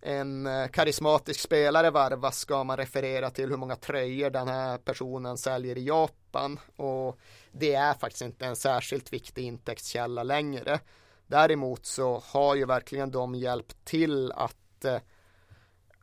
en 0.05 0.47
eh, 0.47 0.67
karismatisk 0.67 1.39
spelare 1.39 1.91
varvas 1.91 2.37
ska 2.39 2.63
man 2.63 2.77
referera 2.77 3.29
till? 3.29 3.49
Hur 3.49 3.57
många 3.57 3.75
tröjor 3.75 4.29
den 4.29 4.47
här 4.47 4.77
personen 4.77 5.37
säljer 5.37 5.77
i 5.77 5.85
Japan? 5.85 6.59
Och 6.75 7.19
det 7.51 7.73
är 7.73 7.93
faktiskt 7.93 8.21
inte 8.21 8.45
en 8.45 8.55
särskilt 8.55 9.13
viktig 9.13 9.43
intäktskälla 9.43 10.23
längre. 10.23 10.79
Däremot 11.27 11.85
så 11.85 12.23
har 12.25 12.55
ju 12.55 12.65
verkligen 12.65 13.11
de 13.11 13.35
hjälpt 13.35 13.85
till 13.85 14.31
att 14.31 14.85
eh, 14.85 14.97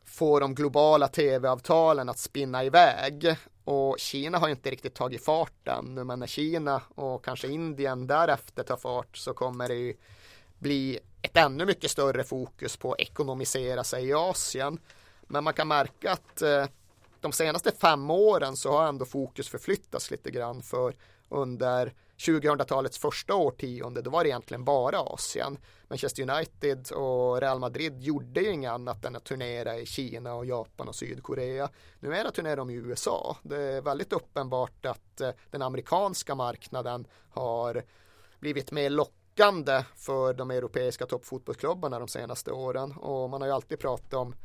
få 0.05 0.39
de 0.39 0.55
globala 0.55 1.07
tv-avtalen 1.07 2.09
att 2.09 2.19
spinna 2.19 2.63
iväg. 2.63 3.35
Och 3.63 3.99
Kina 3.99 4.37
har 4.37 4.49
inte 4.49 4.71
riktigt 4.71 4.95
tagit 4.95 5.25
fart 5.25 5.67
ännu 5.67 6.03
men 6.03 6.19
när 6.19 6.27
Kina 6.27 6.81
och 6.95 7.25
kanske 7.25 7.47
Indien 7.47 8.07
därefter 8.07 8.63
tar 8.63 8.77
fart 8.77 9.17
så 9.17 9.33
kommer 9.33 9.67
det 9.67 9.75
ju 9.75 9.95
bli 10.59 10.99
ett 11.21 11.37
ännu 11.37 11.65
mycket 11.65 11.91
större 11.91 12.23
fokus 12.23 12.77
på 12.77 12.91
att 12.91 12.99
ekonomisera 12.99 13.83
sig 13.83 14.05
i 14.05 14.13
Asien. 14.13 14.79
Men 15.21 15.43
man 15.43 15.53
kan 15.53 15.67
märka 15.67 16.11
att 16.11 16.41
eh, 16.41 16.65
de 17.21 17.31
senaste 17.31 17.71
fem 17.71 18.09
åren 18.09 18.55
så 18.55 18.71
har 18.71 18.87
ändå 18.87 19.05
fokus 19.05 19.49
förflyttats 19.49 20.11
lite 20.11 20.31
grann 20.31 20.61
för 20.61 20.95
under 21.29 21.93
2000-talets 22.17 22.97
första 22.97 23.35
årtionde, 23.35 24.01
då 24.01 24.09
var 24.09 24.23
det 24.23 24.29
egentligen 24.29 24.63
bara 24.63 24.99
Asien. 24.99 25.57
Manchester 25.87 26.29
United 26.29 26.91
och 26.91 27.41
Real 27.41 27.59
Madrid 27.59 28.01
gjorde 28.01 28.41
ju 28.41 28.51
inget 28.51 28.71
annat 28.71 29.05
än 29.05 29.15
att 29.15 29.23
turnera 29.23 29.77
i 29.77 29.85
Kina 29.85 30.33
och 30.33 30.45
Japan 30.45 30.87
och 30.87 30.95
Sydkorea. 30.95 31.69
Nu 31.99 32.15
är 32.15 32.23
det 32.23 32.31
turnerar 32.31 32.55
de 32.55 32.69
i 32.69 32.73
USA. 32.73 33.37
Det 33.43 33.61
är 33.61 33.81
väldigt 33.81 34.13
uppenbart 34.13 34.85
att 34.85 35.21
eh, 35.21 35.29
den 35.51 35.61
amerikanska 35.61 36.35
marknaden 36.35 37.07
har 37.29 37.83
blivit 38.39 38.71
mer 38.71 38.89
lockande 38.89 39.20
för 39.95 40.33
de 40.33 40.51
europeiska 40.51 41.05
toppfotbollsklubbarna 41.05 41.99
de 41.99 42.07
senaste 42.07 42.51
åren 42.51 42.91
och 42.91 43.29
man 43.29 43.41
har 43.41 43.47
ju 43.47 43.53
alltid 43.53 43.79
pratat 43.79 44.13
om 44.13 44.35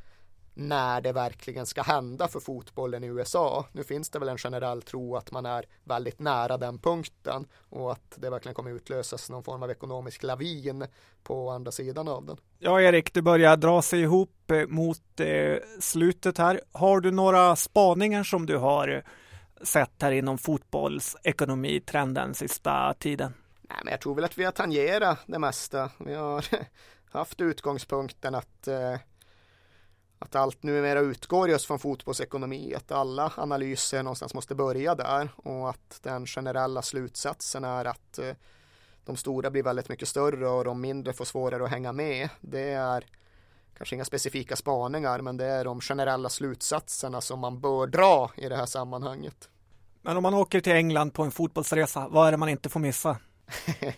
när 0.57 1.01
det 1.01 1.13
verkligen 1.13 1.67
ska 1.67 1.83
hända 1.83 2.29
för 2.29 2.41
fotbollen 2.41 3.05
i 3.05 3.07
USA. 3.07 3.67
Nu 3.73 3.85
finns 3.85 4.11
det 4.11 4.19
väl 4.19 4.29
en 4.29 4.39
generell 4.39 4.83
tro 4.83 5.17
att 5.17 5.33
man 5.33 5.47
är 5.47 5.65
väldigt 5.85 6.19
nära 6.19 6.57
den 6.57 6.79
punkten 6.79 7.47
och 7.69 7.93
att 7.93 8.15
det 8.17 8.31
verkligen 8.31 8.55
kommer 8.55 8.71
utlösas 8.71 9.31
någon 9.31 9.45
form 9.45 9.63
av 9.63 9.71
ekonomisk 9.71 10.23
lavin 10.23 10.85
på 11.23 11.51
andra 11.51 11.73
sidan 11.73 12.09
av 12.09 12.27
den. 12.27 12.37
Ja, 12.59 12.81
Erik, 12.81 13.15
det 13.15 13.23
börjar 13.23 13.57
dra 13.57 13.83
sig 13.83 14.01
ihop 14.01 14.51
eh, 14.51 14.67
mot 14.67 15.21
eh, 15.21 15.57
slutet 15.81 16.39
här. 16.39 16.61
Har 16.73 17.01
du 17.01 17.11
några 17.11 17.57
spaningar 17.57 18.25
som 18.25 18.47
du 18.47 18.57
har 18.57 19.03
sett 19.63 20.03
här 20.03 20.13
inom 20.13 20.39
fotbollsekonomitrenden 20.39 22.35
sista 22.35 22.95
tiden? 22.95 23.35
Nej, 23.69 23.79
men 23.85 23.91
jag 23.91 24.01
tror 24.01 24.15
väl 24.15 24.25
att 24.25 24.39
vi 24.39 24.45
har 24.45 24.53
tangerat 24.53 25.19
det 25.27 25.39
mesta. 25.39 25.91
Vi 25.99 26.15
har 26.15 26.45
haft 27.11 27.41
utgångspunkten 27.41 28.35
att 28.35 28.69
eh, 28.69 28.97
att 30.19 30.35
allt 30.35 30.63
numera 30.63 31.01
utgår 31.01 31.51
just 31.51 31.67
från 31.67 31.79
fotbollsekonomi, 31.79 32.75
att 32.75 32.93
alla 32.93 33.33
analyser 33.37 34.03
någonstans 34.03 34.35
måste 34.35 34.55
börja 34.55 34.95
där 34.95 35.29
och 35.37 35.71
att 35.71 36.01
den 36.03 36.27
generella 36.27 36.83
slutsatsen 36.83 37.65
är 37.65 37.85
att 37.85 38.19
eh, 38.19 38.35
de 39.05 39.17
stora 39.17 39.51
blir 39.51 39.63
väldigt 39.63 39.89
mycket 39.89 40.09
större 40.09 40.49
och 40.49 40.65
de 40.65 40.81
mindre 40.81 41.13
får 41.13 41.25
svårare 41.25 41.65
att 41.65 41.71
hänga 41.71 41.93
med. 41.93 42.29
Det 42.41 42.71
är 42.71 43.05
kanske 43.77 43.95
inga 43.95 44.05
specifika 44.05 44.57
spaningar, 44.57 45.21
men 45.21 45.37
det 45.37 45.45
är 45.47 45.65
de 45.65 45.81
generella 45.81 46.29
slutsatserna 46.29 47.21
som 47.21 47.41
man 47.41 47.61
bör 47.61 47.87
dra 47.87 48.31
i 48.37 48.49
det 48.49 48.57
här 48.57 48.67
sammanhanget. 48.67 49.49
Men 50.03 50.17
om 50.17 50.23
man 50.23 50.35
åker 50.35 50.61
till 50.61 50.73
England 50.73 51.11
på 51.11 51.23
en 51.23 51.31
fotbollsresa, 51.31 52.09
vad 52.09 52.27
är 52.27 52.31
det 52.31 52.37
man 52.37 52.49
inte 52.49 52.69
får 52.69 52.81
missa? 52.81 53.17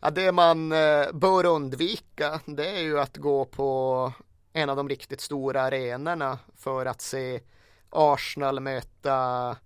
ja, 0.00 0.10
det 0.10 0.32
man 0.32 0.72
eh, 0.72 1.12
bör 1.12 1.46
undvika, 1.46 2.40
det 2.46 2.68
är 2.68 2.82
ju 2.82 3.00
att 3.00 3.16
gå 3.16 3.44
på 3.44 4.12
en 4.52 4.70
av 4.70 4.76
de 4.76 4.88
riktigt 4.88 5.20
stora 5.20 5.62
arenorna 5.62 6.38
för 6.56 6.86
att 6.86 7.00
se 7.00 7.40
Arsenal 7.90 8.60
möta 8.60 9.56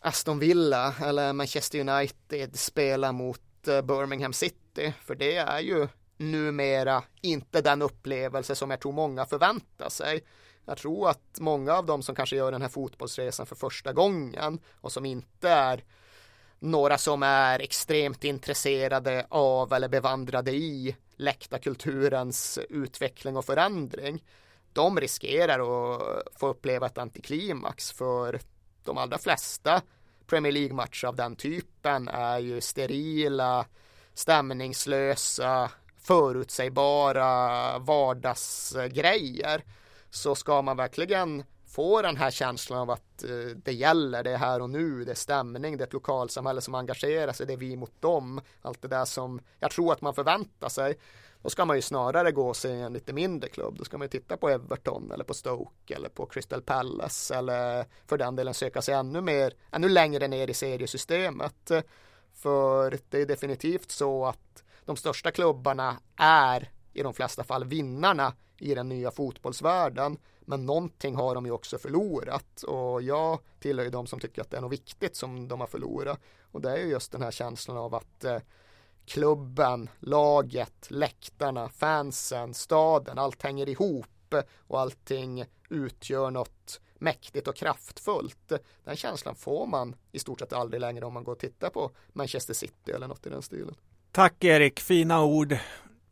Aston 0.00 0.38
Villa 0.38 0.94
eller 1.02 1.32
Manchester 1.32 1.78
United 1.80 2.58
spela 2.58 3.12
mot 3.12 3.68
eh, 3.68 3.82
Birmingham 3.82 4.32
City. 4.32 4.94
För 5.00 5.14
det 5.14 5.36
är 5.36 5.60
ju 5.60 5.88
numera 6.16 7.02
inte 7.20 7.60
den 7.60 7.82
upplevelse 7.82 8.54
som 8.54 8.70
jag 8.70 8.80
tror 8.80 8.92
många 8.92 9.26
förväntar 9.26 9.88
sig. 9.88 10.24
Jag 10.64 10.78
tror 10.78 11.08
att 11.10 11.40
många 11.40 11.74
av 11.74 11.86
dem 11.86 12.02
som 12.02 12.14
kanske 12.14 12.36
gör 12.36 12.52
den 12.52 12.62
här 12.62 12.68
fotbollsresan 12.68 13.46
för 13.46 13.56
första 13.56 13.92
gången 13.92 14.60
och 14.80 14.92
som 14.92 15.06
inte 15.06 15.48
är 15.48 15.84
några 16.64 16.98
som 16.98 17.22
är 17.22 17.58
extremt 17.58 18.24
intresserade 18.24 19.26
av 19.28 19.72
eller 19.72 19.88
bevandrade 19.88 20.50
i 20.50 20.96
läktarkulturens 21.16 22.58
utveckling 22.70 23.36
och 23.36 23.44
förändring. 23.44 24.24
De 24.72 25.00
riskerar 25.00 25.58
att 25.60 26.02
få 26.36 26.48
uppleva 26.48 26.86
ett 26.86 26.98
antiklimax 26.98 27.92
för 27.92 28.40
de 28.84 28.98
allra 28.98 29.18
flesta 29.18 29.82
Premier 30.26 30.52
League-matcher 30.52 31.06
av 31.06 31.16
den 31.16 31.36
typen 31.36 32.08
är 32.08 32.38
ju 32.38 32.60
sterila, 32.60 33.66
stämningslösa, 34.14 35.70
förutsägbara 35.98 37.78
vardagsgrejer. 37.78 39.64
Så 40.10 40.34
ska 40.34 40.62
man 40.62 40.76
verkligen 40.76 41.44
får 41.74 42.02
den 42.02 42.16
här 42.16 42.30
känslan 42.30 42.78
av 42.78 42.90
att 42.90 43.24
eh, 43.24 43.56
det 43.56 43.72
gäller, 43.72 44.22
det 44.22 44.30
är 44.30 44.36
här 44.36 44.62
och 44.62 44.70
nu, 44.70 45.04
det 45.04 45.10
är 45.10 45.14
stämning, 45.14 45.76
det 45.76 45.82
är 45.82 45.86
ett 45.86 45.92
lokalsamhälle 45.92 46.60
som 46.60 46.74
engagerar 46.74 47.32
sig, 47.32 47.46
det 47.46 47.52
är 47.52 47.56
vi 47.56 47.76
mot 47.76 48.00
dem, 48.00 48.40
allt 48.62 48.82
det 48.82 48.88
där 48.88 49.04
som 49.04 49.40
jag 49.58 49.70
tror 49.70 49.92
att 49.92 50.00
man 50.00 50.14
förväntar 50.14 50.68
sig. 50.68 50.98
Då 51.42 51.50
ska 51.50 51.64
man 51.64 51.76
ju 51.76 51.82
snarare 51.82 52.32
gå 52.32 52.48
och 52.48 52.56
se 52.56 52.72
en 52.72 52.92
lite 52.92 53.12
mindre 53.12 53.48
klubb, 53.48 53.78
då 53.78 53.84
ska 53.84 53.98
man 53.98 54.04
ju 54.04 54.08
titta 54.08 54.36
på 54.36 54.48
Everton 54.48 55.12
eller 55.12 55.24
på 55.24 55.34
Stoke 55.34 55.94
eller 55.94 56.08
på 56.08 56.26
Crystal 56.26 56.62
Palace 56.62 57.34
eller 57.34 57.86
för 58.06 58.18
den 58.18 58.36
delen 58.36 58.54
söka 58.54 58.82
sig 58.82 58.94
ännu 58.94 59.20
mer, 59.20 59.52
ännu 59.70 59.88
längre 59.88 60.28
ner 60.28 60.50
i 60.50 60.54
seriesystemet. 60.54 61.70
För 62.34 62.98
det 63.10 63.18
är 63.18 63.26
definitivt 63.26 63.90
så 63.90 64.26
att 64.26 64.64
de 64.84 64.96
största 64.96 65.30
klubbarna 65.30 65.96
är 66.16 66.70
i 66.92 67.02
de 67.02 67.14
flesta 67.14 67.44
fall 67.44 67.64
vinnarna 67.64 68.32
i 68.58 68.74
den 68.74 68.88
nya 68.88 69.10
fotbollsvärlden. 69.10 70.18
Men 70.44 70.66
någonting 70.66 71.14
har 71.14 71.34
de 71.34 71.46
ju 71.46 71.52
också 71.52 71.78
förlorat 71.78 72.62
och 72.62 73.02
jag 73.02 73.38
tillhör 73.60 73.84
ju 73.84 73.90
de 73.90 74.06
som 74.06 74.20
tycker 74.20 74.42
att 74.42 74.50
det 74.50 74.56
är 74.56 74.60
något 74.60 74.72
viktigt 74.72 75.16
som 75.16 75.48
de 75.48 75.60
har 75.60 75.66
förlorat. 75.66 76.20
Och 76.52 76.60
det 76.60 76.70
är 76.70 76.76
ju 76.76 76.86
just 76.86 77.12
den 77.12 77.22
här 77.22 77.30
känslan 77.30 77.76
av 77.76 77.94
att 77.94 78.24
eh, 78.24 78.38
klubben, 79.06 79.90
laget, 80.00 80.90
läktarna, 80.90 81.68
fansen, 81.68 82.54
staden, 82.54 83.18
allt 83.18 83.42
hänger 83.42 83.68
ihop 83.68 84.34
och 84.66 84.80
allting 84.80 85.44
utgör 85.68 86.30
något 86.30 86.80
mäktigt 86.98 87.48
och 87.48 87.56
kraftfullt. 87.56 88.52
Den 88.84 88.96
känslan 88.96 89.34
får 89.34 89.66
man 89.66 89.96
i 90.12 90.18
stort 90.18 90.40
sett 90.40 90.52
aldrig 90.52 90.80
längre 90.80 91.04
om 91.04 91.12
man 91.12 91.24
går 91.24 91.32
och 91.32 91.38
tittar 91.38 91.70
på 91.70 91.90
Manchester 92.12 92.54
City 92.54 92.92
eller 92.92 93.08
något 93.08 93.26
i 93.26 93.30
den 93.30 93.42
stilen. 93.42 93.74
Tack 94.12 94.44
Erik, 94.44 94.80
fina 94.80 95.24
ord 95.24 95.56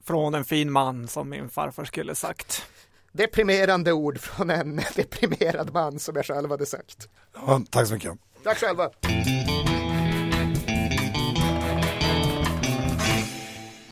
från 0.05 0.35
en 0.35 0.45
fin 0.45 0.73
man 0.73 1.09
som 1.09 1.29
min 1.29 1.49
farfar 1.49 1.85
skulle 1.85 2.15
sagt. 2.15 2.67
Deprimerande 3.13 3.93
ord 3.93 4.19
från 4.19 4.51
en 4.51 4.77
deprimerad 4.97 5.73
man 5.73 5.99
som 5.99 6.17
jag 6.17 6.27
själv 6.27 6.51
hade 6.51 6.67
sagt. 6.67 7.09
Ja, 7.35 7.61
tack 7.71 7.87
så 7.87 7.95
mycket. 7.95 8.13
Tack 8.45 8.59
själva. 8.59 8.91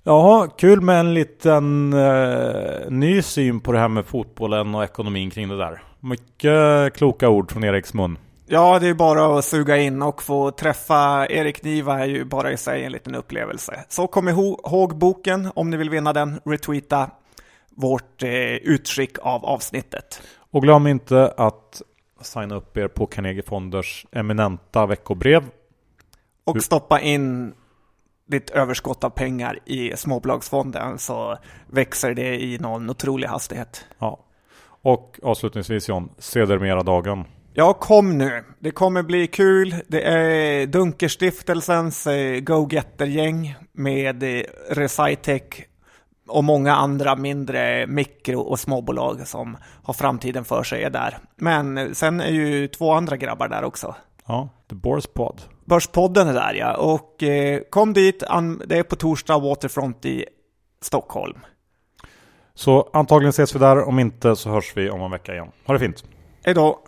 Ja, 0.03 0.49
kul 0.59 0.81
med 0.81 1.01
en 1.01 1.15
liten 1.15 1.93
eh, 1.93 2.91
ny 2.91 3.23
syn 3.23 3.61
på 3.61 3.73
det 3.73 3.79
här 3.79 3.89
med 3.89 4.07
fotbollen 4.07 4.75
och 4.75 4.85
ekonomin 4.85 5.31
kring 5.31 5.49
det 5.49 5.59
där. 5.59 5.83
Mycket 6.01 6.95
kloka 6.95 7.29
ord 7.29 7.53
från 7.53 7.65
Eriks 7.65 7.95
mun. 7.95 8.19
Ja, 8.47 8.79
det 8.79 8.89
är 8.89 8.95
bara 8.95 9.39
att 9.39 9.45
suga 9.45 9.77
in 9.77 10.03
och 10.03 10.23
få 10.23 10.51
träffa 10.51 11.27
Erik 11.29 11.63
Niva 11.63 11.99
är 12.01 12.07
ju 12.07 12.25
bara 12.25 12.53
i 12.53 12.57
sig 12.57 12.85
en 12.85 12.93
liten 12.93 13.15
upplevelse. 13.15 13.85
Så 13.89 14.07
kom 14.07 14.29
ihåg 14.29 14.97
boken 14.99 15.51
om 15.55 15.71
ni 15.71 15.77
vill 15.77 15.91
vinna 15.91 16.13
den. 16.13 16.41
Retweeta 16.45 17.11
vårt 17.81 18.23
eh, 18.23 18.31
utskick 18.55 19.19
av 19.19 19.45
avsnittet. 19.45 20.23
Och 20.51 20.63
glöm 20.63 20.87
inte 20.87 21.35
att 21.37 21.83
signa 22.21 22.55
upp 22.55 22.77
er 22.77 22.89
på 22.89 23.07
Carnegie 23.07 23.43
Fonders 23.43 24.07
eminenta 24.13 24.87
veckobrev. 24.87 25.45
Och 26.45 26.63
stoppa 26.63 27.01
in 27.01 27.55
ditt 28.27 28.51
överskott 28.51 29.05
av 29.05 29.11
pengar 29.11 29.59
i 29.65 29.97
småbolagsfonden 29.97 30.99
så 30.99 31.39
växer 31.67 32.15
det 32.15 32.43
i 32.43 32.59
någon 32.59 32.91
otrolig 32.91 33.29
hastighet. 33.29 33.85
Ja. 33.99 34.25
Och 34.83 35.21
avslutningsvis 35.23 35.89
John, 35.89 36.09
sedermera 36.19 36.83
dagen. 36.83 37.25
Ja, 37.55 37.73
kom 37.73 38.19
nu. 38.19 38.45
Det 38.59 38.71
kommer 38.71 39.03
bli 39.03 39.27
kul. 39.27 39.75
Det 39.89 40.03
är 40.03 40.67
Dunkerstiftelsens 40.67 42.07
eh, 42.07 42.41
go-getter-gäng 42.41 43.55
med 43.73 44.23
eh, 44.23 44.43
Recitec 44.71 45.43
och 46.31 46.45
många 46.45 46.75
andra 46.75 47.17
mindre 47.17 47.87
mikro 47.87 48.41
och 48.41 48.61
småbolag 48.61 49.27
som 49.27 49.57
har 49.83 49.95
framtiden 49.95 50.45
för 50.45 50.63
sig 50.63 50.83
är 50.83 50.91
där. 50.91 51.19
Men 51.37 51.95
sen 51.95 52.21
är 52.21 52.31
ju 52.31 52.69
två 52.69 52.93
andra 52.93 53.17
grabbar 53.17 53.49
där 53.49 53.65
också. 53.65 53.95
Ja, 54.27 54.49
The 54.69 54.75
Börspodd. 54.75 55.43
Börspodden 55.65 56.29
är 56.29 56.35
där 56.35 56.55
ja, 56.55 56.77
och 56.77 57.23
eh, 57.23 57.61
kom 57.71 57.93
dit, 57.93 58.23
det 58.67 58.79
är 58.79 58.83
på 58.83 58.97
torsdag, 58.97 59.39
Waterfront 59.39 60.05
i 60.05 60.25
Stockholm. 60.81 61.39
Så 62.55 62.91
antagligen 62.93 63.31
ses 63.31 63.55
vi 63.55 63.59
där, 63.59 63.89
om 63.89 63.99
inte 63.99 64.37
så 64.37 64.51
hörs 64.51 64.73
vi 64.77 64.91
om 64.91 65.01
en 65.01 65.11
vecka 65.11 65.33
igen. 65.33 65.49
Ha 65.67 65.75
det 65.75 65.81
fint! 65.81 66.05
Hej 66.45 66.55
då! 66.55 66.79